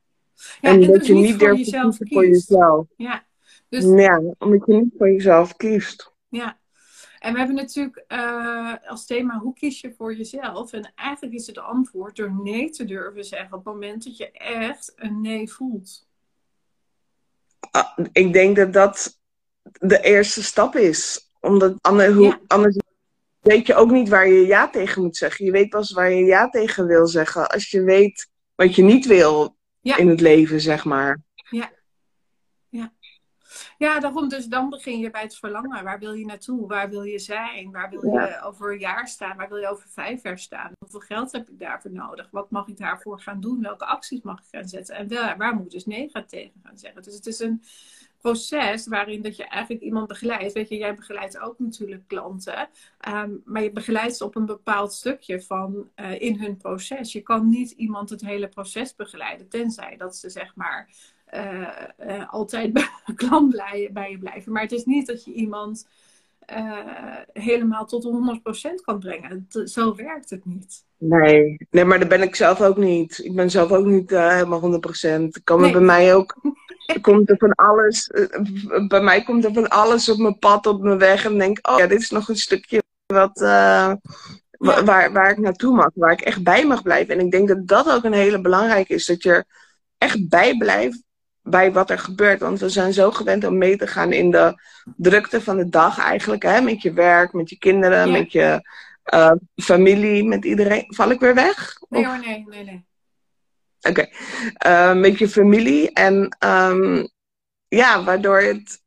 ja 0.62 0.70
en, 0.70 0.80
dat 0.80 1.00
dus 1.00 1.08
je 1.08 1.14
niet 1.14 1.40
durft 1.40 1.64
te 1.64 1.72
kiezen 1.72 2.08
voor 2.08 2.28
jezelf. 2.28 2.88
Ja. 2.96 3.24
Dus... 3.70 3.84
ja, 3.84 4.22
omdat 4.38 4.66
je 4.66 4.74
niet 4.74 4.94
voor 4.98 5.12
jezelf 5.12 5.56
kiest. 5.56 6.14
Ja. 6.30 6.60
En 7.22 7.34
we 7.34 7.38
hebben 7.38 7.56
natuurlijk 7.56 8.04
uh, 8.08 8.74
als 8.86 9.06
thema 9.06 9.38
hoe 9.38 9.54
kies 9.54 9.82
je 9.82 9.94
voor 9.98 10.16
jezelf? 10.16 10.74
En 10.74 10.92
eigenlijk 10.96 11.36
is 11.36 11.48
het 11.48 11.58
antwoord 11.58 12.16
door 12.16 12.32
nee 12.44 12.70
te 12.70 12.86
durven 12.86 13.26
zeggen 13.26 13.58
op 13.58 13.66
het 13.66 13.74
moment 13.74 14.04
dat 14.04 14.18
je 14.18 14.32
echt 14.32 14.94
een 14.96 15.22
nee 15.22 15.52
voelt. 15.52 16.08
Ah, 17.72 17.98
ik 18.12 18.34
denk 18.34 18.56
dat 18.56 18.74
dat 18.74 19.20
de 19.62 20.02
eerste 20.02 20.44
stap 20.44 20.76
is. 20.76 21.32
Omdat 21.40 21.76
anders, 21.82 22.14
hoe, 22.14 22.40
anders 22.48 22.78
weet 23.40 23.68
je 23.68 23.76
ook 23.76 23.92
niet 23.92 24.10
waar 24.10 24.28
je 24.28 24.46
ja 24.46 24.70
tegen 24.70 25.02
moet 25.02 25.18
zeggen. 25.18 25.46
Je 25.46 25.52
weet 25.52 25.70
pas 25.70 25.92
waar 25.92 26.12
je 26.12 26.26
ja 26.26 26.50
tegen 26.50 26.88
wil 26.88 27.08
zeggen 27.08 27.50
als 27.50 27.70
je 27.70 27.84
weet 27.84 28.30
wat 28.56 28.76
je 28.76 28.84
niet 28.84 29.06
wil 29.06 29.56
in 29.82 30.10
het 30.10 30.22
leven, 30.22 30.62
zeg 30.62 30.86
maar. 30.86 31.20
Ja. 31.50 31.72
Ja, 33.82 34.00
daarom 34.00 34.30
dus 34.30 34.46
dan 34.46 34.70
begin 34.70 35.00
je 35.00 35.10
bij 35.10 35.22
het 35.22 35.36
verlangen. 35.36 35.84
Waar 35.84 36.00
wil 36.00 36.14
je 36.14 36.26
naartoe? 36.26 36.68
Waar 36.68 36.90
wil 36.90 37.04
je 37.04 37.20
zijn? 37.20 37.72
Waar 37.72 37.90
wil 37.90 38.06
je 38.06 38.42
over 38.44 38.72
een 38.72 38.80
jaar 38.80 39.08
staan? 39.08 39.38
Waar 39.38 39.50
wil 39.50 39.58
je 39.58 39.70
over 39.70 39.90
vijf 39.90 40.24
jaar 40.24 40.40
staan? 40.40 40.72
Hoeveel 40.80 41.00
geld 41.00 41.32
heb 41.32 41.50
ik 41.50 41.60
daarvoor 41.60 41.92
nodig? 41.92 42.28
Wat 42.32 42.52
mag 42.52 42.68
ik 42.68 42.78
daarvoor 42.78 43.20
gaan 43.20 43.40
doen? 43.40 43.62
Welke 43.62 43.86
acties 43.86 44.22
mag 44.22 44.40
ik 44.40 44.46
gaan 44.52 44.68
zetten? 44.68 44.96
En 44.96 45.08
waar, 45.08 45.38
waar 45.38 45.56
moet 45.56 45.66
ik 45.66 45.72
dus 45.72 45.86
nee 45.86 46.10
gaan 46.10 46.26
tegen 46.26 46.62
gaan 46.64 46.78
zeggen? 46.78 47.04
Dus 47.04 47.16
het 47.16 47.26
is 47.26 47.40
een 47.40 47.64
proces 48.20 48.88
waarin 48.88 49.22
dat 49.22 49.36
je 49.36 49.44
eigenlijk 49.44 49.84
iemand 49.84 50.08
begeleidt. 50.08 50.54
Weet 50.54 50.70
je, 50.70 50.78
jij 50.78 50.96
begeleidt 50.96 51.40
ook 51.40 51.60
natuurlijk 51.60 52.08
klanten. 52.08 52.70
Ehm, 53.00 53.32
maar 53.46 53.64
je 53.64 53.72
begeleidt 53.72 54.18
ze 54.18 54.26
op 54.26 54.36
een 54.36 54.46
bepaald 54.46 54.94
stukje 54.94 55.42
van 55.42 55.90
uh, 55.96 56.22
in 56.22 56.40
hun 56.40 56.58
proces. 56.58 57.12
Je 57.12 57.22
kan 57.22 57.50
niet 57.50 57.72
iemand 57.72 58.10
het 58.10 58.22
hele 58.22 58.48
proces 58.48 58.96
begeleiden. 58.96 59.50
Tenzij 59.50 59.98
dat 59.98 60.16
ze 60.16 60.30
zeg 60.30 60.56
maar 60.56 60.90
uh, 61.36 61.68
uh, 62.08 62.34
altijd 62.34 62.90
klant 63.16 63.50
blij, 63.50 63.90
bij 63.94 64.12
je 64.12 64.18
blijven. 64.18 64.52
Maar 64.52 64.62
het 64.62 64.72
is 64.72 64.86
niet 64.86 65.08
dat 65.08 65.24
je 65.24 65.34
iemand 65.34 65.88
helemaal 67.34 67.86
tot 67.86 68.06
100% 68.70 68.74
kan 68.84 69.00
brengen. 69.00 69.48
zo 69.66 69.96
werkt 69.96 70.30
het 70.30 70.46
niet. 70.46 70.84
Nee. 70.98 71.58
nee, 71.70 71.86
maar 71.86 72.00
dat 72.00 72.08
ben 72.08 72.22
ik 72.22 72.36
zelf 72.36 72.62
ook 72.62 72.78
niet. 72.78 73.20
Ik 73.24 73.36
ben 73.36 73.50
zelf 73.50 73.72
ook 73.72 73.86
niet 73.86 74.10
helemaal 74.10 74.62
100%. 74.62 75.44
Kan 75.44 75.62
nee. 75.62 75.72
bij 75.72 75.82
mij 75.82 76.16
ook 76.16 76.36
komt 77.02 77.30
er 77.30 77.38
van 77.38 77.54
alles, 77.54 78.08
eh, 78.08 78.88
bij 78.88 79.02
mij 79.02 79.24
komt 79.24 79.46
er 79.46 79.54
van 79.54 79.70
alles 79.70 80.10
op 80.10 80.18
mijn 80.18 80.40
pad, 80.40 80.66
op 80.66 80.82
mijn 80.82 80.98
weg. 80.98 81.26
En 81.26 81.38
denk, 81.38 81.68
oh 81.70 81.78
ja, 81.78 81.88
dit 81.88 82.02
is 82.02 82.10
nog 82.10 82.30
een 82.30 82.36
stukje 82.36 82.84
wat, 83.06 83.40
waar, 84.60 85.12
waar 85.12 85.32
ik 85.32 85.38
naartoe 85.38 85.76
mag, 85.76 85.90
waar 85.94 86.12
ik 86.12 86.22
echt 86.22 86.44
bij 86.44 86.66
mag 86.66 86.82
blijven. 86.82 87.20
En 87.20 87.26
ik 87.26 87.32
denk 87.32 87.48
dat 87.48 87.68
dat 87.68 87.92
ook 87.92 88.04
een 88.04 88.14
hele 88.14 88.42
belangrijke 88.42 88.94
is, 88.94 89.06
dat 89.06 89.24
je 89.24 89.30
er 89.30 89.46
echt 89.98 90.30
bij 90.30 90.58
blijft 90.58 91.04
bij 91.44 91.72
wat 91.72 91.90
er 91.90 92.00
gebeurt. 92.00 92.40
Want 92.40 92.60
we 92.60 92.70
zijn 92.70 92.94
zo 92.94 93.12
gewend 93.12 93.44
om 93.44 93.58
mee 93.58 93.78
te 93.78 93.88
gaan 93.88 94.12
in 94.12 94.32
de 94.32 94.62
drukte 94.96 95.42
van 95.42 95.58
de 95.58 95.70
dag 95.70 96.00
eigenlijk. 96.00 96.44
Hè? 96.44 96.62
Met 96.62 96.82
je 96.82 96.94
werk, 96.94 97.34
met 97.34 97.50
je 97.50 97.58
kinderen, 97.58 98.12
met 98.12 98.32
je 98.32 98.70
uh, 99.14 99.32
familie, 99.56 100.24
met 100.24 100.46
iedereen. 100.46 100.86
Val 100.88 101.12
ik 101.12 101.20
weer 101.20 101.36
weg? 101.36 101.78
Nee 101.90 102.06
hoor, 102.06 102.20
nee, 102.20 102.46
nee, 102.50 102.64
nee. 102.64 102.86
Oké. 103.82 103.90
Okay. 103.90 104.94
Uh, 104.94 105.02
met 105.02 105.18
je 105.18 105.30
familie. 105.30 105.94
En 105.94 106.38
um, 106.46 107.10
ja, 107.68 108.04
waardoor 108.04 108.42
het 108.42 108.82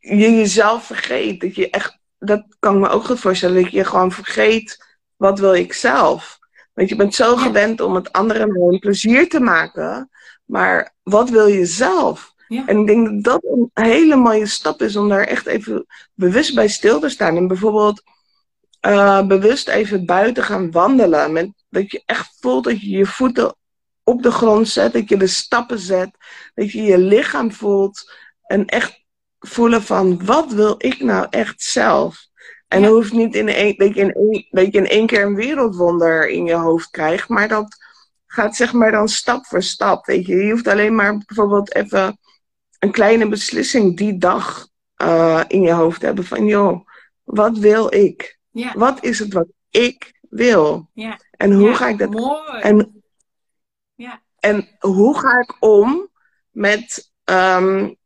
je 0.00 0.36
jezelf 0.36 0.84
vergeet. 0.84 1.40
Dat 1.40 1.54
je 1.54 1.70
echt, 1.70 1.98
dat 2.18 2.44
kan 2.58 2.74
ik 2.74 2.80
me 2.80 2.88
ook 2.88 3.04
goed 3.04 3.20
voorstellen. 3.20 3.62
Dat 3.62 3.72
je 3.72 3.84
gewoon 3.84 4.12
vergeet, 4.12 4.96
wat 5.16 5.38
wil 5.38 5.54
ik 5.54 5.72
zelf? 5.72 6.38
Want 6.72 6.88
je 6.88 6.96
bent 6.96 7.14
zo 7.14 7.36
gewend 7.36 7.80
om 7.80 7.94
het 7.94 8.12
anderen 8.12 8.60
een 8.60 8.78
plezier 8.78 9.28
te 9.28 9.40
maken. 9.40 10.10
Maar 10.44 10.94
wat 11.02 11.30
wil 11.30 11.46
je 11.46 11.66
zelf? 11.66 12.32
Ja. 12.48 12.66
En 12.66 12.78
ik 12.78 12.86
denk 12.86 13.24
dat 13.24 13.42
dat 13.42 13.42
een 13.52 13.70
hele 13.84 14.16
mooie 14.16 14.46
stap 14.46 14.82
is 14.82 14.96
om 14.96 15.08
daar 15.08 15.24
echt 15.24 15.46
even 15.46 15.86
bewust 16.14 16.54
bij 16.54 16.68
stil 16.68 17.00
te 17.00 17.08
staan. 17.08 17.36
En 17.36 17.46
bijvoorbeeld 17.46 18.02
uh, 18.86 19.26
bewust 19.26 19.68
even 19.68 20.06
buiten 20.06 20.42
gaan 20.42 20.70
wandelen. 20.70 21.32
Met, 21.32 21.50
dat 21.68 21.90
je 21.90 22.02
echt 22.06 22.36
voelt 22.40 22.64
dat 22.64 22.80
je 22.80 22.90
je 22.90 23.06
voeten 23.06 23.54
op 24.04 24.22
de 24.22 24.30
grond 24.30 24.68
zet, 24.68 24.92
dat 24.92 25.08
je 25.08 25.16
de 25.16 25.26
stappen 25.26 25.78
zet, 25.78 26.10
dat 26.54 26.70
je 26.70 26.82
je 26.82 26.98
lichaam 26.98 27.52
voelt. 27.52 28.12
En 28.46 28.66
echt 28.66 29.04
voelen 29.38 29.82
van 29.82 30.24
wat 30.24 30.52
wil 30.52 30.74
ik 30.78 31.00
nou 31.00 31.26
echt 31.30 31.62
zelf? 31.62 32.26
En 32.72 32.80
ja. 32.80 32.88
hoeft 32.88 33.12
niet 33.12 33.34
in 33.34 33.48
een, 33.48 33.74
dat, 33.76 33.94
je 33.94 34.00
in 34.00 34.12
één, 34.12 34.46
dat 34.50 34.72
je 34.72 34.78
in 34.78 34.86
één 34.86 35.06
keer 35.06 35.22
een 35.22 35.34
wereldwonder 35.34 36.28
in 36.28 36.44
je 36.44 36.54
hoofd 36.54 36.90
krijgt, 36.90 37.28
maar 37.28 37.48
dat 37.48 37.76
gaat 38.26 38.56
zeg 38.56 38.72
maar 38.72 38.90
dan 38.90 39.08
stap 39.08 39.46
voor 39.46 39.62
stap. 39.62 40.06
Weet 40.06 40.26
je, 40.26 40.36
je 40.36 40.50
hoeft 40.50 40.66
alleen 40.66 40.94
maar 40.94 41.18
bijvoorbeeld 41.26 41.74
even 41.74 42.18
een 42.78 42.90
kleine 42.90 43.28
beslissing 43.28 43.96
die 43.96 44.18
dag 44.18 44.68
uh, 45.02 45.42
in 45.48 45.62
je 45.62 45.72
hoofd 45.72 46.00
te 46.00 46.06
hebben 46.06 46.24
van 46.24 46.46
joh, 46.46 46.88
wat 47.22 47.58
wil 47.58 47.94
ik? 47.94 48.38
Ja. 48.50 48.72
Wat 48.76 49.04
is 49.04 49.18
het 49.18 49.32
wat 49.32 49.48
ik 49.70 50.18
wil? 50.20 50.90
Ja. 50.92 51.18
En 51.30 51.52
hoe 51.52 51.74
ga 51.74 51.88
ik 51.88 51.98
dat? 51.98 52.10
Mooi. 52.10 52.60
En, 52.60 53.02
ja. 53.94 54.22
en 54.38 54.68
hoe 54.78 55.18
ga 55.18 55.40
ik 55.40 55.56
om 55.60 56.08
met 56.50 57.12
um, 57.24 57.96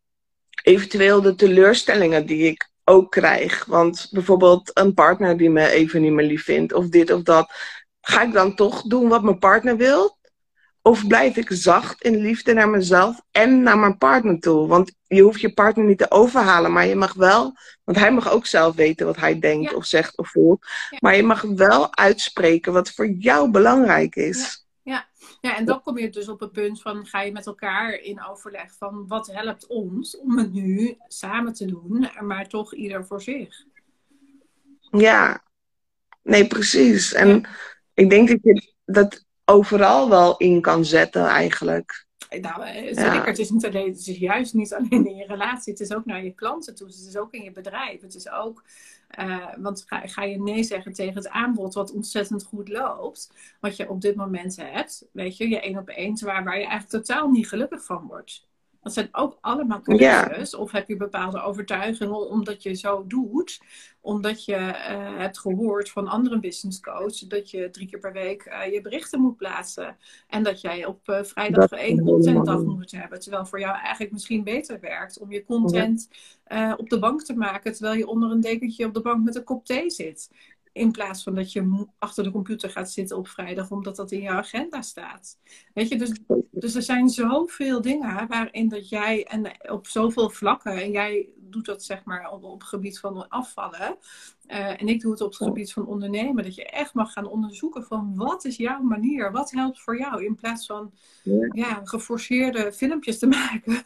eventueel 0.63 1.23
de 1.23 1.35
teleurstellingen 1.35 2.27
die 2.27 2.47
ik 2.47 2.71
ook 2.89 3.11
krijg? 3.11 3.65
Want 3.65 4.09
bijvoorbeeld 4.11 4.71
een 4.75 4.95
partner 4.95 5.37
die 5.37 5.51
me 5.51 5.69
even 5.69 6.03
niet 6.03 6.13
meer 6.13 6.27
lief 6.27 6.45
vindt, 6.45 6.73
of 6.73 6.89
dit 6.89 7.13
of 7.13 7.23
dat. 7.23 7.53
Ga 8.01 8.23
ik 8.23 8.33
dan 8.33 8.55
toch 8.55 8.83
doen 8.83 9.09
wat 9.09 9.23
mijn 9.23 9.39
partner 9.39 9.77
wil? 9.77 10.19
Of 10.83 11.07
blijf 11.07 11.37
ik 11.37 11.49
zacht 11.49 12.03
in 12.03 12.17
liefde 12.17 12.53
naar 12.53 12.69
mezelf 12.69 13.21
en 13.31 13.63
naar 13.63 13.79
mijn 13.79 13.99
partner 13.99 14.39
toe? 14.39 14.67
Want 14.67 14.93
je 15.07 15.23
hoeft 15.23 15.41
je 15.41 15.53
partner 15.53 15.85
niet 15.85 15.99
te 15.99 16.11
overhalen, 16.11 16.73
maar 16.73 16.87
je 16.87 16.97
mag 16.97 17.15
wel, 17.15 17.57
want 17.85 17.99
hij 17.99 18.13
mag 18.13 18.31
ook 18.31 18.47
zelf 18.47 18.75
weten 18.75 19.07
wat 19.07 19.17
hij 19.17 19.39
denkt 19.39 19.75
of 19.75 19.85
zegt 19.85 20.17
of 20.17 20.29
voelt. 20.31 20.67
Maar 21.01 21.17
je 21.17 21.23
mag 21.23 21.43
wel 21.43 21.97
uitspreken 21.97 22.73
wat 22.73 22.91
voor 22.91 23.09
jou 23.09 23.51
belangrijk 23.51 24.17
is. 24.17 24.39
Ja. 24.39 24.66
Ja. 25.47 25.57
En 25.57 25.65
dan 25.65 25.83
kom 25.83 25.99
je 25.99 26.11
dus 26.11 26.29
op 26.29 26.41
het 26.41 26.53
punt 26.53 26.83
van 26.83 27.07
ga 27.07 27.21
je 27.21 27.33
met 27.33 27.47
elkaar 27.47 27.93
in 27.93 28.25
overleg 28.25 28.75
van 28.75 29.07
wat 29.07 29.27
helpt 29.27 29.67
ons 29.67 30.19
om 30.19 30.39
het 30.39 30.53
nu 30.53 30.97
samen 31.09 31.53
te 31.53 31.67
doen, 31.67 32.09
maar 32.21 32.49
toch 32.49 32.75
ieder 32.75 33.07
voor 33.07 33.23
zich. 33.23 33.65
Ja, 34.91 35.43
nee, 36.23 36.47
precies. 36.47 37.13
En 37.13 37.49
ik 37.95 38.11
denk 38.11 38.29
dat 38.29 38.39
je 38.43 38.75
dat 38.85 39.25
overal 39.45 40.09
wel 40.09 40.37
in 40.37 40.61
kan 40.61 40.85
zetten 40.85 41.27
eigenlijk. 41.27 42.06
Nou, 42.31 42.63
eh, 42.63 42.95
zeker. 42.95 43.27
Het 43.27 43.39
is, 43.39 43.51
niet 43.51 43.67
alleen, 43.67 43.89
het 43.89 44.07
is 44.07 44.19
juist 44.19 44.55
niet 44.55 44.75
alleen 44.75 45.07
in 45.07 45.17
je 45.17 45.27
relatie. 45.27 45.73
Het 45.73 45.83
is 45.83 45.93
ook 45.93 46.05
naar 46.05 46.25
je 46.25 46.35
klanten 46.35 46.75
toe. 46.75 46.87
Het 46.87 47.07
is 47.09 47.17
ook 47.17 47.33
in 47.33 47.43
je 47.43 47.53
bedrijf. 47.53 48.01
Het 48.01 48.15
is 48.15 48.31
ook... 48.31 48.65
Uh, 49.19 49.47
want 49.57 49.85
ga, 49.87 50.07
ga, 50.07 50.23
je 50.23 50.43
nee 50.43 50.63
zeggen 50.63 50.93
tegen 50.93 51.15
het 51.15 51.29
aanbod 51.29 51.75
wat 51.75 51.93
ontzettend 51.93 52.45
goed 52.45 52.69
loopt. 52.69 53.33
Wat 53.61 53.77
je 53.77 53.89
op 53.89 54.01
dit 54.01 54.17
moment 54.17 54.57
hebt. 54.57 55.07
Weet 55.13 55.37
je, 55.37 55.49
je 55.49 55.61
één 55.61 55.79
op 55.79 55.89
één. 55.89 56.25
Waar, 56.25 56.45
waar 56.45 56.59
je 56.59 56.67
eigenlijk 56.67 57.05
totaal 57.05 57.31
niet 57.31 57.49
gelukkig 57.49 57.85
van 57.85 58.07
wordt. 58.07 58.47
Dat 58.87 58.95
zijn 58.95 59.09
ook 59.13 59.39
allemaal 59.41 59.81
keuzes. 59.81 60.55
Of 60.55 60.73
heb 60.73 60.89
je 60.89 60.97
bepaalde 60.97 61.41
overtuigingen 61.41 62.29
omdat 62.29 62.63
je 62.63 62.75
zo 62.75 63.05
doet. 63.07 63.61
Omdat 64.01 64.45
je 64.45 64.55
uh, 64.55 65.19
hebt 65.19 65.39
gehoord 65.39 65.91
van 65.91 66.09
andere 66.09 66.39
business 66.39 66.81
coach 66.81 67.19
dat 67.19 67.51
je 67.51 67.71
drie 67.71 67.89
keer 67.89 67.99
per 67.99 68.13
week 68.13 68.47
uh, 68.47 68.73
je 68.73 68.81
berichten 68.81 69.21
moet 69.21 69.37
plaatsen. 69.37 69.97
En 70.29 70.43
dat 70.43 70.61
jij 70.61 70.85
op 70.85 71.09
uh, 71.09 71.23
vrijdag 71.23 71.71
één 71.71 72.05
contentdag 72.05 72.63
moet 72.63 72.91
hebben. 72.91 73.21
Terwijl 73.21 73.47
voor 73.47 73.61
jou 73.61 73.77
eigenlijk 73.79 74.13
misschien 74.13 74.45
beter 74.45 74.81
werkt 74.81 75.19
om 75.19 75.33
je 75.33 75.45
content 75.45 76.09
op 76.77 76.89
de 76.89 76.99
bank 76.99 77.23
te 77.23 77.37
maken. 77.37 77.73
Terwijl 77.73 77.97
je 77.97 78.07
onder 78.07 78.31
een 78.31 78.41
dekentje 78.41 78.87
op 78.87 78.95
de 78.95 79.01
bank 79.01 79.25
met 79.25 79.37
een 79.37 79.45
kop 79.45 79.65
thee 79.65 79.91
zit. 79.91 80.31
In 80.77 80.91
plaats 80.91 81.23
van 81.23 81.35
dat 81.35 81.53
je 81.53 81.87
achter 81.99 82.25
de 82.25 82.31
computer 82.31 82.71
gaat 82.71 82.91
zitten 82.91 83.17
op 83.17 83.29
vrijdag, 83.29 83.71
omdat 83.71 83.97
dat 83.97 84.13
in 84.13 84.21
jouw 84.21 84.37
agenda 84.37 84.83
staat. 84.83 85.39
Weet 85.75 85.89
je, 85.89 85.99
dus, 85.99 86.13
dus 86.51 86.75
er 86.75 86.83
zijn 86.83 87.09
zoveel 87.09 87.81
dingen 87.81 88.27
waarin 88.29 88.69
dat 88.69 88.89
jij, 88.89 89.25
en 89.25 89.71
op 89.71 89.87
zoveel 89.87 90.31
vlakken, 90.31 90.83
en 90.83 90.91
jij 90.91 91.29
doet 91.37 91.67
dat 91.67 91.85
zeg 91.85 92.05
maar 92.05 92.31
op, 92.31 92.45
op 92.45 92.61
het 92.61 92.69
gebied 92.69 92.99
van 92.99 93.29
afvallen. 93.29 93.97
Uh, 94.47 94.81
en 94.81 94.89
ik 94.89 95.01
doe 95.01 95.11
het 95.11 95.21
op 95.21 95.29
het 95.29 95.43
gebied 95.43 95.73
van 95.73 95.87
ondernemen. 95.87 96.45
Dat 96.45 96.55
je 96.55 96.65
echt 96.65 96.95
mag 96.95 97.13
gaan 97.13 97.29
onderzoeken 97.29 97.85
van 97.85 98.13
wat 98.17 98.45
is 98.45 98.57
jouw 98.57 98.83
manier? 98.83 99.33
Wat 99.33 99.51
helpt 99.51 99.81
voor 99.81 99.99
jou? 99.99 100.25
In 100.25 100.35
plaats 100.35 100.67
van 100.67 100.93
ja. 101.23 101.49
ja 101.53 101.81
geforceerde 101.85 102.73
filmpjes 102.73 103.19
te 103.19 103.27
maken 103.45 103.83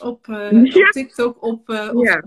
op, 0.00 0.26
uh, 0.26 0.64
ja. 0.64 0.86
op 0.86 0.92
TikTok, 0.92 1.42
op, 1.42 1.68
uh, 1.68 1.90
ja 1.92 2.22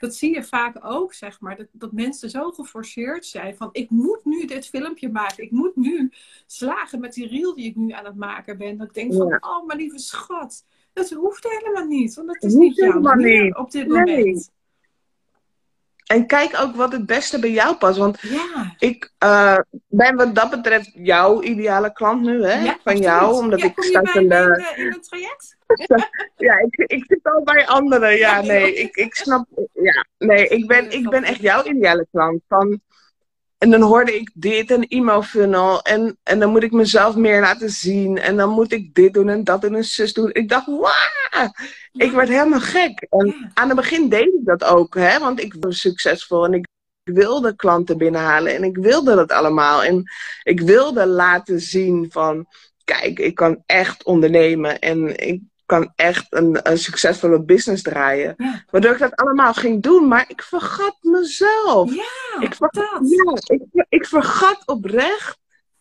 dat 0.00 0.14
zie 0.14 0.34
je 0.34 0.44
vaak 0.44 0.84
ook, 0.84 1.14
zeg 1.14 1.40
maar. 1.40 1.56
Dat, 1.56 1.66
dat 1.72 1.92
mensen 1.92 2.30
zo 2.30 2.50
geforceerd 2.50 3.26
zijn 3.26 3.56
van 3.56 3.68
ik 3.72 3.90
moet 3.90 4.24
nu 4.24 4.46
dit 4.46 4.66
filmpje 4.66 5.08
maken. 5.08 5.44
Ik 5.44 5.50
moet 5.50 5.76
nu 5.76 6.12
slagen 6.46 7.00
met 7.00 7.12
die 7.12 7.28
reel 7.28 7.54
die 7.54 7.66
ik 7.66 7.76
nu 7.76 7.92
aan 7.92 8.04
het 8.04 8.16
maken 8.16 8.58
ben. 8.58 8.76
Dat 8.76 8.86
ik 8.86 8.94
denk 8.94 9.14
van, 9.14 9.36
oh 9.40 9.66
mijn 9.66 9.78
lieve 9.78 9.98
schat. 9.98 10.64
Dat 10.92 11.10
hoeft 11.10 11.48
helemaal 11.48 11.86
niet. 11.86 12.14
Want 12.14 12.26
dat 12.26 12.42
is 12.42 12.54
niet 12.54 12.76
jouw 12.76 13.00
manier 13.00 13.56
op 13.56 13.70
dit 13.70 13.88
moment. 13.88 14.50
En 16.10 16.26
kijk 16.26 16.60
ook 16.60 16.76
wat 16.76 16.92
het 16.92 17.06
beste 17.06 17.38
bij 17.38 17.50
jou 17.50 17.76
past. 17.76 17.98
Want 17.98 18.20
ja. 18.20 18.74
ik 18.78 19.10
uh, 19.24 19.58
ben 19.88 20.16
wat 20.16 20.34
dat 20.34 20.50
betreft 20.50 20.90
jouw 20.94 21.42
ideale 21.42 21.92
klant 21.92 22.22
nu, 22.22 22.44
hè? 22.44 22.64
Ja, 22.64 22.78
van 22.84 22.96
jou. 22.96 23.34
Omdat 23.34 23.62
ik 23.62 23.72
sta 23.76 24.14
in, 24.14 24.28
de... 24.28 24.72
in 24.76 24.92
het 24.92 25.04
traject? 25.08 25.56
ja, 26.46 26.58
ik, 26.58 26.76
ik 26.76 27.04
zit 27.06 27.20
al 27.22 27.42
bij 27.42 27.66
anderen. 27.66 28.16
Ja, 28.16 28.40
nee, 28.40 28.74
ik, 28.74 28.96
ik 28.96 29.14
snap. 29.14 29.46
Ja, 29.72 30.04
nee, 30.18 30.48
ik 30.48 30.66
ben, 30.66 30.90
ik 30.90 31.10
ben 31.10 31.24
echt 31.24 31.40
jouw 31.40 31.64
ideale 31.64 32.06
klant. 32.10 32.42
Van, 32.48 32.80
en 33.60 33.70
dan 33.70 33.80
hoorde 33.82 34.14
ik 34.14 34.30
dit, 34.34 34.70
een 34.70 34.88
e-mail 34.88 35.22
funnel. 35.22 35.82
En, 35.82 36.18
en 36.22 36.38
dan 36.38 36.50
moet 36.50 36.62
ik 36.62 36.72
mezelf 36.72 37.16
meer 37.16 37.40
laten 37.40 37.70
zien. 37.70 38.18
En 38.18 38.36
dan 38.36 38.50
moet 38.50 38.72
ik 38.72 38.94
dit 38.94 39.14
doen 39.14 39.28
en 39.28 39.44
dat 39.44 39.64
en 39.64 39.74
een 39.74 39.84
zus 39.84 40.12
doen. 40.12 40.30
Ik 40.32 40.48
dacht, 40.48 40.66
wauw! 40.66 41.50
Ik 41.92 42.12
werd 42.12 42.28
helemaal 42.28 42.60
gek. 42.60 43.06
En 43.10 43.50
aan 43.54 43.66
het 43.68 43.76
begin 43.76 44.08
deed 44.08 44.26
ik 44.26 44.44
dat 44.44 44.64
ook, 44.64 44.94
hè? 44.94 45.18
Want 45.18 45.40
ik 45.40 45.54
was 45.60 45.80
succesvol 45.80 46.44
en 46.44 46.54
ik 46.54 46.66
wilde 47.02 47.56
klanten 47.56 47.98
binnenhalen. 47.98 48.54
En 48.54 48.64
ik 48.64 48.76
wilde 48.76 49.14
dat 49.14 49.32
allemaal. 49.32 49.84
En 49.84 50.04
ik 50.42 50.60
wilde 50.60 51.06
laten 51.06 51.60
zien 51.60 52.06
van, 52.10 52.46
kijk, 52.84 53.18
ik 53.18 53.34
kan 53.34 53.62
echt 53.66 54.04
ondernemen. 54.04 54.78
En 54.78 55.26
ik 55.26 55.40
kan 55.70 55.92
echt 55.96 56.26
een, 56.30 56.58
een 56.62 56.78
succesvolle 56.78 57.42
business 57.42 57.82
draaien. 57.82 58.36
Waardoor 58.70 58.92
ik 58.92 58.98
dat 58.98 59.16
allemaal 59.16 59.54
ging 59.54 59.82
doen, 59.82 60.08
maar 60.08 60.24
ik 60.28 60.42
vergat 60.42 60.96
mezelf. 61.00 61.94
Ja, 61.94 62.40
ik 62.40 62.54
vergat, 62.54 63.00
ja, 63.02 63.54
ik, 63.54 63.86
ik 63.88 64.06
vergat 64.06 64.62
oprecht 64.66 65.38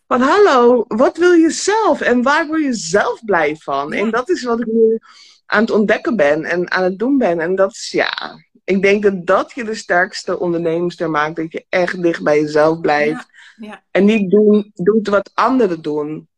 van 0.08 0.22
hallo, 0.22 0.86
wat 0.88 1.18
wil 1.18 1.32
je 1.32 1.50
zelf 1.50 2.02
en 2.02 2.22
waar 2.22 2.48
word 2.48 2.62
je 2.62 2.74
zelf 2.74 3.26
blij 3.26 3.56
van? 3.56 3.94
En 3.94 4.12
dat 4.12 4.30
is 4.30 4.44
wat 4.44 4.60
ik 4.60 4.68
nu 4.68 5.00
aan 5.46 5.62
het 5.62 5.72
ontdekken 5.72 6.16
ben 6.16 6.44
en 6.44 6.72
aan 6.72 6.84
het 6.84 7.00
doen 7.00 7.18
ben. 7.18 7.40
En 7.40 7.56
dat 7.56 7.72
is 7.72 7.92
ja, 7.92 8.40
ik 8.64 8.82
denk 8.82 9.04
dat 9.04 9.26
dat 9.26 9.52
je 9.56 9.64
de 9.64 9.76
sterkste 9.76 10.40
onderneemster 10.40 11.10
maakt. 11.10 11.36
Dat 11.36 11.52
je 11.52 11.66
echt 11.70 12.02
dicht 12.02 12.24
bij 12.24 12.42
jezelf 12.42 12.80
blijft. 12.80 13.28
Ja, 13.56 13.68
ja. 13.68 13.84
En 13.92 14.06
niet 14.06 14.30
doen, 14.32 14.72
doet 14.74 15.08
wat 15.08 15.32
anderen 15.34 15.82
doen. 15.82 16.29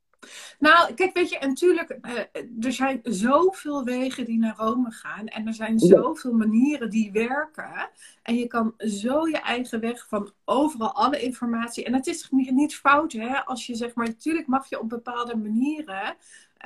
Nou, 0.60 0.94
kijk, 0.94 1.14
weet 1.14 1.30
je, 1.30 1.38
en 1.38 1.48
natuurlijk, 1.48 1.98
uh, 2.02 2.66
er 2.66 2.72
zijn 2.72 3.00
zoveel 3.04 3.84
wegen 3.84 4.26
die 4.26 4.40
naar 4.40 4.56
Rome 4.58 4.92
gaan. 4.92 5.28
En 5.28 5.48
er 5.48 5.54
zijn 5.54 5.80
zoveel 5.80 6.34
manieren 6.34 6.90
die 6.90 7.12
werken. 7.12 7.90
En 8.24 8.36
je 8.36 8.48
kan 8.48 8.74
zo 8.78 9.28
je 9.28 9.40
eigen 9.40 9.80
weg 9.80 10.08
van 10.08 10.32
overal 10.46 10.94
alle 10.94 11.22
informatie. 11.22 11.86
En 11.86 11.94
het 11.94 12.08
is 12.08 12.28
niet, 12.30 12.52
niet 12.52 12.76
fout, 12.76 13.12
hè, 13.12 13.46
als 13.46 13.66
je 13.66 13.76
zeg 13.76 13.94
maar, 13.94 14.08
natuurlijk 14.08 14.48
mag 14.48 14.70
je 14.70 14.80
op 14.80 14.90
bepaalde 14.90 15.36
manieren 15.36 16.16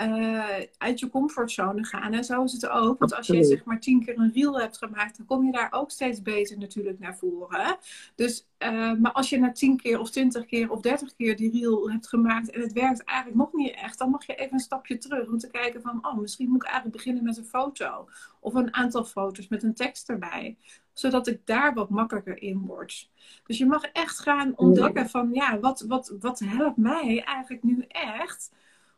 uh, 0.02 0.44
uit 0.78 1.00
je 1.00 1.10
comfortzone 1.10 1.86
gaan. 1.86 2.14
En 2.14 2.24
zo 2.24 2.44
is 2.44 2.52
het 2.52 2.68
ook. 2.68 3.00
Want 3.00 3.16
als 3.16 3.28
je 3.28 3.44
zeg 3.44 3.64
maar 3.64 3.80
tien 3.80 4.06
keer 4.06 4.18
een 4.18 4.32
reel 4.34 4.60
hebt 4.60 4.78
gemaakt, 4.78 5.18
dan 5.18 5.26
kom 5.26 5.46
je 5.46 5.52
daar 5.52 5.72
ook 5.72 5.92
steeds 5.92 6.22
beter 6.22 6.58
natuurlijk 6.58 7.00
naar 7.00 7.18
voren. 7.18 7.78
Dus, 8.16 8.48
uh, 8.60 8.94
maar 8.94 9.12
als 9.12 9.30
je 9.30 9.40
na 9.40 9.52
tien 9.52 9.78
keer 9.78 10.00
of 10.00 10.10
twintig 10.10 10.46
keer 10.46 10.72
of 10.72 10.82
dertig 10.82 11.16
keer 11.16 11.36
die 11.36 11.52
reel 11.52 11.90
hebt 11.90 12.08
gemaakt 12.08 12.52
en 12.52 12.62
het 12.62 12.74
werkt 12.74 13.04
eigenlijk 13.04 13.38
nog 13.38 13.54
niet 13.54 13.76
echt, 13.76 13.98
dan 13.98 14.10
mag 14.10 14.26
je 14.26 14.36
even 14.36 14.54
een 14.54 14.60
stapje 14.60 14.98
terug 14.98 15.28
om 15.28 15.38
te 15.38 15.52
kijken 15.52 15.82
van, 15.82 16.08
oh, 16.08 16.18
misschien 16.18 16.48
moet 16.48 16.64
ik 16.64 16.70
eigenlijk 16.70 16.98
beginnen 16.98 17.24
met 17.24 17.38
een 17.38 17.46
foto. 17.46 18.10
Of 18.40 18.54
een 18.54 18.74
aantal 18.74 19.06
foto's 19.06 19.48
met 19.48 19.64
een 19.64 19.74
tekst 19.74 20.10
erbij 20.10 20.58
zodat 20.94 21.28
ik 21.28 21.42
daar 21.46 21.74
wat 21.74 21.90
makkelijker 21.90 22.42
in 22.42 22.60
word. 22.60 23.10
Dus 23.46 23.58
je 23.58 23.66
mag 23.66 23.84
echt 23.84 24.20
gaan 24.20 24.54
ontdekken 24.56 25.10
van 25.10 25.30
ja, 25.34 25.60
wat, 25.60 25.82
wat, 25.88 26.16
wat 26.20 26.40
helpt 26.40 26.78
mij 26.78 27.24
eigenlijk 27.24 27.64
nu 27.64 27.86
echt 27.88 28.52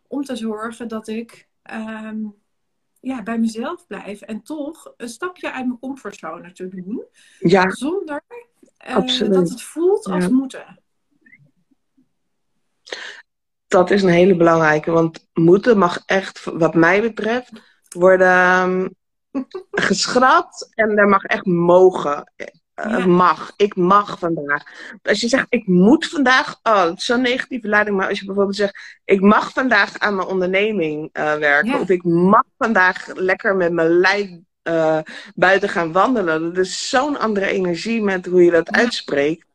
om 0.08 0.24
te 0.24 0.36
zorgen 0.36 0.88
dat 0.88 1.08
ik 1.08 1.50
ehm, 1.62 2.26
ja, 3.00 3.24
bij 3.24 3.40
mezelf 3.40 3.88
blijf 3.88 4.22
en 4.22 4.42
toch 4.42 4.94
een 4.98 5.10
stapje 5.10 5.52
uit 5.52 5.66
mijn 5.66 5.80
comfortzone 5.80 6.52
te 6.52 6.68
doen. 6.68 7.06
Ja, 7.40 7.70
zonder 7.70 8.24
uh, 8.88 9.30
dat 9.30 9.50
het 9.50 9.62
voelt 9.62 10.06
als 10.06 10.28
moeten. 10.28 10.80
Dat 13.68 13.92
is 13.92 14.04
een 14.04 14.10
hele 14.10 14.38
belangrijke, 14.38 14.92
want 14.92 15.28
moeten 15.34 15.78
mag 15.78 16.04
echt, 16.06 16.44
wat 16.44 16.76
mij 16.76 17.02
betreft, 17.02 17.52
worden 17.90 18.28
ehm, 18.28 18.90
geschrapt 19.90 20.70
en 20.74 20.98
er 20.98 21.08
mag 21.08 21.24
echt 21.24 21.46
mogen. 21.46 22.34
Uh, 22.86 23.06
mag. 23.06 23.54
Ik 23.56 23.76
mag 23.76 24.20
vandaag. 24.20 24.64
Als 25.04 25.22
je 25.22 25.28
zegt, 25.28 25.46
ik 25.50 25.68
moet 25.68 26.08
vandaag. 26.08 26.60
Oh, 26.64 26.84
het 26.84 26.98
is 26.98 27.06
zo'n 27.06 27.22
negatieve 27.22 27.68
lading. 27.68 27.98
Maar 27.98 28.08
als 28.08 28.20
je 28.20 28.26
bijvoorbeeld 28.26 28.56
zegt, 28.56 29.00
ik 29.06 29.22
mag 29.22 29.52
vandaag 29.52 30.00
aan 30.00 30.16
mijn 30.16 30.28
onderneming 30.28 31.10
uh, 31.14 31.36
werken. 31.36 31.80
Of 31.80 31.90
ik 31.90 32.04
mag 32.04 32.44
vandaag 32.58 33.08
lekker 33.14 33.56
met 33.56 33.72
mijn 33.72 33.90
lijf 33.90 34.30
uh, 34.64 35.00
buiten 35.36 35.70
gaan 35.70 35.92
wandelen. 35.92 36.54
Dat 36.54 36.66
is 36.66 36.90
zo'n 36.90 37.20
andere 37.20 37.46
energie 37.46 38.02
met 38.02 38.26
hoe 38.26 38.44
je 38.44 38.52
dat 38.52 38.72
uitspreekt. 38.72 39.47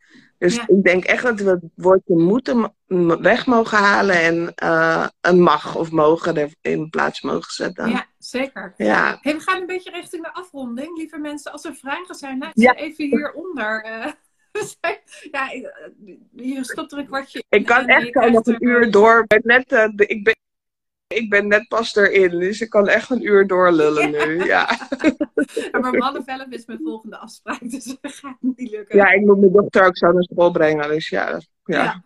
Dus 0.42 0.58
ik 0.66 0.82
denk 0.82 1.04
echt 1.04 1.22
dat 1.22 1.40
we 1.40 1.50
het 1.50 1.62
woordje 1.74 2.16
moeten 2.16 2.74
weg 3.20 3.46
mogen 3.46 3.78
halen 3.78 4.14
en 4.14 4.52
uh, 4.62 5.06
een 5.20 5.40
mag 5.40 5.76
of 5.76 5.90
mogen 5.90 6.36
er 6.36 6.54
in 6.60 6.90
plaats 6.90 7.20
mogen 7.20 7.52
zetten. 7.52 7.90
Ja, 7.90 8.06
zeker. 8.18 8.74
Ja. 8.76 9.18
Hey, 9.20 9.34
we 9.34 9.40
gaan 9.40 9.60
een 9.60 9.66
beetje 9.66 9.90
richting 9.90 10.22
de 10.22 10.32
afronding. 10.32 10.96
Lieve 10.96 11.18
mensen, 11.18 11.52
als 11.52 11.64
er 11.64 11.74
vragen 11.74 12.14
zijn, 12.14 12.38
laat 12.38 12.52
ze 12.54 12.74
even 12.74 13.04
hieronder. 13.04 13.84
Uh, 14.52 14.90
ja, 15.30 15.50
je 16.32 16.64
stopt 16.64 16.92
er 16.92 16.98
een 16.98 17.06
kwartje 17.06 17.44
Ik 17.48 17.66
kan 17.66 17.86
echt 17.86 18.16
al 18.16 18.30
nog 18.30 18.46
een 18.46 18.64
uur 18.64 18.90
door. 18.90 19.20
Ik 19.20 19.26
ben 19.26 19.40
net, 19.44 19.72
uh, 19.72 20.08
ik 20.08 20.24
ben, 20.24 20.34
ik 21.14 21.30
ben 21.30 21.46
net 21.46 21.68
pas 21.68 21.96
erin, 21.96 22.38
dus 22.38 22.60
ik 22.60 22.70
kan 22.70 22.88
echt 22.88 23.10
een 23.10 23.26
uur 23.26 23.46
doorlullen 23.46 24.10
ja. 24.10 24.26
nu. 24.26 24.44
Ja. 24.44 24.78
maar 25.80 25.96
half 25.96 26.26
is 26.48 26.66
mijn 26.66 26.80
volgende 26.82 27.18
afspraak, 27.18 27.70
dus 27.70 27.84
dat 28.00 28.12
gaat 28.12 28.36
niet 28.40 28.70
lukken. 28.70 28.96
Ja, 28.96 29.10
ik 29.10 29.20
moet 29.20 29.40
mijn 29.40 29.52
dochter 29.52 29.86
ook 29.86 29.96
zo 29.96 30.12
naar 30.12 30.22
school 30.22 30.50
brengen, 30.50 30.88
dus 30.88 31.08
ja. 31.08 31.40
ja. 31.64 31.82
ja. 31.82 32.02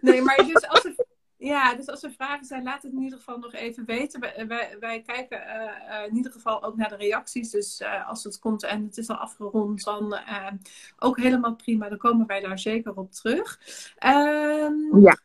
Nee, 0.00 0.22
maar 0.22 0.36
dus 0.36 0.68
als 0.68 0.84
er, 0.84 0.94
ja, 1.38 1.74
dus 1.74 1.86
als 1.86 2.02
er 2.02 2.10
vragen 2.10 2.44
zijn, 2.44 2.62
laat 2.62 2.82
het 2.82 2.92
in 2.92 3.02
ieder 3.02 3.18
geval 3.18 3.38
nog 3.38 3.52
even 3.52 3.84
weten. 3.84 4.20
Wij, 4.20 4.44
wij, 4.48 4.76
wij 4.80 5.02
kijken 5.02 5.38
uh, 5.38 6.06
in 6.08 6.16
ieder 6.16 6.32
geval 6.32 6.62
ook 6.62 6.76
naar 6.76 6.88
de 6.88 6.96
reacties. 6.96 7.50
Dus 7.50 7.80
uh, 7.80 8.08
als 8.08 8.24
het 8.24 8.38
komt 8.38 8.64
en 8.64 8.84
het 8.84 8.96
is 8.96 9.08
al 9.08 9.16
afgerond, 9.16 9.84
dan 9.84 10.14
uh, 10.14 10.50
ook 10.98 11.18
helemaal 11.18 11.54
prima. 11.56 11.88
Dan 11.88 11.98
komen 11.98 12.26
wij 12.26 12.40
daar 12.40 12.58
zeker 12.58 12.96
op 12.96 13.12
terug. 13.12 13.60
Um, 14.06 15.00
ja. 15.00 15.18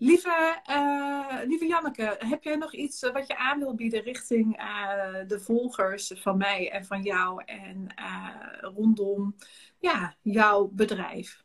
Lieve, 0.00 0.60
uh, 0.70 1.48
lieve 1.48 1.66
Janneke, 1.66 2.16
heb 2.18 2.42
jij 2.42 2.56
nog 2.56 2.72
iets 2.74 3.00
wat 3.00 3.26
je 3.26 3.36
aan 3.36 3.58
wil 3.58 3.74
bieden 3.74 4.02
richting 4.02 4.60
uh, 4.60 5.28
de 5.28 5.40
volgers 5.40 6.12
van 6.16 6.36
mij 6.36 6.70
en 6.70 6.84
van 6.84 7.02
jou 7.02 7.42
en 7.44 7.86
rondom 8.60 9.36
ja, 9.78 10.14
jouw 10.22 10.70
bedrijf? 10.72 11.42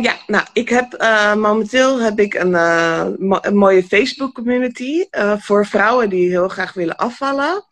ja, 0.00 0.16
nou, 0.26 0.46
ik 0.52 0.68
heb 0.68 0.92
momenteel 1.36 2.00
heb 2.00 2.18
ik 2.18 2.34
een 2.34 3.56
mooie 3.58 3.84
Facebook 3.84 4.34
community 4.34 5.04
voor 5.38 5.66
vrouwen 5.66 6.10
die 6.10 6.28
heel 6.28 6.48
graag 6.48 6.72
willen 6.72 6.96
afvallen. 6.96 7.64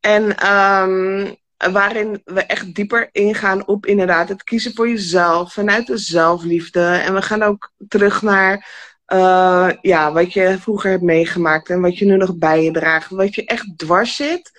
En 0.00 0.52
um, 0.52 1.36
waarin 1.56 2.22
we 2.24 2.40
echt 2.40 2.74
dieper 2.74 3.08
ingaan 3.12 3.66
op 3.66 3.86
inderdaad 3.86 4.28
het 4.28 4.44
kiezen 4.44 4.74
voor 4.74 4.88
jezelf, 4.88 5.52
vanuit 5.52 5.86
de 5.86 5.96
zelfliefde. 5.96 6.80
En 6.80 7.14
we 7.14 7.22
gaan 7.22 7.42
ook 7.42 7.72
terug 7.88 8.22
naar 8.22 8.66
uh, 9.12 9.70
ja, 9.80 10.12
wat 10.12 10.32
je 10.32 10.58
vroeger 10.60 10.90
hebt 10.90 11.02
meegemaakt 11.02 11.70
en 11.70 11.80
wat 11.80 11.98
je 11.98 12.04
nu 12.04 12.16
nog 12.16 12.36
bij 12.36 12.64
je 12.64 12.70
draagt. 12.70 13.10
Wat 13.10 13.34
je 13.34 13.44
echt 13.44 13.72
dwars 13.76 14.16
zit. 14.16 14.52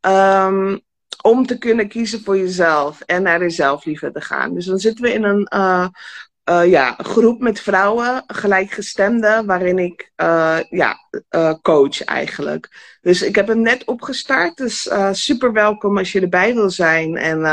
Um, 0.00 0.80
om 1.22 1.46
te 1.46 1.58
kunnen 1.58 1.88
kiezen 1.88 2.22
voor 2.22 2.36
jezelf 2.36 3.00
en 3.00 3.22
naar 3.22 3.38
de 3.38 3.50
zelfliefde 3.50 4.12
te 4.12 4.20
gaan. 4.20 4.54
Dus 4.54 4.64
dan 4.64 4.78
zitten 4.78 5.04
we 5.04 5.12
in 5.12 5.24
een 5.24 5.48
uh, 5.54 5.86
uh, 6.50 6.70
ja, 6.70 6.94
groep 6.98 7.40
met 7.40 7.60
vrouwen, 7.60 8.24
gelijkgestemden, 8.26 9.46
waarin 9.46 9.78
ik 9.78 10.12
uh, 10.16 10.58
ja, 10.70 10.98
uh, 11.30 11.54
coach 11.62 12.04
eigenlijk. 12.04 12.96
Dus 13.00 13.22
ik 13.22 13.34
heb 13.34 13.46
hem 13.46 13.60
net 13.60 13.84
opgestart, 13.84 14.56
dus 14.56 14.90
super 15.10 15.52
welkom 15.52 15.98
als 15.98 16.12
je 16.12 16.20
erbij 16.20 16.54
wil 16.54 16.70
zijn. 16.70 17.16
En 17.16 17.44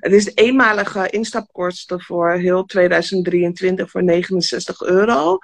het 0.00 0.12
is 0.12 0.24
de 0.24 0.34
eenmalige 0.34 1.10
instapkosten 1.10 2.00
voor 2.00 2.32
heel 2.32 2.64
2023 2.64 3.90
voor 3.90 4.04
69 4.04 4.82
euro, 4.82 5.38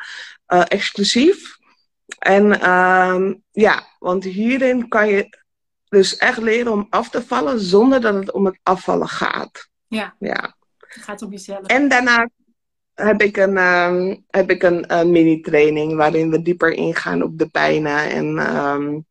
exclusief. 0.47 1.57
En 2.19 2.61
ehm, 2.61 3.35
ja, 3.53 3.87
want 3.99 4.25
hierin 4.25 4.89
kan 4.89 5.09
je 5.09 5.39
dus 5.89 6.17
echt 6.17 6.39
leren 6.39 6.73
om 6.73 6.87
af 6.91 7.11
te 7.11 7.23
vallen 7.23 7.61
zonder 7.61 8.01
dat 8.01 8.15
het 8.15 8.33
om 8.33 8.45
het 8.45 8.59
afvallen 8.63 9.09
gaat. 9.09 9.69
Ja. 9.89 10.15
ja. 10.19 10.57
Het 10.79 11.03
gaat 11.03 11.23
om 11.23 11.31
jezelf. 11.31 11.67
En 11.67 11.89
daarna 11.89 12.29
heb 12.97 13.23
ik 13.23 13.37
een, 13.37 13.57
um, 13.57 14.25
heb 14.31 14.51
ik 14.51 14.63
een 14.63 15.11
mini-training 15.11 15.97
waarin 15.97 16.31
we 16.31 16.43
dieper 16.43 16.73
ingaan 16.73 17.23
op 17.23 17.39
de 17.39 17.49
pijnen 17.49 18.11
en 18.11 18.57
um, 18.57 19.07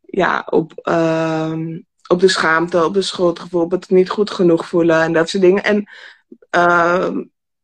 ja, 0.00 0.46
op, 0.50 0.72
um, 0.88 1.86
op 2.06 2.20
de 2.20 2.28
schaamte, 2.28 2.84
op 2.84 2.94
de 2.94 3.02
schuldgevoel, 3.02 3.62
op 3.62 3.70
het 3.70 3.90
niet 3.90 4.10
goed 4.10 4.30
genoeg 4.30 4.68
voelen 4.68 5.02
en 5.02 5.12
dat 5.12 5.28
soort 5.28 5.42
dingen. 5.42 5.64
En 5.64 5.86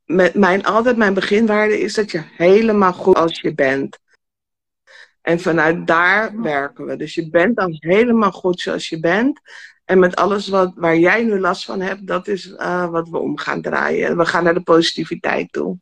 met 0.05 0.35
mijn, 0.35 0.65
altijd 0.65 0.97
mijn 0.97 1.15
beginwaarde 1.15 1.81
is 1.81 1.95
dat 1.95 2.11
je 2.11 2.23
helemaal 2.37 2.93
goed 2.93 3.17
als 3.17 3.41
je 3.41 3.55
bent. 3.55 3.99
En 5.21 5.41
vanuit 5.41 5.87
daar 5.87 6.41
werken 6.41 6.87
we. 6.87 6.97
Dus 6.97 7.15
je 7.15 7.31
bent 7.31 7.57
dan 7.57 7.77
helemaal 7.79 8.33
goed 8.33 8.61
zoals 8.61 8.89
je 8.89 9.01
bent. 9.01 9.41
En 9.85 9.99
met 9.99 10.17
alles 10.17 10.49
wat, 10.49 10.73
waar 10.75 10.97
jij 10.97 11.23
nu 11.23 11.41
last 11.41 11.65
van 11.65 11.81
hebt, 11.81 12.07
dat 12.07 12.29
is 12.29 12.47
uh, 12.47 12.91
wat 12.91 13.09
we 13.09 13.19
om 13.19 13.39
gaan 13.39 13.63
draaien. 13.63 14.17
We 14.17 14.27
gaan 14.27 14.45
naar 14.45 14.55
de 14.55 14.63
positiviteit 14.63 15.53
toe. 15.53 15.79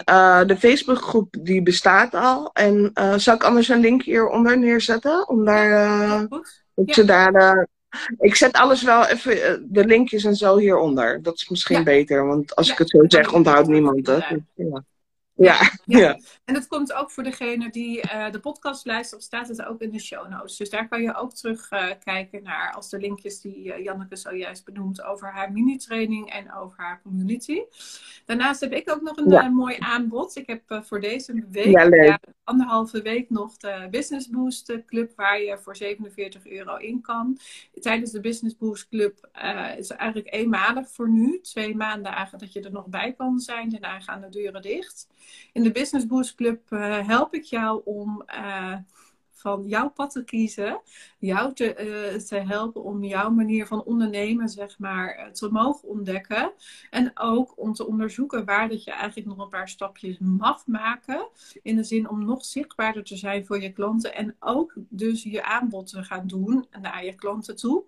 de 0.47 0.55
Facebookgroep 0.59 1.35
die 1.39 1.61
bestaat 1.61 2.13
al. 2.13 2.49
En 2.53 2.91
zal 3.15 3.35
ik 3.35 3.43
anders 3.43 3.69
een 3.69 3.79
link 3.79 4.03
hieronder 4.03 4.57
neerzetten? 4.57 5.29
Om 5.29 5.45
daar, 5.45 5.69
ja, 5.69 6.27
dat 6.75 6.95
je 6.95 7.05
daar 7.05 7.67
ik 8.19 8.35
zet 8.35 8.53
alles 8.53 8.83
wel 8.83 9.05
even, 9.05 9.43
eh, 9.43 9.53
de 9.61 9.85
linkjes 9.85 10.23
en 10.23 10.35
zo 10.35 10.57
hieronder. 10.57 11.21
Dat 11.21 11.35
is 11.35 11.49
misschien 11.49 11.83
beter, 11.83 12.27
want 12.27 12.55
als 12.55 12.71
ik 12.71 12.77
het 12.77 12.89
zo 12.89 13.03
zeg, 13.07 13.33
onthoudt 13.33 13.67
niemand 13.67 14.07
het. 14.07 14.25
Ja. 14.55 14.83
Ja, 15.33 15.71
ja. 15.85 16.19
En 16.47 16.53
het 16.53 16.67
komt 16.67 16.93
ook 16.93 17.11
voor 17.11 17.23
degene 17.23 17.69
die 17.69 17.97
uh, 17.97 18.31
de 18.31 18.39
podcast 18.39 18.85
luistert, 18.85 19.23
staat 19.23 19.47
het 19.47 19.65
ook 19.65 19.81
in 19.81 19.91
de 19.91 19.99
show 19.99 20.29
notes. 20.29 20.57
Dus 20.57 20.69
daar 20.69 20.87
kan 20.87 21.01
je 21.01 21.15
ook 21.15 21.33
terug 21.33 21.71
uh, 21.71 21.85
kijken 22.03 22.43
naar 22.43 22.73
als 22.73 22.89
de 22.89 22.99
linkjes 22.99 23.41
die 23.41 23.65
uh, 23.65 23.83
Janneke 23.83 24.15
zojuist 24.15 24.65
benoemt 24.65 25.03
over 25.03 25.31
haar 25.31 25.51
mini-training 25.51 26.31
en 26.31 26.53
over 26.53 26.83
haar 26.83 27.01
community. 27.01 27.61
Daarnaast 28.25 28.59
heb 28.59 28.71
ik 28.71 28.91
ook 28.91 29.01
nog 29.01 29.17
een 29.17 29.29
ja. 29.29 29.49
mooi 29.49 29.75
aanbod. 29.79 30.35
Ik 30.35 30.47
heb 30.47 30.81
voor 30.85 30.99
deze 31.01 31.45
week, 31.49 31.91
ja, 31.91 32.19
anderhalve 32.43 33.01
week 33.01 33.29
nog 33.29 33.57
de 33.57 33.87
Business 33.91 34.29
Boost 34.29 34.73
Club 34.85 35.11
waar 35.15 35.41
je 35.41 35.57
voor 35.57 35.75
47 35.75 36.47
euro 36.47 36.75
in 36.75 37.01
kan. 37.01 37.39
Tijdens 37.79 38.11
de 38.11 38.19
Business 38.19 38.57
Boost 38.57 38.87
Club 38.89 39.29
is 39.77 39.89
het 39.89 39.97
eigenlijk 39.97 40.33
eenmalig 40.33 40.89
voor 40.89 41.09
nu. 41.09 41.39
Twee 41.41 41.75
maanden 41.75 42.11
eigenlijk 42.11 42.43
dat 42.43 42.53
je 42.53 42.61
er 42.61 42.71
nog 42.71 42.87
bij 42.87 43.13
kan 43.13 43.39
zijn. 43.39 43.69
Daarna 43.69 43.99
gaan 43.99 44.21
de 44.21 44.29
deuren 44.29 44.61
dicht. 44.61 45.07
In 45.53 45.63
de 45.63 45.71
Business 45.71 46.05
Boost 46.05 46.35
Club 46.37 46.71
uh, 46.71 47.07
help 47.07 47.33
ik 47.33 47.43
jou 47.43 47.81
om 47.85 48.23
uh, 48.27 48.75
van 49.31 49.67
jouw 49.67 49.89
pad 49.89 50.11
te 50.11 50.23
kiezen. 50.23 50.81
Jou 51.19 51.53
te, 51.53 51.65
uh, 51.65 52.19
te, 52.19 52.35
helpen 52.35 52.83
om 52.83 53.03
jouw 53.03 53.29
manier 53.29 53.67
van 53.67 53.83
ondernemen, 53.83 54.49
zeg 54.49 54.79
maar, 54.79 55.29
te 55.33 55.49
mogen 55.51 55.89
ontdekken. 55.89 56.51
En 56.89 57.11
ook 57.19 57.53
om 57.55 57.73
te 57.73 57.87
onderzoeken 57.87 58.45
waar 58.45 58.69
dat 58.69 58.83
je 58.83 58.91
eigenlijk 58.91 59.27
nog 59.27 59.37
een 59.37 59.49
paar 59.49 59.69
stapjes 59.69 60.17
mag 60.19 60.67
maken. 60.67 61.27
In 61.61 61.75
de 61.75 61.83
zin 61.83 62.09
om 62.09 62.25
nog 62.25 62.45
zichtbaarder 62.45 63.03
te 63.03 63.17
zijn 63.17 63.45
voor 63.45 63.61
je 63.61 63.71
klanten. 63.71 64.15
En 64.15 64.35
ook 64.39 64.73
dus 64.77 65.23
je 65.23 65.43
aanbod 65.43 65.87
te 65.87 66.03
gaan 66.03 66.27
doen 66.27 66.67
naar 66.81 67.05
je 67.05 67.15
klanten 67.15 67.55
toe. 67.55 67.83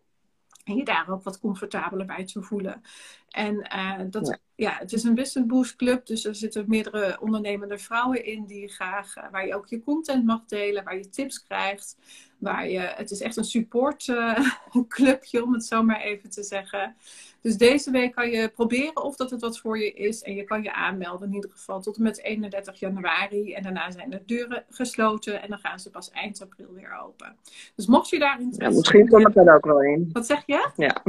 En 0.63 0.75
je 0.75 0.83
daar 0.83 1.09
ook 1.09 1.23
wat 1.23 1.39
comfortabeler 1.39 2.05
bij 2.05 2.25
te 2.25 2.41
voelen. 2.41 2.81
En 3.29 3.55
uh, 3.75 3.99
dat, 4.09 4.27
ja. 4.27 4.37
ja. 4.55 4.77
het 4.77 4.93
is 4.93 5.03
een 5.03 5.15
business 5.15 5.49
boost 5.49 5.75
club, 5.75 6.05
dus 6.05 6.25
er 6.25 6.35
zitten 6.35 6.65
meerdere 6.67 7.17
ondernemende 7.21 7.77
vrouwen 7.77 8.25
in 8.25 8.45
die 8.45 8.67
graag, 8.67 9.17
uh, 9.17 9.23
waar 9.31 9.47
je 9.47 9.55
ook 9.55 9.67
je 9.67 9.83
content 9.83 10.25
mag 10.25 10.45
delen, 10.45 10.83
waar 10.83 10.97
je 10.97 11.09
tips 11.09 11.43
krijgt, 11.43 11.97
Waar 12.39 12.69
je, 12.69 12.79
het 12.79 13.11
is 13.11 13.21
echt 13.21 13.37
een 13.37 13.43
supportclubje, 13.43 15.43
om 15.45 15.53
het 15.53 15.65
zo 15.65 15.83
maar 15.83 16.01
even 16.01 16.29
te 16.29 16.43
zeggen. 16.43 16.95
Dus 17.41 17.57
deze 17.57 17.91
week 17.91 18.15
kan 18.15 18.29
je 18.29 18.49
proberen 18.49 19.03
of 19.03 19.15
dat 19.15 19.31
het 19.31 19.41
wat 19.41 19.59
voor 19.59 19.79
je 19.79 19.93
is. 19.93 20.21
En 20.21 20.35
je 20.35 20.43
kan 20.43 20.63
je 20.63 20.73
aanmelden 20.73 21.27
in 21.27 21.33
ieder 21.35 21.49
geval 21.49 21.81
tot 21.81 21.97
en 21.97 22.03
met 22.03 22.23
31 22.23 22.79
januari. 22.79 23.53
En 23.53 23.63
daarna 23.63 23.91
zijn 23.91 24.09
de 24.09 24.21
deuren 24.25 24.63
gesloten 24.69 25.41
en 25.41 25.49
dan 25.49 25.59
gaan 25.59 25.79
ze 25.79 25.89
pas 25.89 26.11
eind 26.11 26.41
april 26.41 26.73
weer 26.73 26.99
open. 27.03 27.35
Dus 27.75 27.85
mocht 27.85 28.09
je 28.09 28.19
daar 28.19 28.41
interesse 28.41 28.71
ja, 28.71 28.77
misschien 28.77 29.07
kom 29.07 29.27
ik 29.27 29.35
er 29.35 29.55
ook 29.55 29.65
wel 29.65 29.83
in. 29.83 30.09
Wat 30.11 30.25
zeg 30.25 30.43
je? 30.45 30.69
Ja. 30.75 31.03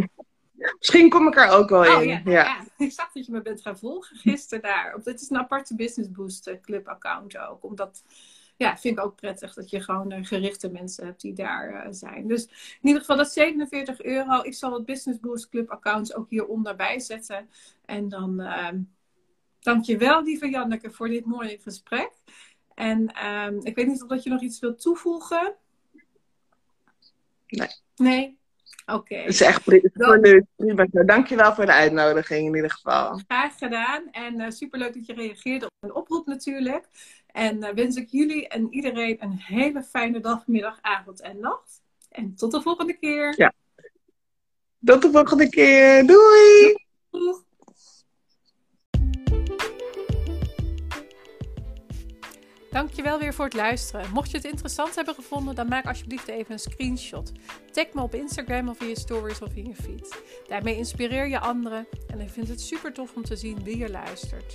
Misschien 0.78 1.10
kom 1.10 1.26
ik 1.26 1.36
er 1.36 1.48
ook 1.48 1.68
wel 1.68 1.96
Oh 1.96 2.02
in. 2.02 2.08
ja, 2.08 2.20
nou 2.24 2.30
ja. 2.30 2.64
ik 2.86 2.92
zag 2.92 3.12
dat 3.12 3.26
je 3.26 3.32
me 3.32 3.42
bent 3.42 3.60
gaan 3.60 3.78
volgen 3.78 4.16
gisteren 4.16 4.62
daar. 4.62 4.94
Op, 4.94 5.04
dit 5.04 5.20
is 5.20 5.30
een 5.30 5.38
aparte 5.38 5.76
Business 5.76 6.10
Boost 6.10 6.46
eh, 6.46 6.54
Club 6.62 6.88
account 6.88 7.38
ook. 7.38 7.64
Omdat, 7.64 8.02
ja, 8.60 8.78
vind 8.78 8.98
ik 8.98 9.04
ook 9.04 9.16
prettig 9.16 9.54
dat 9.54 9.70
je 9.70 9.80
gewoon 9.80 10.12
eh, 10.12 10.24
gerichte 10.24 10.70
mensen 10.70 11.04
hebt 11.04 11.20
die 11.20 11.32
daar 11.32 11.72
eh, 11.74 11.86
zijn. 11.90 12.28
Dus 12.28 12.44
in 12.80 12.86
ieder 12.86 13.00
geval 13.00 13.16
dat 13.16 13.26
is 13.26 13.32
47 13.32 14.02
euro. 14.02 14.42
Ik 14.42 14.54
zal 14.54 14.74
het 14.74 14.84
Business 14.84 15.20
Boost 15.20 15.48
Club 15.48 15.70
accounts 15.70 16.14
ook 16.14 16.30
hieronder 16.30 16.76
bijzetten. 16.76 17.48
En 17.84 18.08
dan 18.08 18.40
ehm 18.40 18.78
dank 19.60 19.84
je 19.84 19.96
wel, 19.96 20.22
lieve 20.22 20.48
Janneke, 20.48 20.90
voor 20.90 21.08
dit 21.08 21.24
mooie 21.24 21.58
gesprek. 21.62 22.10
En 22.74 23.06
ehm, 23.06 23.58
ik 23.62 23.74
weet 23.74 23.86
niet 23.86 24.02
of 24.02 24.08
dat 24.08 24.22
je 24.22 24.30
nog 24.30 24.40
iets 24.40 24.60
wilt 24.60 24.80
toevoegen. 24.80 25.54
Nee. 27.46 27.68
Nee? 27.96 28.38
Oké. 28.86 29.16
Het 29.16 29.28
is 29.28 29.40
echt 29.40 29.66
nu 29.66 30.46
prima 30.56 30.86
zo. 30.92 31.04
Dankjewel 31.04 31.54
voor 31.54 31.66
de 31.66 31.72
uitnodiging 31.72 32.46
in 32.46 32.54
ieder 32.54 32.70
geval. 32.70 33.20
Graag 33.26 33.58
gedaan. 33.58 34.10
En 34.10 34.40
uh, 34.40 34.50
superleuk 34.50 34.94
dat 34.94 35.06
je 35.06 35.12
reageerde 35.12 35.64
op 35.64 35.72
mijn 35.80 35.94
oproep 35.94 36.26
natuurlijk. 36.26 36.88
En 37.32 37.56
uh, 37.56 37.68
wens 37.68 37.96
ik 37.96 38.08
jullie 38.10 38.48
en 38.48 38.72
iedereen 38.72 39.16
een 39.20 39.38
hele 39.38 39.82
fijne 39.82 40.20
dag, 40.20 40.46
middag, 40.46 40.78
avond 40.80 41.20
en 41.20 41.40
nacht. 41.40 41.82
En 42.08 42.34
tot 42.34 42.52
de 42.52 42.62
volgende 42.62 42.98
keer. 42.98 43.34
Ja. 43.36 43.52
Tot 44.84 45.02
de 45.02 45.10
volgende 45.10 45.48
keer. 45.48 46.06
Doei! 46.06 46.74
Doeg. 47.10 47.48
Dankjewel 52.70 53.18
weer 53.18 53.34
voor 53.34 53.44
het 53.44 53.54
luisteren. 53.54 54.10
Mocht 54.12 54.30
je 54.30 54.36
het 54.36 54.46
interessant 54.46 54.94
hebben 54.94 55.14
gevonden, 55.14 55.54
dan 55.54 55.68
maak 55.68 55.86
alsjeblieft 55.86 56.28
even 56.28 56.52
een 56.52 56.58
screenshot. 56.58 57.32
Tag 57.70 57.86
me 57.92 58.02
op 58.02 58.14
Instagram 58.14 58.68
of 58.68 58.80
in 58.80 58.88
je 58.88 58.98
stories 58.98 59.42
of 59.42 59.54
in 59.54 59.66
je 59.66 59.74
feed. 59.74 60.22
Daarmee 60.48 60.76
inspireer 60.76 61.28
je 61.28 61.40
anderen 61.40 61.86
en 62.06 62.20
ik 62.20 62.30
vind 62.30 62.48
het 62.48 62.60
super 62.60 62.92
tof 62.92 63.14
om 63.14 63.24
te 63.24 63.36
zien 63.36 63.62
wie 63.62 63.82
er 63.82 63.90
luistert. 63.90 64.54